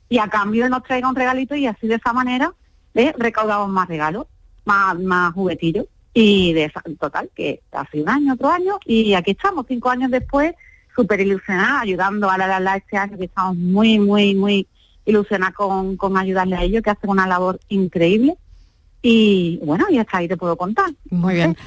y 0.08 0.18
a 0.18 0.28
cambio 0.28 0.68
nos 0.68 0.82
traiga 0.84 1.08
un 1.08 1.16
regalito 1.16 1.54
y 1.54 1.66
así 1.66 1.88
de 1.88 1.96
esa 1.96 2.12
manera 2.12 2.54
¿eh? 2.94 3.12
recaudamos 3.18 3.68
más 3.68 3.88
regalos, 3.88 4.26
más, 4.64 4.98
más 4.98 5.34
juguetillos. 5.34 5.86
Y 6.14 6.52
de 6.52 6.72
total, 6.98 7.28
que 7.34 7.60
hace 7.72 8.00
un 8.00 8.08
año, 8.08 8.34
otro 8.34 8.48
año, 8.48 8.78
y 8.86 9.14
aquí 9.14 9.32
estamos, 9.32 9.66
cinco 9.68 9.90
años 9.90 10.10
después, 10.10 10.54
súper 10.94 11.20
ilusionada, 11.20 11.80
ayudando 11.80 12.30
a 12.30 12.38
la, 12.38 12.60
la, 12.60 12.76
este 12.76 12.96
año, 12.96 13.18
que 13.18 13.24
estamos 13.24 13.56
muy, 13.56 13.98
muy, 13.98 14.34
muy 14.34 14.68
ilusionadas 15.04 15.54
con, 15.54 15.96
con 15.96 16.16
ayudarle 16.16 16.56
a 16.56 16.62
ellos, 16.62 16.82
que 16.82 16.90
hacen 16.90 17.10
una 17.10 17.26
labor 17.26 17.58
increíble. 17.68 18.36
Y 19.06 19.58
bueno, 19.62 19.84
y 19.90 19.98
hasta 19.98 20.16
ahí 20.16 20.28
te 20.28 20.38
puedo 20.38 20.56
contar. 20.56 20.90
Muy 21.10 21.34
bien. 21.34 21.58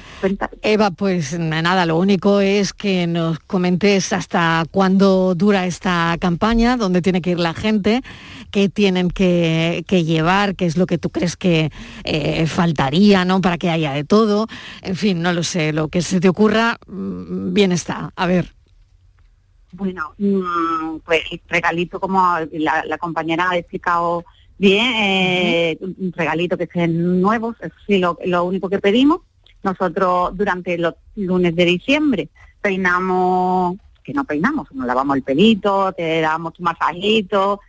Eva, 0.60 0.90
pues 0.90 1.38
nada, 1.38 1.86
lo 1.86 1.96
único 1.96 2.40
es 2.40 2.72
que 2.72 3.06
nos 3.06 3.38
comentes 3.38 4.12
hasta 4.12 4.64
cuándo 4.72 5.36
dura 5.36 5.64
esta 5.64 6.16
campaña, 6.20 6.76
dónde 6.76 7.00
tiene 7.00 7.22
que 7.22 7.30
ir 7.30 7.38
la 7.38 7.54
gente, 7.54 8.02
qué 8.50 8.68
tienen 8.68 9.08
que, 9.08 9.84
llevar, 9.88 10.56
qué 10.56 10.66
es 10.66 10.76
lo 10.76 10.86
que 10.86 10.98
tú 10.98 11.10
crees 11.10 11.36
que 11.36 11.70
eh, 12.02 12.44
faltaría, 12.48 13.24
¿no? 13.24 13.40
Para 13.40 13.56
que 13.56 13.70
haya 13.70 13.92
de 13.92 14.02
todo. 14.02 14.48
En 14.82 14.96
fin, 14.96 15.22
no 15.22 15.32
lo 15.32 15.44
sé, 15.44 15.72
lo 15.72 15.86
que 15.86 16.02
se 16.02 16.18
te 16.18 16.28
ocurra, 16.28 16.76
mm, 16.88 17.52
bien 17.52 17.70
está. 17.70 18.10
A 18.16 18.26
ver. 18.26 18.52
Bueno, 19.70 20.12
mm, 20.18 20.96
pues 21.04 21.22
regalito 21.46 22.00
como 22.00 22.20
la, 22.50 22.84
la 22.84 22.98
compañera 22.98 23.50
ha 23.50 23.56
explicado 23.56 24.24
Bien, 24.58 24.92
eh, 24.96 25.78
un 25.80 26.12
regalito 26.16 26.58
que 26.58 26.64
estén 26.64 27.20
nuevos, 27.20 27.56
eso 27.60 27.74
sí, 27.86 27.98
lo, 27.98 28.44
único 28.44 28.68
que 28.68 28.80
pedimos. 28.80 29.20
Nosotros 29.62 30.36
durante 30.36 30.76
los 30.78 30.94
lunes 31.14 31.54
de 31.54 31.64
diciembre 31.64 32.28
peinamos, 32.60 33.76
que 34.02 34.12
no 34.12 34.24
peinamos, 34.24 34.66
nos 34.72 34.86
lavamos 34.86 35.16
el 35.16 35.22
pelito, 35.22 35.92
te 35.92 36.20
damos 36.20 36.54
tu 36.54 36.64
masajito, 36.64 37.60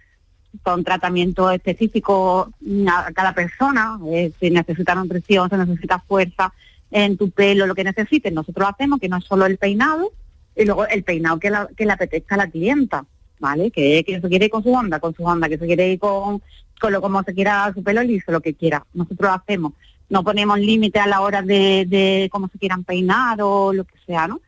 con 0.63 0.83
tratamiento 0.83 1.51
específico 1.51 2.51
a 2.87 3.11
cada 3.13 3.33
persona, 3.33 3.99
eh, 4.07 4.31
si 4.39 4.49
necesita 4.49 4.95
nutrición, 4.95 5.47
si 5.47 5.57
necesita 5.57 5.99
fuerza 5.99 6.51
en 6.89 7.17
tu 7.17 7.29
pelo, 7.29 7.67
lo 7.67 7.75
que 7.75 7.83
necesites, 7.83 8.33
nosotros 8.33 8.63
lo 8.63 8.69
hacemos, 8.69 8.99
que 8.99 9.09
no 9.09 9.17
es 9.17 9.25
solo 9.25 9.45
el 9.45 9.57
peinado, 9.57 10.11
y 10.55 10.65
luego 10.65 10.87
el 10.87 11.03
peinado 11.03 11.39
que, 11.39 11.51
que 11.77 11.85
le 11.85 11.91
apetezca 11.91 12.33
a 12.33 12.39
la 12.39 12.49
clienta. 12.49 13.05
¿vale? 13.39 13.71
Que, 13.71 14.03
que 14.05 14.19
se 14.19 14.27
quiere 14.27 14.45
ir 14.45 14.51
con 14.51 14.63
su 14.63 14.71
onda, 14.73 14.99
con 14.99 15.15
su 15.15 15.23
onda, 15.23 15.49
que 15.49 15.57
se 15.57 15.65
quiere 15.65 15.93
ir 15.93 15.99
con, 15.99 16.41
con 16.79 16.93
lo 16.93 17.01
como 17.01 17.23
se 17.23 17.33
quiera 17.33 17.71
su 17.73 17.83
pelo 17.83 18.01
liso, 18.03 18.31
lo 18.31 18.41
que 18.41 18.53
quiera. 18.53 18.85
Nosotros 18.93 19.31
hacemos. 19.31 19.73
No 20.09 20.23
ponemos 20.23 20.59
límite 20.59 20.99
a 20.99 21.07
la 21.07 21.21
hora 21.21 21.41
de, 21.41 21.85
de 21.87 22.29
cómo 22.31 22.47
se 22.47 22.57
quieran 22.57 22.83
peinar 22.83 23.39
o 23.41 23.73
lo 23.73 23.83
que 23.83 23.95
sea, 24.05 24.27
¿no? 24.27 24.41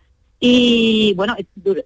Y 0.44 1.14
bueno, 1.16 1.36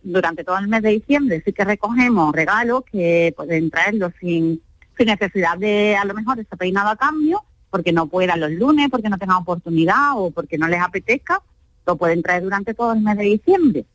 durante 0.01 0.45
todo 0.45 0.57
el 0.57 0.69
mes 0.69 0.81
de 0.81 0.91
diciembre 0.91 1.43
sí 1.45 1.51
que 1.51 1.65
recogemos 1.65 2.33
regalos 2.33 2.85
que 2.89 3.33
pueden 3.35 3.69
traerlos 3.69 4.13
sin, 4.21 4.61
sin 4.97 5.07
necesidad 5.07 5.57
de 5.57 5.97
a 5.97 6.05
lo 6.05 6.13
mejor 6.13 6.39
ese 6.39 6.55
peinado 6.55 6.89
a 6.89 6.95
cambio, 6.95 7.43
porque 7.69 7.91
no 7.91 8.07
puedan 8.07 8.39
los 8.39 8.51
lunes, 8.51 8.87
porque 8.89 9.09
no 9.09 9.17
tengan 9.17 9.41
oportunidad 9.41 10.13
o 10.15 10.31
porque 10.31 10.57
no 10.57 10.69
les 10.69 10.79
apetezca, 10.79 11.41
lo 11.85 11.97
pueden 11.97 12.23
traer 12.23 12.43
durante 12.43 12.73
todo 12.73 12.93
el 12.93 13.01
mes 13.01 13.17
de 13.17 13.23
diciembre. 13.25 13.85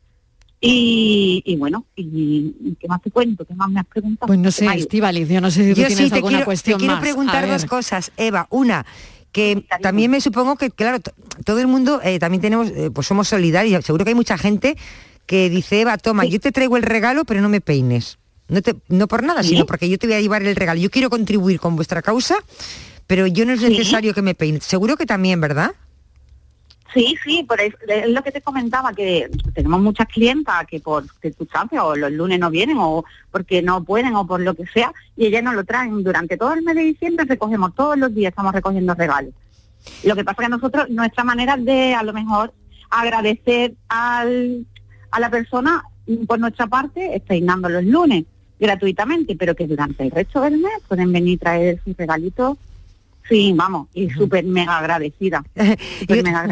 Y, 0.62 1.56
bueno, 1.58 1.86
y, 1.96 2.76
¿qué 2.78 2.86
más 2.86 3.00
te 3.00 3.10
cuento? 3.10 3.46
¿Qué 3.46 3.54
más 3.54 3.70
me 3.70 3.80
has 3.80 3.86
preguntado? 3.86 4.26
Pues 4.26 4.38
no 4.38 4.50
sé, 4.50 4.66
Estivaliz, 4.66 5.28
yo 5.28 5.40
no 5.40 5.50
sé 5.50 5.64
si 5.64 5.70
tú 5.70 5.86
tienes 5.86 6.12
alguna 6.12 6.38
quiero, 6.38 6.44
cuestión 6.44 6.78
te 6.78 6.86
quiero 6.86 7.00
preguntar 7.00 7.48
dos 7.48 7.64
cosas, 7.64 8.12
Eva. 8.18 8.46
Una, 8.50 8.84
que 9.32 9.64
también 9.80 10.10
me 10.10 10.20
supongo 10.20 10.56
que, 10.56 10.70
claro, 10.70 10.98
todo 11.44 11.60
el 11.60 11.66
mundo 11.66 12.00
eh, 12.02 12.18
también 12.18 12.42
tenemos, 12.42 12.68
eh, 12.70 12.90
pues 12.92 13.06
somos 13.06 13.28
solidarios. 13.28 13.86
Seguro 13.86 14.04
que 14.04 14.10
hay 14.10 14.14
mucha 14.14 14.36
gente 14.36 14.76
que 15.24 15.48
dice, 15.48 15.80
Eva, 15.80 15.96
toma, 15.96 16.26
yo 16.26 16.40
te 16.40 16.52
traigo 16.52 16.76
el 16.76 16.82
regalo, 16.82 17.24
pero 17.24 17.40
no 17.40 17.48
me 17.48 17.62
peines. 17.62 18.18
No, 18.48 18.60
te, 18.60 18.74
no 18.88 19.06
por 19.06 19.22
nada, 19.22 19.44
sino 19.44 19.64
porque 19.64 19.88
yo 19.88 19.96
te 19.96 20.08
voy 20.08 20.16
a 20.16 20.20
llevar 20.20 20.42
el 20.42 20.56
regalo. 20.56 20.80
Yo 20.80 20.90
quiero 20.90 21.08
contribuir 21.08 21.60
con 21.60 21.76
vuestra 21.76 22.02
causa, 22.02 22.34
pero 23.06 23.26
yo 23.28 23.46
no 23.46 23.52
es 23.52 23.62
necesario 23.62 24.12
que 24.12 24.22
me 24.22 24.34
peines. 24.34 24.64
Seguro 24.64 24.96
que 24.96 25.06
también, 25.06 25.40
¿verdad? 25.40 25.70
Sí, 26.92 27.16
sí, 27.22 27.44
por 27.44 27.60
es 27.60 27.74
lo 28.08 28.22
que 28.22 28.32
te 28.32 28.40
comentaba, 28.40 28.92
que 28.92 29.30
tenemos 29.54 29.80
muchas 29.80 30.08
clientas 30.08 30.66
que 30.66 30.80
por 30.80 31.04
circunstancias 31.20 31.82
o 31.84 31.94
los 31.94 32.10
lunes 32.10 32.40
no 32.40 32.50
vienen 32.50 32.78
o 32.80 33.04
porque 33.30 33.62
no 33.62 33.84
pueden 33.84 34.16
o 34.16 34.26
por 34.26 34.40
lo 34.40 34.54
que 34.54 34.66
sea, 34.66 34.92
y 35.16 35.26
ellas 35.26 35.44
nos 35.44 35.54
lo 35.54 35.64
traen. 35.64 36.02
Durante 36.02 36.36
todo 36.36 36.52
el 36.52 36.62
mes 36.62 36.74
de 36.74 36.82
diciembre 36.82 37.26
recogemos 37.26 37.74
todos 37.74 37.96
los 37.96 38.12
días, 38.12 38.30
estamos 38.30 38.52
recogiendo 38.52 38.94
regalos. 38.94 39.32
Lo 40.02 40.16
que 40.16 40.24
pasa 40.24 40.42
que 40.42 40.48
nosotros, 40.48 40.90
nuestra 40.90 41.22
manera 41.22 41.56
de 41.56 41.94
a 41.94 42.02
lo 42.02 42.12
mejor 42.12 42.52
agradecer 42.90 43.74
al, 43.88 44.66
a 45.12 45.20
la 45.20 45.30
persona 45.30 45.84
por 46.26 46.40
nuestra 46.40 46.66
parte 46.66 47.14
es 47.14 47.22
peinando 47.22 47.68
los 47.68 47.84
lunes 47.84 48.24
gratuitamente, 48.58 49.36
pero 49.36 49.54
que 49.54 49.66
durante 49.66 50.02
el 50.02 50.10
resto 50.10 50.40
del 50.40 50.58
mes 50.58 50.72
pueden 50.88 51.12
venir 51.12 51.38
traer 51.38 51.80
sus 51.84 51.96
regalitos 51.96 52.58
Sí, 53.30 53.52
vamos, 53.54 53.86
y 53.94 54.10
súper 54.10 54.44
mega 54.44 54.78
agradecida. 54.78 55.44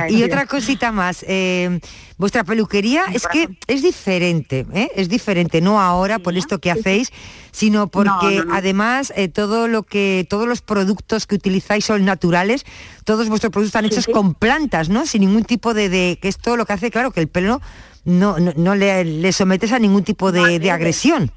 y, 0.08 0.22
otra 0.22 0.46
cosita 0.46 0.92
más, 0.92 1.24
eh, 1.26 1.80
vuestra 2.18 2.44
peluquería 2.44 3.02
es 3.12 3.26
que 3.26 3.48
es 3.66 3.82
diferente, 3.82 4.64
¿eh? 4.72 4.88
es 4.94 5.08
diferente, 5.08 5.60
no 5.60 5.80
ahora 5.80 6.20
por 6.20 6.36
esto 6.36 6.60
que 6.60 6.70
hacéis, 6.70 7.10
sino 7.50 7.88
porque 7.88 8.44
además 8.52 9.12
eh, 9.16 9.26
todo 9.26 9.66
lo 9.66 9.82
que, 9.82 10.24
todos 10.30 10.46
los 10.46 10.62
productos 10.62 11.26
que 11.26 11.34
utilizáis 11.34 11.84
son 11.84 12.04
naturales, 12.04 12.64
todos 13.04 13.28
vuestros 13.28 13.50
productos 13.50 13.70
están 13.70 13.84
hechos 13.86 14.06
con 14.06 14.34
plantas, 14.34 14.88
¿no? 14.88 15.04
Sin 15.04 15.22
ningún 15.22 15.42
tipo 15.42 15.74
de, 15.74 15.88
de, 15.88 16.20
que 16.22 16.28
esto 16.28 16.56
lo 16.56 16.64
que 16.64 16.74
hace, 16.74 16.92
claro, 16.92 17.10
que 17.10 17.18
el 17.18 17.28
pelo 17.28 17.60
no, 18.04 18.36
no, 18.38 18.76
le, 18.76 19.32
sometes 19.32 19.72
a 19.72 19.80
ningún 19.80 20.04
tipo 20.04 20.30
de 20.30 20.70
agresión. 20.70 21.32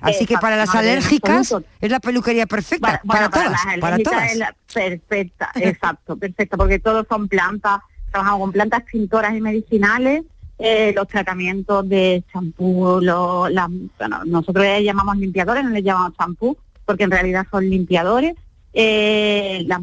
Así 0.00 0.26
que 0.26 0.38
para 0.38 0.56
las 0.56 0.74
alérgicas 0.74 1.54
es 1.80 1.90
la 1.90 2.00
peluquería 2.00 2.46
perfecta, 2.46 3.00
para, 3.06 3.28
todas, 3.28 3.60
para, 3.80 3.98
todas. 3.98 4.32
perfecta, 4.72 5.50
exacto, 5.54 6.16
perfecto, 6.16 6.56
porque 6.56 6.78
todos 6.78 7.06
son 7.08 7.28
plantas, 7.28 7.80
trabajamos 8.10 8.40
con 8.40 8.52
plantas 8.52 8.84
tintoras 8.86 9.34
y 9.34 9.40
medicinales, 9.40 10.24
eh, 10.58 10.92
los 10.94 11.08
tratamientos 11.08 11.88
de 11.88 12.22
champú, 12.32 13.00
nosotros 13.00 14.64
les 14.64 14.84
llamamos 14.84 15.16
limpiadores, 15.16 15.64
no 15.64 15.70
les 15.70 15.84
llamamos 15.84 16.16
champú, 16.18 16.56
porque 16.84 17.04
en 17.04 17.10
realidad 17.10 17.46
son 17.50 17.68
limpiadores, 17.68 18.34
eh, 18.72 19.64
las, 19.66 19.80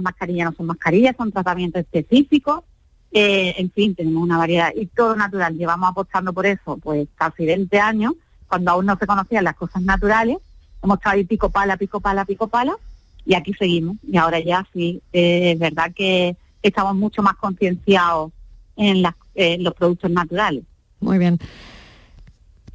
mascarillas 0.00 0.50
no 0.50 0.56
son 0.56 0.66
mascarillas, 0.66 1.16
son 1.16 1.32
tratamientos 1.32 1.80
específicos, 1.80 2.62
eh, 3.10 3.54
en 3.56 3.70
fin, 3.70 3.94
tenemos 3.94 4.22
una 4.22 4.36
variedad 4.36 4.70
y 4.76 4.86
todo 4.86 5.16
natural, 5.16 5.56
llevamos 5.56 5.90
apostando 5.90 6.32
por 6.32 6.44
eso 6.44 6.76
pues 6.76 7.08
casi 7.14 7.46
20 7.46 7.80
años, 7.80 8.12
cuando 8.48 8.70
aún 8.72 8.86
no 8.86 8.96
se 8.96 9.06
conocían 9.06 9.44
las 9.44 9.54
cosas 9.54 9.82
naturales, 9.82 10.38
hemos 10.82 10.98
estado 10.98 11.16
ahí 11.16 11.24
pico 11.24 11.50
pala, 11.50 11.76
pico 11.76 12.00
pala, 12.00 12.24
pico 12.24 12.48
pala, 12.48 12.76
y 13.24 13.34
aquí 13.34 13.52
seguimos. 13.54 13.96
Y 14.10 14.16
ahora 14.16 14.40
ya 14.40 14.66
sí, 14.72 15.02
eh, 15.12 15.52
es 15.52 15.58
verdad 15.58 15.92
que 15.94 16.36
estamos 16.62 16.94
mucho 16.96 17.22
más 17.22 17.36
concienciados 17.36 18.32
en, 18.76 19.02
los 19.02 19.74
productos 19.74 20.10
naturales. 20.10 20.64
Muy 21.00 21.18
bien. 21.18 21.38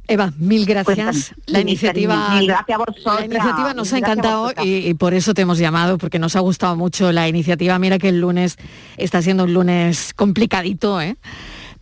Eva, 0.06 0.32
mil 0.38 0.66
gracias. 0.66 1.34
la 1.46 1.60
iniciativa, 1.60 2.38
gracias 2.42 2.78
a 3.06 3.14
la 3.20 3.24
iniciativa 3.24 3.72
nos 3.72 3.90
ha 3.94 3.98
encantado 3.98 4.52
y, 4.62 4.88
y, 4.88 4.94
por 4.94 5.14
eso 5.14 5.32
te 5.32 5.42
hemos 5.42 5.58
llamado, 5.58 5.96
porque 5.96 6.18
nos 6.18 6.36
ha 6.36 6.40
gustado 6.40 6.76
mucho 6.76 7.10
la 7.10 7.26
iniciativa. 7.26 7.78
Mira 7.78 7.98
que 7.98 8.10
el 8.10 8.20
lunes 8.20 8.58
está 8.98 9.22
siendo 9.22 9.44
un 9.44 9.54
lunes 9.54 10.12
complicadito, 10.14 11.00
¿eh? 11.00 11.16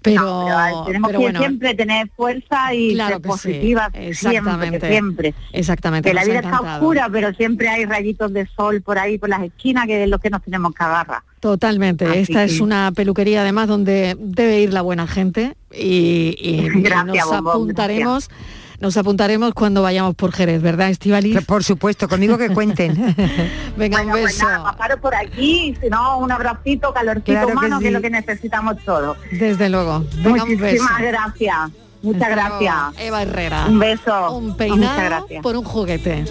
Pero, 0.03 0.85
tenemos 0.87 1.11
que 1.11 1.39
siempre 1.39 1.75
tener 1.75 2.09
fuerza 2.11 2.75
y 2.75 2.97
ser 2.97 3.21
positiva 3.21 3.91
exactamente, 3.95 4.89
siempre, 4.89 5.35
Exactamente. 5.53 6.09
Que 6.09 6.15
la 6.15 6.25
vida 6.25 6.41
está 6.41 6.61
oscura, 6.61 7.09
pero 7.11 7.33
siempre 7.35 7.69
hay 7.69 7.85
rayitos 7.85 8.33
de 8.33 8.47
sol 8.47 8.83
por 8.83 8.99
ahí, 8.99 9.19
por 9.19 9.29
las 9.29 9.43
esquinas, 9.43 9.87
que 9.87 10.03
es 10.03 10.09
lo 10.09 10.19
que 10.19 10.31
nos 10.31 10.43
tenemos 10.43 10.75
que 10.75 10.85
agarrar. 10.85 11.23
Totalmente. 11.41 12.21
Esta 12.21 12.45
es 12.45 12.61
una 12.61 12.93
peluquería 12.95 13.43
además 13.43 13.69
donde 13.69 14.17
debe 14.19 14.61
ir 14.61 14.73
la 14.73 14.83
buena 14.83 15.07
gente 15.07 15.57
y, 15.73 16.69
nos 17.07 17.33
apuntaremos. 17.33 18.29
Nos 18.83 18.97
apuntaremos 18.97 19.55
cuando 19.55 19.81
vayamos 19.81 20.17
por 20.17 20.33
Jerez, 20.33 20.61
¿verdad, 20.61 20.91
Estivali? 20.91 21.39
Por 21.47 21.63
supuesto, 21.63 22.09
conmigo 22.09 22.37
que 22.37 22.51
cuenten. 22.51 23.15
Venga, 23.77 24.03
un 24.03 24.11
pues 24.11 24.25
beso. 24.25 24.47
Pues 24.77 24.97
por 25.01 25.15
aquí, 25.15 25.77
si 25.81 25.89
no, 25.89 26.19
un 26.19 26.33
abracito, 26.33 26.93
calorcito 26.93 27.47
humano, 27.47 27.79
que, 27.79 27.87
es 27.87 27.93
lo 27.93 28.01
que 28.01 28.11
necesitamos 28.11 28.79
todos. 28.85 29.17
Desde 29.31 29.69
luego. 29.69 30.05
Venga, 30.17 30.45
Muchísimas 30.45 31.01
gracias. 31.01 31.57
Muchas 32.03 32.29
gracias. 32.29 32.77
Eva 32.99 33.23
Herrera. 33.23 33.67
Un 33.69 33.79
beso. 33.79 34.33
Un 34.33 34.57
peinado 34.57 35.29
por 35.43 35.55
un 35.55 35.63
juguete. 35.63 36.25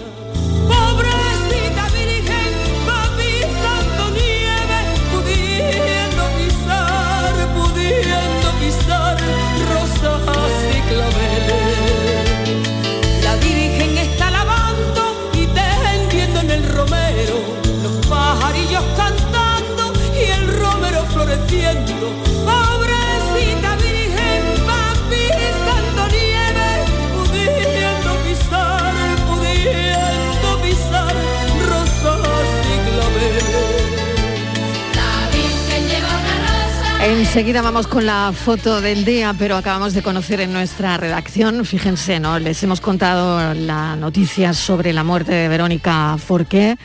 Enseguida 37.32 37.62
vamos 37.62 37.86
con 37.86 38.04
la 38.04 38.30
foto 38.34 38.82
del 38.82 39.06
día, 39.06 39.34
pero 39.38 39.56
acabamos 39.56 39.94
de 39.94 40.02
conocer 40.02 40.42
en 40.42 40.52
nuestra 40.52 40.98
redacción, 40.98 41.64
fíjense, 41.64 42.20
¿no? 42.20 42.38
Les 42.38 42.62
hemos 42.62 42.82
contado 42.82 43.54
la 43.54 43.96
noticia 43.96 44.52
sobre 44.52 44.92
la 44.92 45.02
muerte 45.02 45.32
de 45.32 45.48
Verónica 45.48 46.18
Forqué 46.18 46.76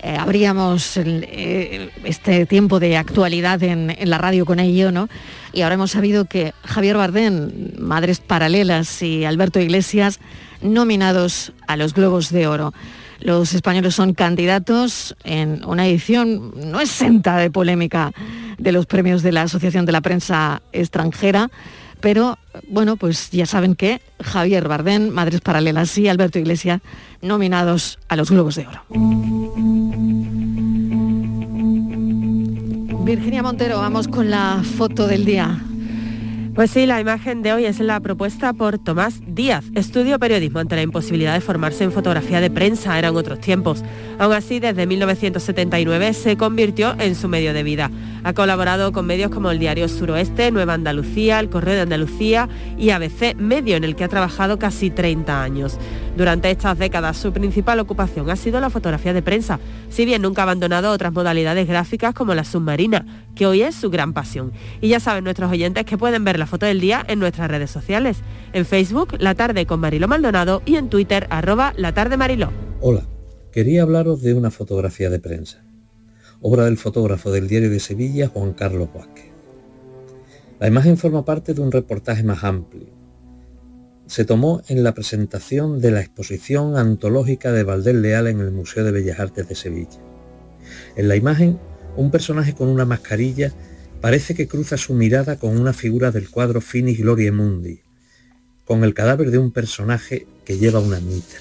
eh, 0.00 0.16
abríamos 0.16 0.96
eh, 0.96 1.90
este 2.04 2.46
tiempo 2.46 2.78
de 2.78 2.96
actualidad 2.96 3.62
en, 3.62 3.96
la 3.98 4.18
radio 4.18 4.46
con 4.46 4.60
ello, 4.60 4.92
¿no? 4.92 5.08
Y 5.52 5.62
ahora 5.62 5.74
hemos 5.74 5.90
sabido 5.90 6.26
que 6.26 6.52
Javier 6.64 6.96
Bardén, 6.96 7.72
Madres 7.78 8.20
Paralelas 8.20 9.02
y 9.02 9.24
Alberto 9.24 9.58
Iglesias 9.58 10.20
nominados 10.60 11.52
a 11.66 11.76
los 11.76 11.94
Globos 11.94 12.30
de 12.30 12.46
Oro. 12.46 12.74
Los 13.20 13.52
españoles 13.52 13.94
son 13.94 14.14
candidatos 14.14 15.16
en 15.24 15.64
una 15.64 15.86
edición 15.86 16.52
no 16.70 16.80
exenta 16.80 17.36
de 17.36 17.50
polémica 17.50 18.12
de 18.58 18.72
los 18.72 18.86
premios 18.86 19.22
de 19.22 19.32
la 19.32 19.42
Asociación 19.42 19.86
de 19.86 19.92
la 19.92 20.00
Prensa 20.00 20.62
Extranjera, 20.72 21.50
pero 22.00 22.38
bueno, 22.68 22.96
pues 22.96 23.30
ya 23.30 23.46
saben 23.46 23.74
que 23.74 24.00
Javier 24.22 24.68
Bardén, 24.68 25.10
Madres 25.10 25.40
Paralelas 25.40 25.96
y 25.98 26.08
Alberto 26.08 26.38
Iglesias 26.38 26.80
nominados 27.22 27.98
a 28.08 28.16
los 28.16 28.30
Globos 28.30 28.54
de 28.54 28.66
Oro. 28.66 28.82
Virginia 33.04 33.42
Montero, 33.42 33.78
vamos 33.78 34.06
con 34.06 34.30
la 34.30 34.62
foto 34.76 35.06
del 35.06 35.24
día. 35.24 35.58
Pues 36.58 36.72
sí, 36.72 36.86
la 36.86 37.00
imagen 37.00 37.42
de 37.42 37.52
hoy 37.52 37.66
es 37.66 37.78
la 37.78 38.00
propuesta 38.00 38.52
por 38.52 38.80
Tomás 38.80 39.20
Díaz. 39.28 39.64
Estudio 39.76 40.18
periodismo 40.18 40.58
ante 40.58 40.74
la 40.74 40.82
imposibilidad 40.82 41.34
de 41.34 41.40
formarse 41.40 41.84
en 41.84 41.92
fotografía 41.92 42.40
de 42.40 42.50
prensa, 42.50 42.98
eran 42.98 43.14
otros 43.14 43.40
tiempos. 43.40 43.84
Aún 44.18 44.32
así, 44.32 44.58
desde 44.58 44.84
1979 44.84 46.12
se 46.14 46.36
convirtió 46.36 46.96
en 46.98 47.14
su 47.14 47.28
medio 47.28 47.54
de 47.54 47.62
vida. 47.62 47.92
Ha 48.24 48.32
colaborado 48.32 48.90
con 48.90 49.06
medios 49.06 49.30
como 49.30 49.52
el 49.52 49.60
Diario 49.60 49.86
Suroeste, 49.86 50.50
Nueva 50.50 50.74
Andalucía, 50.74 51.38
El 51.38 51.48
Correo 51.48 51.76
de 51.76 51.82
Andalucía 51.82 52.48
y 52.76 52.90
ABC, 52.90 53.36
medio 53.36 53.76
en 53.76 53.84
el 53.84 53.94
que 53.94 54.02
ha 54.02 54.08
trabajado 54.08 54.58
casi 54.58 54.90
30 54.90 55.40
años. 55.40 55.78
Durante 56.16 56.50
estas 56.50 56.76
décadas 56.76 57.16
su 57.16 57.32
principal 57.32 57.78
ocupación 57.78 58.28
ha 58.28 58.34
sido 58.34 58.60
la 58.60 58.70
fotografía 58.70 59.12
de 59.12 59.22
prensa, 59.22 59.60
si 59.88 60.04
bien 60.04 60.22
nunca 60.22 60.42
ha 60.42 60.46
abandonado 60.46 60.90
otras 60.90 61.12
modalidades 61.12 61.68
gráficas 61.68 62.12
como 62.12 62.34
la 62.34 62.42
submarina, 62.42 63.06
que 63.36 63.46
hoy 63.46 63.62
es 63.62 63.76
su 63.76 63.88
gran 63.88 64.12
pasión. 64.12 64.52
Y 64.80 64.88
ya 64.88 64.98
saben 64.98 65.22
nuestros 65.22 65.52
oyentes 65.52 65.84
que 65.84 65.96
pueden 65.96 66.24
ver 66.24 66.40
la 66.40 66.47
foto 66.48 66.66
del 66.66 66.80
día 66.80 67.04
en 67.06 67.20
nuestras 67.20 67.48
redes 67.48 67.70
sociales. 67.70 68.18
En 68.52 68.66
Facebook, 68.66 69.14
La 69.20 69.36
Tarde 69.36 69.66
con 69.66 69.78
Mariló 69.78 70.08
Maldonado 70.08 70.62
y 70.66 70.74
en 70.74 70.88
Twitter, 70.88 71.28
arroba 71.30 71.72
La 71.76 71.94
Tarde 71.94 72.16
Mariló. 72.16 72.50
Hola, 72.80 73.06
quería 73.52 73.82
hablaros 73.82 74.22
de 74.22 74.34
una 74.34 74.50
fotografía 74.50 75.10
de 75.10 75.20
prensa 75.20 75.62
obra 76.40 76.64
del 76.64 76.78
fotógrafo 76.78 77.30
del 77.30 77.48
Diario 77.48 77.70
de 77.70 77.80
Sevilla, 77.80 78.28
Juan 78.28 78.52
Carlos 78.52 78.88
Vázquez. 78.94 79.26
La 80.60 80.68
imagen 80.68 80.96
forma 80.96 81.24
parte 81.24 81.54
de 81.54 81.60
un 81.60 81.72
reportaje 81.72 82.22
más 82.22 82.44
amplio. 82.44 82.86
Se 84.06 84.24
tomó 84.24 84.62
en 84.68 84.82
la 84.82 84.94
presentación 84.94 85.80
de 85.80 85.90
la 85.90 86.00
exposición 86.00 86.76
antológica 86.76 87.52
de 87.52 87.64
Valdés 87.64 87.94
Leal 87.94 88.26
en 88.28 88.40
el 88.40 88.50
Museo 88.50 88.84
de 88.84 88.92
Bellas 88.92 89.20
Artes 89.20 89.48
de 89.48 89.54
Sevilla. 89.54 90.00
En 90.96 91.08
la 91.08 91.16
imagen, 91.16 91.58
un 91.96 92.10
personaje 92.10 92.54
con 92.54 92.68
una 92.68 92.84
mascarilla 92.84 93.52
parece 94.00 94.34
que 94.34 94.46
cruza 94.46 94.76
su 94.76 94.94
mirada 94.94 95.38
con 95.38 95.58
una 95.58 95.72
figura 95.72 96.10
del 96.10 96.30
cuadro 96.30 96.60
Finis 96.60 96.98
Gloria 96.98 97.32
Mundi, 97.32 97.80
con 98.64 98.84
el 98.84 98.94
cadáver 98.94 99.30
de 99.30 99.38
un 99.38 99.50
personaje 99.50 100.26
que 100.44 100.58
lleva 100.58 100.80
una 100.80 101.00
mitra. 101.00 101.40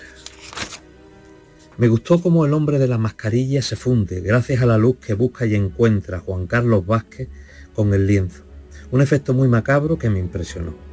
Me 1.77 1.87
gustó 1.87 2.19
cómo 2.21 2.45
el 2.45 2.53
hombre 2.53 2.79
de 2.79 2.87
la 2.87 2.97
mascarilla 2.97 3.61
se 3.61 3.75
funde, 3.75 4.21
gracias 4.21 4.61
a 4.63 4.65
la 4.65 4.79
luz 4.79 4.97
que 4.97 5.13
busca 5.13 5.45
y 5.45 5.53
encuentra 5.53 6.19
Juan 6.19 6.47
Carlos 6.47 6.85
Vázquez 6.87 7.29
con 7.73 7.93
el 7.93 8.07
lienzo. 8.07 8.43
Un 8.89 9.01
efecto 9.01 9.33
muy 9.35 9.47
macabro 9.47 9.99
que 9.99 10.09
me 10.09 10.19
impresionó. 10.19 10.86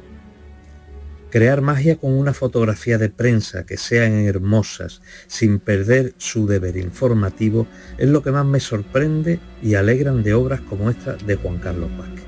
Crear 1.35 1.59
magia 1.59 1.97
con 1.97 2.13
una 2.13 2.33
fotografía 2.33 2.97
de 2.97 3.09
prensa 3.09 3.65
que 3.65 3.75
sean 3.75 4.19
hermosas, 4.25 5.01
sin 5.27 5.59
perder 5.59 6.13
su 6.17 6.47
deber 6.47 6.77
informativo, 6.77 7.67
es 7.97 8.07
lo 8.07 8.23
que 8.23 8.31
más 8.31 8.45
me 8.45 8.61
sorprende 8.61 9.41
y 9.61 9.75
alegran 9.75 10.23
de 10.23 10.33
obras 10.33 10.61
como 10.61 10.89
esta 10.89 11.15
de 11.17 11.35
Juan 11.35 11.57
Carlos 11.57 11.89
Vázquez. 11.97 12.23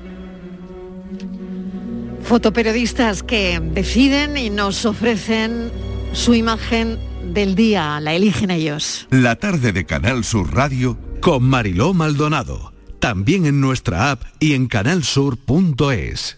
Fotoperiodistas 2.20 3.22
que 3.22 3.58
deciden 3.72 4.36
y 4.36 4.50
nos 4.50 4.84
ofrecen 4.84 5.70
su 6.12 6.34
imagen 6.34 6.98
del 7.32 7.54
día, 7.54 8.00
la 8.00 8.12
eligen 8.12 8.50
ellos. 8.50 9.08
La 9.10 9.36
tarde 9.36 9.72
de 9.72 9.86
Canal 9.86 10.22
Sur 10.22 10.54
Radio 10.54 10.98
con 11.22 11.44
Mariló 11.44 11.94
Maldonado. 11.94 12.74
También 12.98 13.46
en 13.46 13.62
nuestra 13.62 14.10
app 14.10 14.24
y 14.38 14.52
en 14.52 14.66
canalsur.es. 14.66 16.37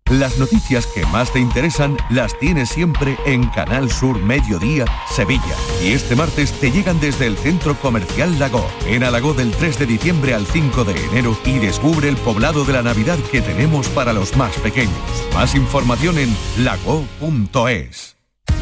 Las 0.11 0.37
noticias 0.37 0.87
que 0.87 1.05
más 1.05 1.31
te 1.31 1.39
interesan 1.39 1.95
las 2.09 2.37
tienes 2.37 2.67
siempre 2.67 3.17
en 3.25 3.47
Canal 3.47 3.89
Sur 3.89 4.19
Mediodía, 4.21 4.83
Sevilla. 5.09 5.55
Y 5.81 5.93
este 5.93 6.17
martes 6.17 6.51
te 6.51 6.69
llegan 6.69 6.99
desde 6.99 7.27
el 7.27 7.37
Centro 7.37 7.75
Comercial 7.75 8.37
Lago. 8.37 8.69
En 8.87 9.05
Alagó 9.05 9.33
del 9.33 9.51
3 9.51 9.79
de 9.79 9.85
diciembre 9.85 10.33
al 10.33 10.45
5 10.45 10.83
de 10.83 11.05
enero 11.05 11.37
y 11.45 11.59
descubre 11.59 12.09
el 12.09 12.17
poblado 12.17 12.65
de 12.65 12.73
la 12.73 12.81
Navidad 12.81 13.19
que 13.31 13.41
tenemos 13.41 13.87
para 13.87 14.11
los 14.11 14.35
más 14.35 14.53
pequeños. 14.57 14.91
Más 15.33 15.55
información 15.55 16.17
en 16.19 16.35
lago.es. 16.57 18.20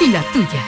La 0.00 0.22
tuya. 0.30 0.62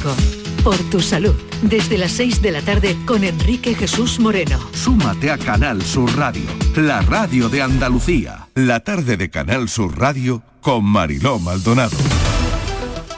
Por 0.64 0.78
tu 0.90 1.00
salud, 1.00 1.34
desde 1.62 1.98
las 1.98 2.12
6 2.12 2.40
de 2.42 2.52
la 2.52 2.62
tarde 2.62 2.96
con 3.06 3.24
Enrique 3.24 3.74
Jesús 3.74 4.20
Moreno. 4.20 4.58
Súmate 4.72 5.30
a 5.30 5.38
Canal 5.38 5.82
Sur 5.82 6.14
Radio, 6.16 6.46
la 6.76 7.00
radio 7.02 7.48
de 7.48 7.62
Andalucía. 7.62 8.48
La 8.54 8.80
tarde 8.80 9.16
de 9.16 9.30
Canal 9.30 9.68
Sur 9.68 9.96
Radio 9.98 10.42
con 10.60 10.84
Mariló 10.84 11.38
Maldonado. 11.38 11.96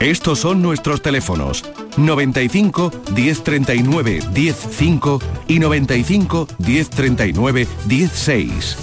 Estos 0.00 0.38
son 0.38 0.62
nuestros 0.62 1.02
teléfonos 1.02 1.62
95 1.98 2.90
1039 3.14 4.22
105 4.32 5.20
y 5.46 5.58
95 5.58 6.48
1039 6.56 7.68
16. 7.84 8.76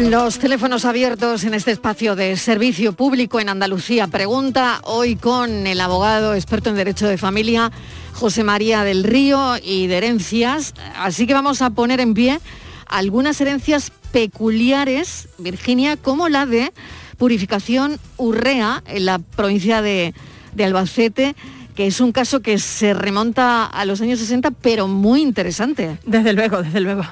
Los 0.00 0.40
teléfonos 0.40 0.84
abiertos 0.84 1.44
en 1.44 1.54
este 1.54 1.70
espacio 1.70 2.16
de 2.16 2.36
servicio 2.36 2.94
público 2.94 3.38
en 3.38 3.48
Andalucía. 3.48 4.08
Pregunta 4.08 4.80
hoy 4.82 5.14
con 5.14 5.68
el 5.68 5.80
abogado 5.80 6.34
experto 6.34 6.70
en 6.70 6.74
Derecho 6.74 7.06
de 7.06 7.16
Familia, 7.16 7.70
José 8.12 8.42
María 8.42 8.82
del 8.82 9.04
Río 9.04 9.54
y 9.62 9.86
de 9.86 9.98
herencias. 9.98 10.74
Así 10.96 11.28
que 11.28 11.34
vamos 11.34 11.62
a 11.62 11.70
poner 11.70 12.00
en 12.00 12.14
pie 12.14 12.40
algunas 12.88 13.40
herencias 13.40 13.92
peculiares, 14.10 15.28
Virginia, 15.38 15.96
como 15.96 16.28
la 16.28 16.44
de 16.44 16.72
purificación 17.18 17.98
Urrea 18.16 18.82
en 18.86 19.04
la 19.04 19.18
provincia 19.18 19.82
de, 19.82 20.14
Albacete 20.58 21.36
que 21.74 21.86
es 21.86 22.00
un 22.00 22.10
caso 22.10 22.40
que 22.40 22.58
se 22.58 22.92
remonta 22.92 23.64
a 23.64 23.84
los 23.84 24.00
años 24.00 24.18
60, 24.18 24.50
pero 24.50 24.88
muy 24.88 25.22
interesante. 25.22 25.96
Desde 26.04 26.32
luego, 26.32 26.60
desde 26.60 26.80
luego. 26.80 27.04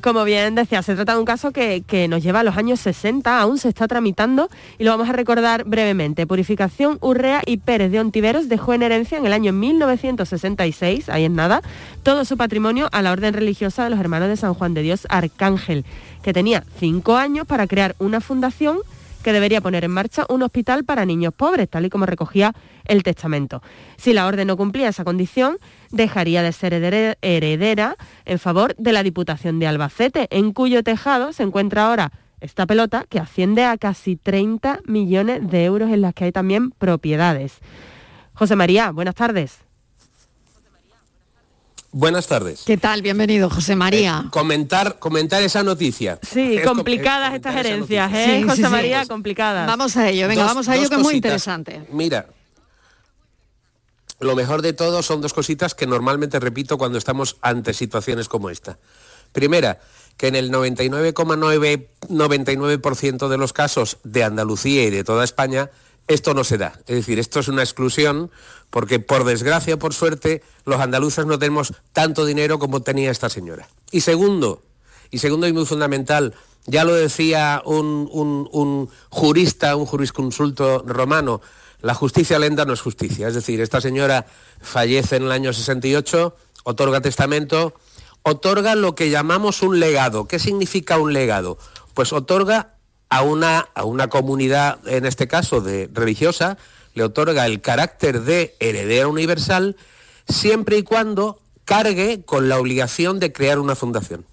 Como 0.00 0.24
bien 0.24 0.54
decía, 0.54 0.82
se 0.82 0.94
trata 0.94 1.12
de 1.12 1.18
un 1.18 1.26
caso 1.26 1.52
que, 1.52 1.82
que, 1.86 2.08
nos 2.08 2.22
lleva 2.22 2.40
a 2.40 2.42
los 2.42 2.56
años 2.56 2.80
60, 2.80 3.38
aún 3.38 3.58
se 3.58 3.68
está 3.68 3.86
tramitando 3.86 4.48
y 4.78 4.84
lo 4.84 4.92
vamos 4.92 5.10
a 5.10 5.12
recordar 5.12 5.64
brevemente. 5.64 6.26
Purificación 6.26 6.96
Urrea 7.02 7.42
y 7.44 7.58
Pérez 7.58 7.90
de 7.92 8.00
Ontiveros 8.00 8.48
dejó 8.48 8.72
en 8.72 8.84
herencia 8.84 9.18
en 9.18 9.26
el 9.26 9.34
año 9.34 9.52
1966, 9.52 11.10
ahí 11.10 11.26
en 11.26 11.34
nada, 11.34 11.60
todo 12.02 12.24
su 12.24 12.38
patrimonio 12.38 12.88
a 12.92 13.02
la 13.02 13.12
orden 13.12 13.34
religiosa 13.34 13.84
de 13.84 13.90
los 13.90 14.00
hermanos 14.00 14.30
de 14.30 14.38
San 14.38 14.54
Juan 14.54 14.72
de 14.72 14.80
Dios 14.80 15.06
Arcángel, 15.10 15.84
que 16.22 16.32
tenía 16.32 16.64
cinco 16.80 17.18
años 17.18 17.46
para 17.46 17.66
crear 17.66 17.94
una 17.98 18.22
fundación 18.22 18.78
que 19.24 19.32
debería 19.32 19.60
poner 19.60 19.82
en 19.84 19.90
marcha 19.90 20.26
un 20.28 20.42
hospital 20.42 20.84
para 20.84 21.04
niños 21.04 21.34
pobres, 21.34 21.68
tal 21.68 21.86
y 21.86 21.90
como 21.90 22.06
recogía 22.06 22.52
el 22.84 23.02
testamento. 23.02 23.62
Si 23.96 24.12
la 24.12 24.26
orden 24.26 24.46
no 24.46 24.56
cumplía 24.56 24.88
esa 24.88 25.02
condición, 25.02 25.56
dejaría 25.90 26.42
de 26.42 26.52
ser 26.52 26.74
heredera 26.74 27.96
en 28.26 28.38
favor 28.38 28.76
de 28.76 28.92
la 28.92 29.02
Diputación 29.02 29.58
de 29.58 29.66
Albacete, 29.66 30.28
en 30.30 30.52
cuyo 30.52 30.84
tejado 30.84 31.32
se 31.32 31.42
encuentra 31.42 31.86
ahora 31.86 32.12
esta 32.40 32.66
pelota 32.66 33.06
que 33.08 33.18
asciende 33.18 33.64
a 33.64 33.78
casi 33.78 34.16
30 34.16 34.80
millones 34.84 35.48
de 35.50 35.64
euros 35.64 35.90
en 35.90 36.02
las 36.02 36.12
que 36.12 36.24
hay 36.24 36.32
también 36.32 36.70
propiedades. 36.70 37.60
José 38.34 38.54
María, 38.56 38.90
buenas 38.90 39.14
tardes. 39.14 39.63
Buenas 41.96 42.26
tardes. 42.26 42.64
¿Qué 42.66 42.76
tal? 42.76 43.02
Bienvenido, 43.02 43.48
José 43.48 43.76
María. 43.76 44.24
Eh, 44.26 44.30
comentar, 44.32 44.98
comentar 44.98 45.44
esa 45.44 45.62
noticia. 45.62 46.18
Sí, 46.22 46.56
es 46.56 46.66
complicadas 46.66 47.28
com 47.28 47.36
estas 47.36 47.54
herencias, 47.54 48.12
¿eh? 48.12 48.38
Sí, 48.40 48.42
José 48.42 48.64
sí, 48.64 48.68
María, 48.68 49.02
sí. 49.02 49.08
complicadas. 49.08 49.68
Vamos 49.68 49.96
a 49.96 50.08
ello, 50.08 50.26
venga, 50.26 50.42
dos, 50.42 50.50
vamos 50.50 50.68
a 50.68 50.74
ello, 50.74 50.88
que 50.88 50.96
es 50.96 51.00
muy 51.00 51.14
interesante. 51.14 51.86
Mira, 51.92 52.26
lo 54.18 54.34
mejor 54.34 54.60
de 54.62 54.72
todo 54.72 55.04
son 55.04 55.20
dos 55.20 55.32
cositas 55.32 55.76
que 55.76 55.86
normalmente 55.86 56.40
repito 56.40 56.78
cuando 56.78 56.98
estamos 56.98 57.36
ante 57.42 57.72
situaciones 57.72 58.28
como 58.28 58.50
esta. 58.50 58.76
Primera, 59.30 59.78
que 60.16 60.26
en 60.26 60.34
el 60.34 60.50
99,99% 60.50 63.28
de 63.28 63.38
los 63.38 63.52
casos 63.52 63.98
de 64.02 64.24
Andalucía 64.24 64.82
y 64.82 64.90
de 64.90 65.04
toda 65.04 65.22
España 65.22 65.70
esto 66.08 66.34
no 66.34 66.44
se 66.44 66.58
da. 66.58 66.78
Es 66.86 66.96
decir, 66.96 67.18
esto 67.18 67.40
es 67.40 67.48
una 67.48 67.62
exclusión 67.62 68.30
porque 68.70 68.98
por 68.98 69.24
desgracia, 69.24 69.78
por 69.78 69.94
suerte, 69.94 70.42
los 70.64 70.80
andaluces 70.80 71.26
no 71.26 71.38
tenemos 71.38 71.72
tanto 71.92 72.24
dinero 72.24 72.58
como 72.58 72.82
tenía 72.82 73.10
esta 73.10 73.28
señora. 73.28 73.68
Y 73.90 74.00
segundo, 74.00 74.62
y 75.10 75.18
segundo 75.18 75.46
y 75.46 75.52
muy 75.52 75.64
fundamental, 75.64 76.34
ya 76.66 76.84
lo 76.84 76.94
decía 76.94 77.62
un, 77.64 78.08
un 78.12 78.90
jurista, 79.10 79.76
un 79.76 79.86
jurisconsulto 79.86 80.82
romano, 80.86 81.40
la 81.84 81.94
justicia 81.94 82.38
lenta 82.38 82.64
no 82.64 82.72
es 82.72 82.80
justicia. 82.80 83.28
Es 83.28 83.34
decir, 83.34 83.60
esta 83.60 83.80
señora 83.80 84.26
fallece 84.60 85.16
en 85.16 85.24
el 85.24 85.32
año 85.32 85.52
68, 85.52 86.34
otorga 86.64 87.02
testamento, 87.02 87.74
otorga 88.22 88.74
lo 88.74 88.94
que 88.94 89.10
llamamos 89.10 89.60
un 89.60 89.78
legado. 89.78 90.26
¿Qué 90.26 90.38
significa 90.38 90.96
un 90.96 91.12
legado? 91.12 91.58
Pues 91.92 92.14
otorga 92.14 92.73
a 93.08 93.22
una, 93.22 93.68
a 93.74 93.84
una 93.84 94.08
comunidad, 94.08 94.86
en 94.86 95.06
este 95.06 95.28
caso 95.28 95.60
de 95.60 95.88
religiosa, 95.92 96.58
le 96.94 97.02
otorga 97.02 97.46
el 97.46 97.60
carácter 97.60 98.22
de 98.22 98.54
heredera 98.60 99.08
universal 99.08 99.76
siempre 100.28 100.78
y 100.78 100.82
cuando 100.82 101.40
cargue 101.64 102.24
con 102.24 102.48
la 102.48 102.58
obligación 102.58 103.20
de 103.20 103.32
crear 103.32 103.58
una 103.58 103.74
fundación. 103.74 104.24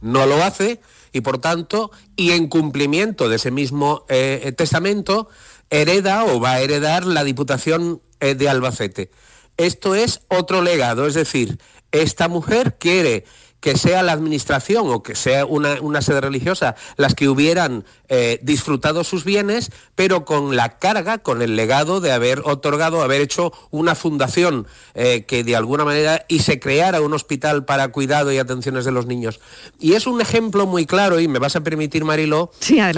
No 0.00 0.26
lo 0.26 0.42
hace 0.42 0.80
y 1.12 1.20
por 1.20 1.38
tanto, 1.38 1.90
y 2.16 2.32
en 2.32 2.48
cumplimiento 2.48 3.28
de 3.28 3.36
ese 3.36 3.50
mismo 3.50 4.04
eh, 4.08 4.52
testamento, 4.56 5.28
hereda 5.70 6.24
o 6.24 6.40
va 6.40 6.52
a 6.52 6.60
heredar 6.60 7.06
la 7.06 7.24
Diputación 7.24 8.02
eh, 8.20 8.34
de 8.34 8.48
Albacete. 8.48 9.10
Esto 9.56 9.94
es 9.94 10.20
otro 10.28 10.62
legado, 10.62 11.06
es 11.06 11.14
decir, 11.14 11.58
esta 11.90 12.28
mujer 12.28 12.76
quiere 12.78 13.24
que 13.60 13.76
sea 13.76 14.02
la 14.02 14.12
administración 14.12 14.90
o 14.90 15.02
que 15.02 15.14
sea 15.14 15.44
una, 15.44 16.02
sede 16.02 16.20
religiosa 16.20 16.76
las 16.96 17.14
que 17.14 17.28
hubieran 17.28 17.84
eh, 18.08 18.38
disfrutado 18.42 19.04
sus 19.04 19.24
bienes, 19.24 19.70
pero 19.94 20.24
con 20.24 20.56
la 20.56 20.78
carga, 20.78 21.18
con 21.18 21.42
el 21.42 21.56
legado 21.56 22.00
de 22.00 22.12
haber 22.12 22.40
otorgado, 22.44 23.02
haber 23.02 23.20
hecho 23.20 23.52
una 23.70 23.94
fundación 23.94 24.66
eh, 24.94 25.24
que 25.26 25.44
de 25.44 25.56
alguna 25.56 25.84
manera 25.84 26.24
y 26.28 26.40
se 26.40 26.60
creara 26.60 27.00
un 27.00 27.12
hospital 27.14 27.64
para 27.64 27.88
cuidado 27.88 28.32
y 28.32 28.38
atenciones 28.38 28.84
de 28.84 28.92
los 28.92 29.06
niños. 29.06 29.40
Y 29.80 29.94
es 29.94 30.06
un 30.06 30.20
ejemplo 30.20 30.66
muy 30.66 30.86
claro, 30.86 31.20
y 31.20 31.28
me 31.28 31.38
vas 31.38 31.56
a 31.56 31.60
permitir, 31.60 32.04
Marilo, 32.04 32.50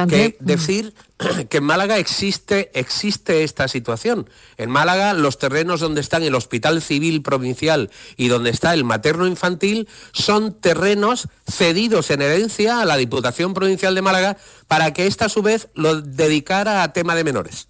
que 0.09 0.37
decir 0.41 0.95
que 1.49 1.59
en 1.59 1.65
Málaga 1.65 1.99
existe, 1.99 2.71
existe 2.75 3.45
esta 3.45 3.69
situación. 3.69 4.29
En 4.57 4.71
Málaga 4.71 5.13
los 5.15 5.39
terrenos 5.39 5.81
donde 5.81 6.01
están 6.01 6.23
el 6.23 6.35
Hospital 6.35 6.83
Civil 6.83 7.23
Provincial 7.23 7.91
y 8.17 8.29
donde 8.29 8.51
está 8.51 8.75
el 8.75 8.85
materno 8.85 9.27
infantil 9.27 9.89
son 10.13 10.55
terrenos 10.61 11.29
cedidos 11.49 12.11
en 12.11 12.23
herencia 12.23 12.81
a 12.81 12.85
la 12.85 12.97
Diputación 12.97 13.55
Provincial 13.55 13.95
de 13.95 14.03
Málaga 14.03 14.37
para 14.69 14.93
que 14.93 15.07
ésta 15.07 15.27
a 15.27 15.31
su 15.31 15.43
vez 15.43 15.69
lo 15.75 16.01
dedicara 16.01 16.83
a 16.83 16.93
tema 16.93 17.15
de 17.15 17.25
menores. 17.25 17.70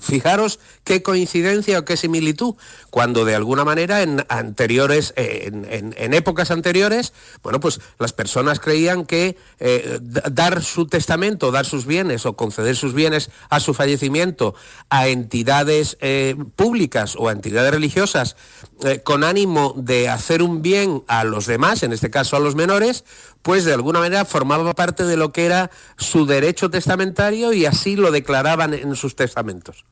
Fijaros 0.00 0.60
qué 0.84 1.02
coincidencia 1.02 1.78
o 1.78 1.84
qué 1.84 1.96
similitud, 1.96 2.54
cuando 2.90 3.24
de 3.24 3.34
alguna 3.34 3.64
manera 3.64 4.02
en 4.02 4.24
anteriores, 4.28 5.12
en, 5.16 6.14
épocas 6.14 6.50
anteriores, 6.50 7.12
bueno, 7.42 7.58
pues 7.58 7.80
las 7.98 8.12
personas 8.12 8.60
creían 8.60 9.04
que 9.06 9.36
eh, 9.58 9.98
dar 10.00 10.62
su 10.62 10.86
testamento, 10.86 11.50
dar 11.50 11.66
sus 11.66 11.84
bienes 11.84 12.26
o 12.26 12.36
conceder 12.36 12.76
sus 12.76 12.94
bienes 12.94 13.30
a 13.50 13.60
su 13.60 13.74
fallecimiento 13.74 14.54
a 14.88 15.08
entidades 15.08 15.96
eh, 16.00 16.36
públicas 16.56 17.16
o 17.16 17.28
a 17.28 17.32
entidades 17.32 17.72
religiosas 17.72 18.36
eh, 18.84 19.00
con 19.02 19.24
ánimo 19.24 19.74
de 19.76 20.08
hacer 20.08 20.42
un 20.42 20.62
bien 20.62 21.02
a 21.08 21.24
los 21.24 21.46
demás, 21.46 21.82
en 21.82 21.92
este 21.92 22.10
caso 22.10 22.36
a 22.36 22.40
los 22.40 22.54
menores, 22.54 23.04
pues 23.42 23.64
de 23.64 23.74
alguna 23.74 24.00
manera 24.00 24.24
formaba 24.24 24.74
parte 24.74 25.04
de 25.04 25.16
lo 25.16 25.32
que 25.32 25.46
era 25.46 25.70
su 25.96 26.26
derecho 26.26 26.70
testamentario 26.70 27.52
y 27.52 27.66
así 27.66 27.96
lo 27.96 28.10
declaraban 28.10 28.74
en 28.74 28.94
sus 28.96 29.16
testamentos. 29.16 29.84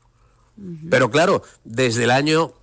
Pero 0.89 1.11
claro, 1.11 1.43
desde 1.63 2.05
el 2.05 2.11
año 2.11 2.53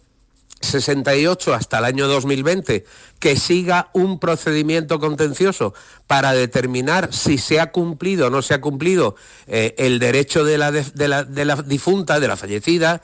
68 0.64 1.54
hasta 1.54 1.78
el 1.78 1.84
año 1.84 2.08
2020 2.08 2.84
que 3.18 3.36
siga 3.36 3.90
un 3.92 4.18
procedimiento 4.18 4.98
contencioso 4.98 5.74
para 6.06 6.32
determinar 6.32 7.12
si 7.12 7.38
se 7.38 7.60
ha 7.60 7.70
cumplido 7.70 8.26
o 8.26 8.30
no 8.30 8.42
se 8.42 8.54
ha 8.54 8.60
cumplido 8.60 9.14
eh, 9.46 9.74
el 9.78 9.98
derecho 9.98 10.44
de 10.44 10.58
la, 10.58 10.72
de, 10.72 11.08
la, 11.08 11.24
difunta, 11.62 12.18
de 12.20 12.28
la 12.28 12.36
fallecida, 12.36 13.02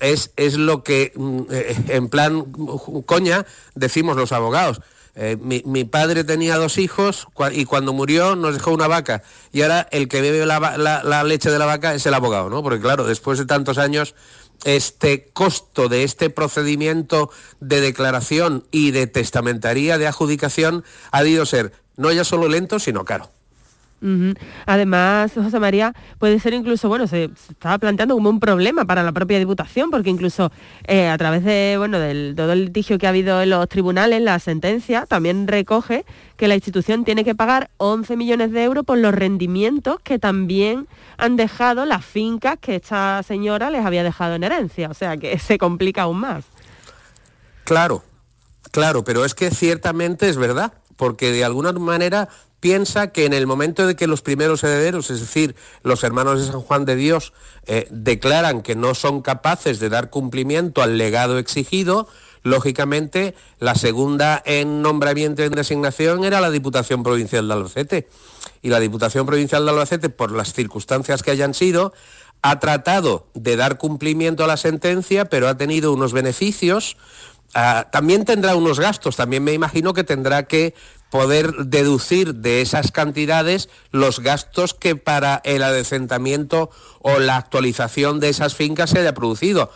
es, 0.00 0.32
es 0.36 0.56
lo 0.56 0.82
que 0.82 1.12
mm, 1.14 1.40
eh, 1.50 1.76
en 1.88 2.08
plan 2.08 2.44
coña 3.06 3.44
decimos 3.74 4.16
los 4.16 4.32
abogados. 4.32 4.80
Eh, 5.20 5.36
mi, 5.40 5.82
padre 5.82 6.22
tenía 6.22 6.58
dos 6.58 6.78
hijos 6.78 7.26
y 7.50 7.64
cuando 7.64 7.92
murió 7.92 8.36
nos 8.36 8.54
dejó 8.54 8.70
una 8.70 8.86
vaca. 8.86 9.24
Y 9.52 9.62
ahora 9.62 9.88
el 9.90 10.06
que 10.06 10.20
bebe 10.20 10.46
la, 10.46 11.24
leche 11.24 11.50
de 11.50 11.58
la 11.58 11.66
vaca 11.66 11.92
es 11.92 12.06
el 12.06 12.14
abogado, 12.14 12.48
¿no? 12.48 12.62
Porque 12.62 12.80
claro, 12.80 13.02
después 13.02 13.36
de 13.40 13.44
tantos 13.44 13.78
años, 13.78 14.14
este 14.62 15.28
costo 15.32 15.88
de 15.88 16.04
este 16.04 16.30
procedimiento 16.30 17.30
de 17.58 17.80
declaración 17.80 18.64
y 18.70 18.92
de 18.92 19.08
testamentaría 19.08 19.98
de 19.98 20.06
adjudicación 20.06 20.84
ha 21.10 21.24
debido 21.24 21.46
ser 21.46 21.72
no 21.96 22.12
ya 22.12 22.22
solo 22.22 22.46
lento, 22.46 22.78
sino 22.78 23.04
caro. 23.04 23.28
Además, 24.66 25.32
José 25.34 25.58
María, 25.58 25.92
puede 26.18 26.38
ser 26.38 26.54
incluso, 26.54 26.88
bueno, 26.88 27.06
se, 27.06 27.30
estaba 27.48 27.78
planteando 27.78 28.14
como 28.14 28.30
un 28.30 28.38
problema 28.38 28.84
para 28.84 29.02
la 29.02 29.12
propia 29.12 29.38
Diputación, 29.38 29.90
porque 29.90 30.10
incluso 30.10 30.52
eh, 30.86 31.08
a 31.08 31.18
través 31.18 31.44
de, 31.44 31.76
bueno, 31.78 31.98
del 31.98 32.34
todo 32.36 32.52
el 32.52 32.66
litigio 32.66 32.98
que 32.98 33.06
ha 33.06 33.10
habido 33.10 33.42
en 33.42 33.50
los 33.50 33.68
tribunales, 33.68 34.22
la 34.22 34.38
sentencia 34.38 35.06
también 35.06 35.48
recoge 35.48 36.04
que 36.36 36.46
la 36.46 36.54
institución 36.54 37.04
tiene 37.04 37.24
que 37.24 37.34
pagar 37.34 37.70
11 37.78 38.16
millones 38.16 38.52
de 38.52 38.62
euros 38.62 38.84
por 38.84 38.98
los 38.98 39.12
rendimientos 39.12 39.98
que 40.00 40.18
también 40.18 40.86
han 41.16 41.36
dejado 41.36 41.84
las 41.84 42.04
fincas 42.04 42.58
que 42.60 42.76
esta 42.76 43.22
señora 43.24 43.70
les 43.70 43.84
había 43.84 44.04
dejado 44.04 44.36
en 44.36 44.44
herencia, 44.44 44.88
o 44.88 44.94
sea 44.94 45.16
que 45.16 45.38
se 45.38 45.58
complica 45.58 46.02
aún 46.02 46.20
más. 46.20 46.44
Claro, 47.64 48.02
claro, 48.70 49.04
pero 49.04 49.24
es 49.24 49.34
que 49.34 49.50
ciertamente 49.50 50.28
es 50.28 50.36
verdad, 50.36 50.72
porque 50.96 51.32
de 51.32 51.44
alguna 51.44 51.72
manera 51.72 52.28
piensa 52.60 53.12
que 53.12 53.24
en 53.24 53.32
el 53.32 53.46
momento 53.46 53.86
de 53.86 53.96
que 53.96 54.06
los 54.06 54.22
primeros 54.22 54.64
herederos, 54.64 55.10
es 55.10 55.20
decir, 55.20 55.54
los 55.82 56.02
hermanos 56.04 56.40
de 56.40 56.52
San 56.52 56.60
Juan 56.60 56.84
de 56.84 56.96
Dios, 56.96 57.32
eh, 57.66 57.86
declaran 57.90 58.62
que 58.62 58.74
no 58.74 58.94
son 58.94 59.22
capaces 59.22 59.78
de 59.78 59.88
dar 59.88 60.10
cumplimiento 60.10 60.82
al 60.82 60.98
legado 60.98 61.38
exigido, 61.38 62.08
lógicamente 62.42 63.34
la 63.58 63.74
segunda 63.74 64.42
en 64.44 64.82
nombramiento 64.82 65.42
y 65.42 65.46
en 65.46 65.52
designación 65.52 66.24
era 66.24 66.40
la 66.40 66.50
Diputación 66.50 67.02
Provincial 67.02 67.46
de 67.46 67.54
Albacete. 67.54 68.08
Y 68.60 68.70
la 68.70 68.80
Diputación 68.80 69.26
Provincial 69.26 69.64
de 69.64 69.70
Albacete, 69.70 70.08
por 70.08 70.32
las 70.32 70.52
circunstancias 70.52 71.22
que 71.22 71.30
hayan 71.30 71.54
sido, 71.54 71.92
ha 72.42 72.58
tratado 72.58 73.26
de 73.34 73.56
dar 73.56 73.78
cumplimiento 73.78 74.44
a 74.44 74.46
la 74.46 74.56
sentencia, 74.56 75.26
pero 75.26 75.48
ha 75.48 75.56
tenido 75.56 75.92
unos 75.92 76.12
beneficios 76.12 76.96
ah, 77.54 77.88
también 77.90 78.24
tendrá 78.24 78.54
unos 78.56 78.78
gastos, 78.78 79.16
también 79.16 79.42
me 79.42 79.52
imagino 79.52 79.92
que 79.92 80.04
tendrá 80.04 80.44
que 80.44 80.74
poder 81.10 81.52
deducir 81.66 82.34
de 82.34 82.60
esas 82.60 82.92
cantidades 82.92 83.68
los 83.90 84.20
gastos 84.20 84.74
que 84.74 84.96
para 84.96 85.40
el 85.44 85.62
adecentamiento 85.62 86.70
o 87.00 87.18
la 87.18 87.36
actualización 87.36 88.20
de 88.20 88.28
esas 88.28 88.54
fincas 88.54 88.90
se 88.90 89.00
haya 89.00 89.14
producido 89.14 89.70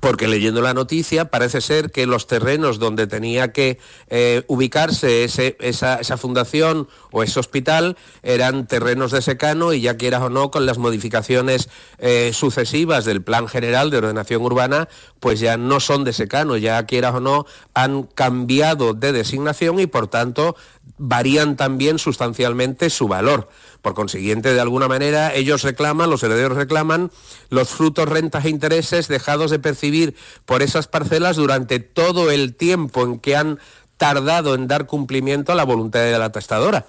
porque 0.00 0.26
leyendo 0.26 0.62
la 0.62 0.74
noticia 0.74 1.26
parece 1.26 1.60
ser 1.60 1.90
que 1.90 2.06
los 2.06 2.26
terrenos 2.26 2.78
donde 2.78 3.06
tenía 3.06 3.52
que 3.52 3.78
eh, 4.08 4.42
ubicarse 4.48 5.24
esa, 5.24 6.16
fundación 6.16 6.88
o 7.12 7.22
ese 7.22 7.38
hospital 7.38 7.96
eran 8.22 8.66
terrenos 8.66 9.12
de 9.12 9.22
secano 9.22 9.72
y 9.72 9.82
ya 9.82 9.96
quieras 9.96 10.22
o 10.22 10.30
no, 10.30 10.50
con 10.50 10.66
las 10.66 10.78
modificaciones 10.78 11.68
eh, 11.98 12.32
sucesivas 12.34 13.04
del 13.04 13.22
Plan 13.22 13.46
General 13.46 13.90
de 13.90 13.98
Ordenación 13.98 14.42
Urbana, 14.42 14.88
pues 15.20 15.38
ya 15.38 15.56
no 15.56 15.80
son 15.80 16.04
de 16.04 16.12
secano, 16.12 16.56
ya 16.56 16.84
quieras 16.86 17.14
o 17.14 17.20
no, 17.20 17.46
han 17.74 18.04
cambiado 18.04 18.94
de 18.94 19.12
designación 19.12 19.80
y 19.80 19.86
por 19.86 20.08
tanto 20.08 20.56
varían 21.02 21.56
también 21.56 21.98
sustancialmente 21.98 22.90
su 22.90 23.08
valor. 23.08 23.48
Por 23.82 23.94
consiguiente, 23.94 24.52
de 24.52 24.60
alguna 24.60 24.88
manera, 24.88 25.34
ellos 25.34 25.62
reclaman, 25.62 26.10
los 26.10 26.22
herederos 26.22 26.56
reclaman, 26.56 27.10
los 27.48 27.68
frutos, 27.68 28.08
rentas 28.08 28.44
e 28.44 28.50
intereses 28.50 29.08
dejados 29.08 29.50
de 29.50 29.58
percibir 29.58 30.14
por 30.44 30.62
esas 30.62 30.86
parcelas 30.86 31.36
durante 31.36 31.80
todo 31.80 32.30
el 32.30 32.54
tiempo 32.54 33.02
en 33.02 33.18
que 33.18 33.36
han 33.36 33.58
tardado 33.96 34.54
en 34.54 34.66
dar 34.66 34.86
cumplimiento 34.86 35.52
a 35.52 35.54
la 35.54 35.64
voluntad 35.64 36.00
de 36.00 36.18
la 36.18 36.32
testadora. 36.32 36.86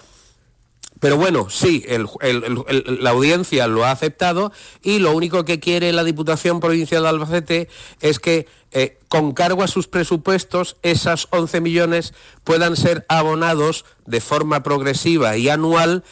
Pero 1.02 1.16
bueno, 1.16 1.50
sí, 1.50 1.84
la 2.20 3.10
audiencia 3.10 3.66
lo 3.66 3.84
ha 3.84 3.90
aceptado 3.90 4.52
y 4.82 5.00
lo 5.00 5.10
único 5.10 5.44
que 5.44 5.58
quiere 5.58 5.92
la 5.92 6.04
Diputación 6.04 6.60
Provincial 6.60 7.02
de 7.02 7.08
Albacete 7.08 7.68
es 8.00 8.20
que 8.20 8.46
eh, 8.70 9.00
con 9.08 9.32
cargo 9.32 9.64
a 9.64 9.66
sus 9.66 9.88
presupuestos 9.88 10.76
esas 10.82 11.26
11 11.30 11.60
millones 11.60 12.14
puedan 12.44 12.76
ser 12.76 13.04
abonados 13.08 13.84
de 14.06 14.20
forma 14.20 14.62
progresiva 14.62 15.36
y 15.36 15.48
anual 15.48 16.04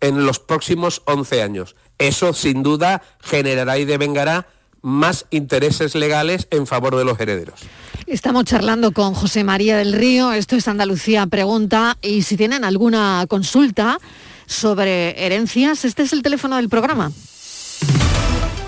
en 0.00 0.26
los 0.26 0.38
próximos 0.38 1.02
11 1.06 1.42
años. 1.42 1.76
Eso 1.98 2.32
sin 2.32 2.62
duda 2.62 3.02
generará 3.20 3.78
y 3.78 3.84
devengará 3.84 4.46
más 4.82 5.26
intereses 5.30 5.94
legales 5.94 6.46
en 6.50 6.66
favor 6.66 6.96
de 6.96 7.04
los 7.04 7.18
herederos. 7.18 7.60
Estamos 8.06 8.44
charlando 8.44 8.92
con 8.92 9.14
José 9.14 9.42
María 9.42 9.76
del 9.76 9.92
Río, 9.92 10.32
esto 10.32 10.54
es 10.54 10.68
Andalucía 10.68 11.26
Pregunta, 11.26 11.96
y 12.02 12.22
si 12.22 12.36
tienen 12.36 12.64
alguna 12.64 13.24
consulta 13.28 13.98
sobre 14.46 15.26
herencias, 15.26 15.84
este 15.84 16.04
es 16.04 16.12
el 16.12 16.22
teléfono 16.22 16.56
del 16.56 16.68
programa. 16.68 17.10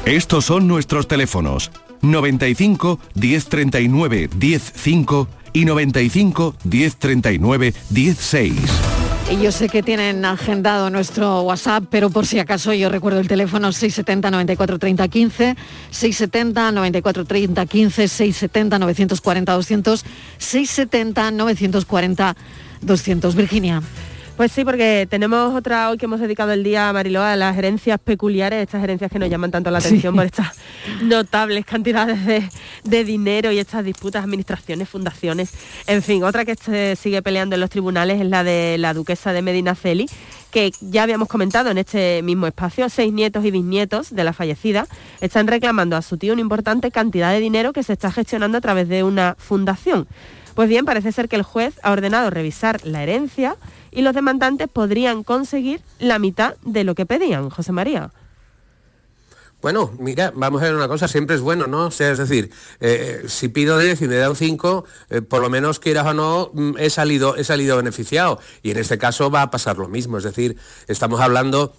Estos 0.05 0.47
son 0.47 0.67
nuestros 0.67 1.07
teléfonos 1.07 1.71
95 2.03 2.99
1039 3.15 4.31
105 4.41 5.29
y 5.53 5.65
95 5.65 6.55
1039 6.65 7.75
16. 7.91 8.98
Y 9.31 9.43
yo 9.43 9.53
sé 9.53 9.69
que 9.69 9.83
tienen 9.83 10.25
agendado 10.25 10.89
nuestro 10.89 11.43
WhatsApp, 11.43 11.85
pero 11.91 12.09
por 12.09 12.25
si 12.25 12.39
acaso 12.39 12.73
yo 12.73 12.89
recuerdo 12.89 13.21
el 13.21 13.29
teléfono 13.29 13.73
670 13.73 14.31
94 14.31 14.79
30 14.79 15.07
15, 15.07 15.57
670 15.91 16.73
94 16.73 17.25
30 17.27 17.67
15, 17.67 18.09
670 18.09 18.79
940 18.79 19.53
200, 19.53 20.05
670 20.39 21.31
940 21.33 22.37
200. 22.81 23.35
Virginia. 23.35 23.83
Pues 24.39 24.53
sí, 24.53 24.65
porque 24.65 25.09
tenemos 25.11 25.53
otra 25.53 25.91
hoy 25.91 25.99
que 25.99 26.05
hemos 26.05 26.21
dedicado 26.21 26.53
el 26.53 26.63
día, 26.63 26.93
Mariló, 26.93 27.25
a 27.25 27.35
las 27.35 27.59
herencias 27.59 27.99
peculiares, 27.99 28.63
estas 28.63 28.85
herencias 28.85 29.11
que 29.11 29.19
nos 29.19 29.29
llaman 29.29 29.51
tanto 29.51 29.69
la 29.73 29.79
atención 29.79 30.15
por 30.15 30.27
estas 30.27 30.57
notables 31.03 31.67
cantidades 31.67 32.49
de, 32.85 33.05
dinero 33.05 33.51
y 33.51 33.59
estas 33.59 33.85
disputas, 33.85 34.23
administraciones, 34.23 34.89
fundaciones. 34.89 35.51
En 35.89 36.05
fin, 36.05 36.23
otra 36.23 36.45
que 36.45 36.55
se 36.55 36.95
sigue 36.95 37.21
peleando 37.21 37.57
en 37.57 37.61
los 37.61 37.69
tribunales 37.69 38.21
es 38.21 38.29
la 38.29 38.45
de 38.45 38.77
la 38.79 38.95
duquesa 38.95 39.33
de 39.33 39.43
Medina 39.43 39.75
Celi, 39.75 40.09
que 40.53 40.71
ya 40.83 41.03
habíamos 41.03 41.27
comentado 41.27 41.73
en 41.73 41.79
este 41.79 42.23
mismo 42.23 42.47
espacio, 42.47 42.89
seis 42.91 43.13
nietos 43.13 43.45
y 43.45 43.51
bisnietos 43.51 44.15
de 44.15 44.23
la 44.23 44.33
fallecida 44.33 44.87
están 45.21 45.49
reclamando 45.49 45.97
a 45.97 46.03
su 46.03 46.17
tío 46.17 46.33
una 46.33 46.43
importante 46.43 46.93
cantidad 46.93 47.33
de 47.33 47.41
dinero 47.41 47.73
que 47.73 47.83
se 47.83 47.95
está 47.95 48.13
gestionando 48.13 48.59
a 48.59 48.61
través 48.61 48.89
de 48.89 49.03
una 49.03 49.35
fundación. 49.37 50.07
Pues 50.55 50.69
bien, 50.69 50.85
parece 50.85 51.13
ser 51.13 51.29
que 51.29 51.37
el 51.37 51.43
juez 51.43 51.79
ha 51.85 51.93
ordenado 51.93 52.31
revisar 52.31 52.85
la 52.85 53.03
herencia 53.05 53.57
y 53.99 54.03
los 54.03 54.15
demandantes 54.15 54.69
podrían 54.69 55.25
conseguir 55.25 55.81
la 55.99 56.21
mitad 56.21 56.55
de 56.65 56.85
lo 56.85 56.95
que 56.95 57.05
pedían, 57.05 57.51
José 57.51 57.73
María. 57.73 58.13
Bueno, 59.61 59.91
mira, 59.99 60.33
vamos 60.37 60.63
a 60.63 60.67
ver 60.67 60.77
una 60.77 60.87
cosa, 60.87 61.09
siempre 61.09 61.35
es 61.35 61.43
bueno, 61.43 61.67
¿no? 61.67 61.87
O 61.87 61.91
sea, 61.91 62.13
es 62.13 62.19
decir, 62.19 62.53
eh, 62.79 63.25
si 63.27 63.49
pido 63.49 63.77
10 63.77 64.01
y 64.03 64.07
me 64.07 64.15
dan 64.15 64.37
5, 64.37 64.85
eh, 65.11 65.21
por 65.21 65.43
lo 65.43 65.51
menos 65.51 65.81
quieras 65.81 66.07
o 66.07 66.15
no, 66.15 66.53
mm, 66.55 66.77
he 66.79 66.91
salido, 66.91 67.35
he 67.35 67.43
salido 67.43 67.77
beneficiado. 67.77 68.39
Y 68.63 68.71
en 68.71 68.77
este 68.77 68.99
caso 68.99 69.33
va 69.33 69.43
a 69.43 69.51
pasar 69.51 69.79
lo 69.79 69.89
mismo, 69.89 70.17
es 70.17 70.23
decir, 70.23 70.57
estamos 70.87 71.21
hablando 71.21 71.75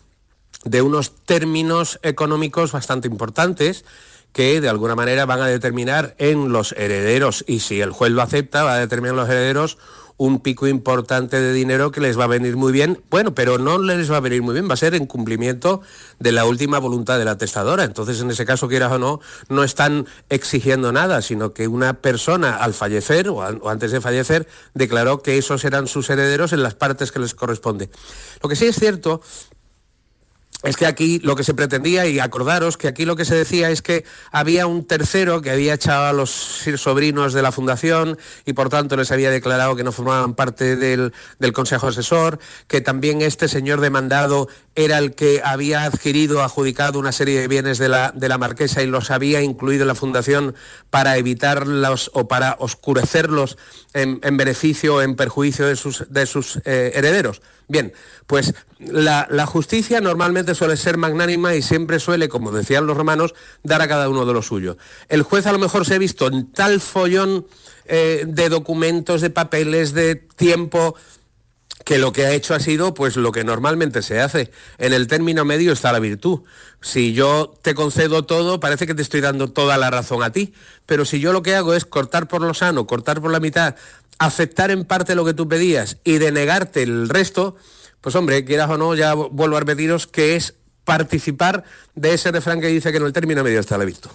de 0.65 0.81
unos 0.81 1.23
términos 1.23 2.01
económicos 2.03 2.73
bastante 2.73 3.07
importantes 3.07 3.85
que 4.33 4.59
de 4.59 4.67
alguna 4.67 4.95
manera 4.95 5.25
van 5.25 5.39
a 5.39 5.47
determinar 5.47 6.15
en 6.17 6.51
los 6.51 6.73
herederos, 6.73 7.45
y 7.47 7.61
si 7.61 7.79
el 7.79 7.91
juez 7.91 8.11
lo 8.11 8.21
acepta, 8.21 8.63
va 8.63 8.73
a 8.73 8.79
determinar 8.79 9.13
en 9.13 9.21
los 9.21 9.29
herederos 9.29 9.77
un 10.19 10.41
pico 10.41 10.67
importante 10.67 11.39
de 11.39 11.53
dinero 11.53 11.91
que 11.91 12.01
les 12.01 12.19
va 12.19 12.25
a 12.25 12.27
venir 12.27 12.57
muy 12.57 12.73
bien, 12.73 13.01
bueno, 13.09 13.33
pero 13.33 13.57
no 13.57 13.79
les 13.79 14.11
va 14.11 14.17
a 14.17 14.19
venir 14.19 14.41
muy 14.41 14.53
bien, 14.53 14.69
va 14.69 14.73
a 14.73 14.77
ser 14.77 14.93
en 14.93 15.05
cumplimiento 15.05 15.81
de 16.19 16.33
la 16.33 16.43
última 16.43 16.77
voluntad 16.77 17.17
de 17.17 17.23
la 17.23 17.37
testadora. 17.37 17.85
Entonces, 17.85 18.19
en 18.19 18.29
ese 18.29 18.45
caso, 18.45 18.67
quieras 18.67 18.91
o 18.91 18.99
no, 18.99 19.21
no 19.47 19.63
están 19.63 20.07
exigiendo 20.27 20.91
nada, 20.91 21.21
sino 21.21 21.53
que 21.53 21.69
una 21.69 22.01
persona 22.01 22.57
al 22.57 22.73
fallecer 22.73 23.29
o, 23.29 23.41
antes 23.69 23.91
de 23.91 24.01
fallecer 24.01 24.45
declaró 24.73 25.23
que 25.23 25.37
esos 25.37 25.63
eran 25.63 25.87
sus 25.87 26.09
herederos 26.09 26.51
en 26.51 26.63
las 26.63 26.75
partes 26.75 27.13
que 27.13 27.19
les 27.19 27.33
corresponde. 27.33 27.89
Lo 28.43 28.49
que 28.49 28.57
sí 28.57 28.65
es 28.65 28.75
cierto 28.75 29.21
es 30.63 30.75
que 30.75 30.85
aquí 30.85 31.19
lo 31.19 31.37
que 31.37 31.45
se 31.45 31.53
pretendía, 31.53 32.05
y 32.07 32.19
acordaros 32.19 32.75
que 32.75 32.89
aquí 32.89 33.05
lo 33.05 33.15
que 33.15 33.23
se 33.23 33.35
decía 33.35 33.69
es 33.69 33.81
que 33.81 34.03
había 34.29 34.67
un 34.67 34.85
tercero 34.85 35.41
que 35.41 35.51
había 35.51 35.73
echado 35.73 36.05
a 36.05 36.13
los 36.13 36.29
sobrinos 36.29 37.31
de 37.31 37.41
la 37.41 37.53
fundación 37.53 38.17
y 38.45 38.51
por 38.51 38.67
tanto 38.67 38.97
les 38.97 39.11
había 39.11 39.31
declarado 39.31 39.77
que 39.77 39.85
no 39.85 39.93
formaban 39.93 40.33
parte 40.33 40.75
del, 40.75 41.13
Consejo 41.53 41.87
Asesor, 41.87 42.39
que 42.67 42.81
también 42.81 43.21
este 43.21 43.47
señor 43.47 43.79
demandado 43.79 44.49
era 44.75 44.97
el 44.97 45.15
que 45.15 45.41
había 45.43 45.83
adquirido, 45.85 46.43
adjudicado 46.43 46.99
una 46.99 47.11
serie 47.11 47.39
de 47.39 47.47
bienes 47.47 47.77
de 47.77 47.89
la, 47.89 48.11
de 48.13 48.27
la 48.27 48.37
marquesa 48.37 48.83
y 48.83 48.87
los 48.87 49.11
había 49.11 49.41
incluido 49.41 49.83
en 49.83 49.87
la 49.87 49.95
fundación 49.95 50.55
para 50.89 51.17
evitarlos 51.17 52.11
o 52.13 52.27
para 52.27 52.57
oscurecerlos 52.59 53.57
en, 53.93 54.19
beneficio 54.37 54.95
o 54.95 55.01
en 55.01 55.15
perjuicio 55.15 55.67
de 55.67 55.75
sus, 55.75 56.05
de 56.09 56.25
sus 56.25 56.57
eh, 56.65 56.91
herederos. 56.95 57.41
Bien, 57.67 57.93
pues 58.27 58.53
la, 58.79 59.45
justicia 59.45 59.99
normalmente 59.99 60.55
suele 60.55 60.77
ser 60.77 60.97
magnánima 60.97 61.53
y 61.55 61.61
siempre 61.61 61.99
suele, 61.99 62.29
como 62.29 62.51
decían 62.51 62.87
los 62.87 62.97
romanos, 62.97 63.35
dar 63.63 63.81
a 63.81 63.87
cada 63.87 64.09
uno 64.09 64.25
de 64.25 64.33
lo 64.33 64.41
suyo. 64.41 64.77
El 65.09 65.23
juez 65.23 65.45
a 65.45 65.51
lo 65.51 65.59
mejor 65.59 65.85
se 65.85 65.95
ha 65.95 65.97
visto 65.97 66.27
en 66.27 66.51
tal 66.51 66.79
follón 66.79 67.45
eh, 67.85 68.23
de 68.27 68.49
documentos, 68.49 69.21
de 69.21 69.29
papeles, 69.29 69.93
de 69.93 70.15
tiempo, 70.15 70.95
que 71.83 71.97
lo 71.97 72.11
que 72.11 72.25
ha 72.25 72.31
hecho 72.31 72.53
ha 72.53 72.59
sido 72.59 72.93
pues 72.93 73.15
lo 73.15 73.31
que 73.31 73.43
normalmente 73.43 74.01
se 74.01 74.21
hace. 74.21 74.51
En 74.77 74.93
el 74.93 75.07
término 75.07 75.43
medio 75.43 75.73
está 75.73 75.91
la 75.91 75.99
virtud. 75.99 76.41
Si 76.81 77.13
yo 77.13 77.53
te 77.61 77.73
concedo 77.73 78.25
todo, 78.25 78.59
parece 78.59 78.87
que 78.87 78.95
te 78.95 79.01
estoy 79.01 79.21
dando 79.21 79.51
toda 79.51 79.77
la 79.77 79.89
razón 79.89 80.23
a 80.23 80.31
ti, 80.31 80.53
pero 80.85 81.03
si 81.03 81.19
yo 81.19 81.33
lo 81.33 81.41
que 81.41 81.55
hago 81.55 81.73
es 81.73 81.85
cortar 81.85 82.27
por 82.27 82.41
lo 82.41 82.53
sano, 82.53 82.87
cortar 82.87 83.21
por 83.21 83.31
la 83.31 83.39
mitad, 83.39 83.75
aceptar 84.19 84.71
en 84.71 84.85
parte 84.85 85.15
lo 85.15 85.25
que 85.25 85.33
tú 85.33 85.47
pedías 85.47 85.97
y 86.03 86.17
denegarte 86.17 86.83
el 86.83 87.09
resto, 87.09 87.57
pues 88.01 88.15
hombre, 88.15 88.45
quieras 88.45 88.69
o 88.69 88.77
no, 88.77 88.95
ya 88.95 89.13
vuelvo 89.13 89.57
a 89.57 89.59
repetiros 89.59 90.07
que 90.07 90.35
es 90.35 90.55
participar 90.83 91.63
de 91.95 92.13
ese 92.13 92.31
refrán 92.31 92.61
que 92.61 92.67
dice 92.67 92.91
que 92.91 92.97
en 92.97 93.05
el 93.05 93.13
término 93.13 93.43
medio 93.43 93.59
está 93.59 93.77
la 93.77 93.85
virtud. 93.85 94.09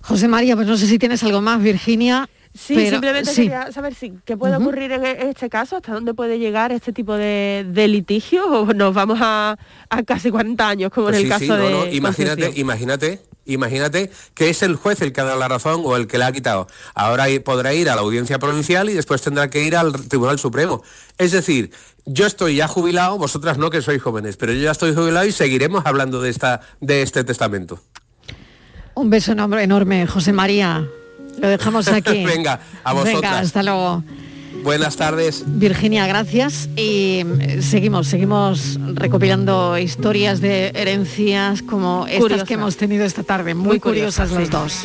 José 0.00 0.26
María, 0.28 0.56
pues 0.56 0.66
no 0.66 0.76
sé 0.76 0.86
si 0.86 0.98
tienes 0.98 1.22
algo 1.22 1.40
más, 1.40 1.62
Virginia. 1.62 2.28
Sí, 2.54 2.90
simplemente 2.90 3.32
quería 3.34 3.72
saber 3.72 3.94
si, 3.94 4.12
qué 4.24 4.36
puede 4.36 4.56
ocurrir 4.56 4.92
en, 4.92 5.04
e-, 5.04 5.30
este 5.30 5.48
caso, 5.48 5.76
hasta 5.76 5.92
dónde 5.92 6.12
puede 6.12 6.38
llegar 6.38 6.70
este 6.70 6.92
tipo 6.92 7.14
de, 7.14 7.64
litigio 7.88 8.44
o 8.46 8.74
nos 8.74 8.92
vamos 8.92 9.18
a, 9.22 9.56
casi 10.06 10.30
40 10.30 10.68
años 10.68 10.90
como 10.90 11.08
en 11.08 11.14
pues 11.14 11.24
el 11.24 11.28
caso 11.30 11.56
de... 11.56 11.94
imagínate, 11.94 12.52
imagínate 12.56 13.20
Imagínate 13.44 14.10
que 14.34 14.50
es 14.50 14.62
el 14.62 14.76
juez 14.76 15.00
el 15.02 15.12
que 15.12 15.20
ha 15.20 15.24
dado 15.24 15.38
la 15.38 15.48
razón 15.48 15.82
o 15.84 15.96
el 15.96 16.06
que 16.06 16.18
le 16.18 16.24
ha 16.24 16.32
quitado. 16.32 16.68
Ahora 16.94 17.26
podrá 17.44 17.74
ir 17.74 17.90
a 17.90 17.96
la 17.96 18.02
audiencia 18.02 18.38
provincial 18.38 18.88
y 18.88 18.94
después 18.94 19.20
tendrá 19.20 19.50
que 19.50 19.64
ir 19.64 19.74
al 19.76 19.92
Tribunal 20.08 20.38
Supremo. 20.38 20.82
Es 21.18 21.32
decir, 21.32 21.72
yo 22.04 22.26
estoy 22.26 22.56
ya 22.56 22.68
jubilado, 22.68 23.18
vosotras 23.18 23.58
no 23.58 23.70
que 23.70 23.82
sois 23.82 24.00
jóvenes, 24.00 24.36
pero 24.36 24.52
yo 24.52 24.60
ya 24.60 24.70
estoy 24.70 24.94
jubilado 24.94 25.26
y 25.26 25.32
seguiremos 25.32 25.84
hablando 25.86 26.22
de, 26.22 26.30
esta, 26.30 26.60
de 26.80 27.02
este 27.02 27.24
testamento. 27.24 27.80
Un 28.94 29.10
beso 29.10 29.32
enorme, 29.32 30.06
José 30.06 30.32
María. 30.32 30.86
Lo 31.38 31.48
dejamos 31.48 31.88
aquí. 31.88 32.24
Venga, 32.24 32.60
a 32.84 32.92
vosotras. 32.92 33.22
Venga, 33.22 33.38
hasta 33.38 33.62
luego. 33.62 34.02
Buenas 34.62 34.96
tardes. 34.96 35.42
Virginia, 35.46 36.06
gracias. 36.06 36.68
Y 36.76 37.24
eh, 37.40 37.62
seguimos, 37.62 38.06
seguimos 38.06 38.78
recopilando 38.94 39.76
historias 39.78 40.40
de 40.40 40.68
herencias 40.74 41.62
como 41.62 42.06
estas 42.08 42.44
que 42.44 42.54
hemos 42.54 42.76
tenido 42.76 43.04
esta 43.04 43.22
tarde. 43.22 43.54
Muy, 43.54 43.80
curiosas, 43.80 44.30
las 44.30 44.50
dos. 44.50 44.84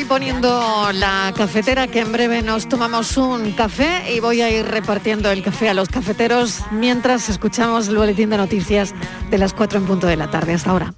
Poniendo 0.00 0.90
la 0.94 1.32
cafetera 1.36 1.86
que 1.86 2.00
en 2.00 2.12
breve 2.12 2.42
nos 2.42 2.66
tomamos 2.66 3.16
un 3.18 3.52
café 3.52 4.12
y 4.14 4.20
voy 4.20 4.40
a 4.40 4.50
ir 4.50 4.66
repartiendo 4.66 5.30
el 5.30 5.42
café 5.42 5.68
a 5.68 5.74
los 5.74 5.88
cafeteros 5.88 6.60
mientras 6.70 7.28
escuchamos 7.28 7.88
el 7.88 7.96
boletín 7.96 8.30
de 8.30 8.38
noticias 8.38 8.94
de 9.30 9.38
las 9.38 9.52
4 9.52 9.78
en 9.78 9.86
punto 9.86 10.06
de 10.06 10.16
la 10.16 10.30
tarde. 10.30 10.54
Hasta 10.54 10.70
ahora. 10.70 10.94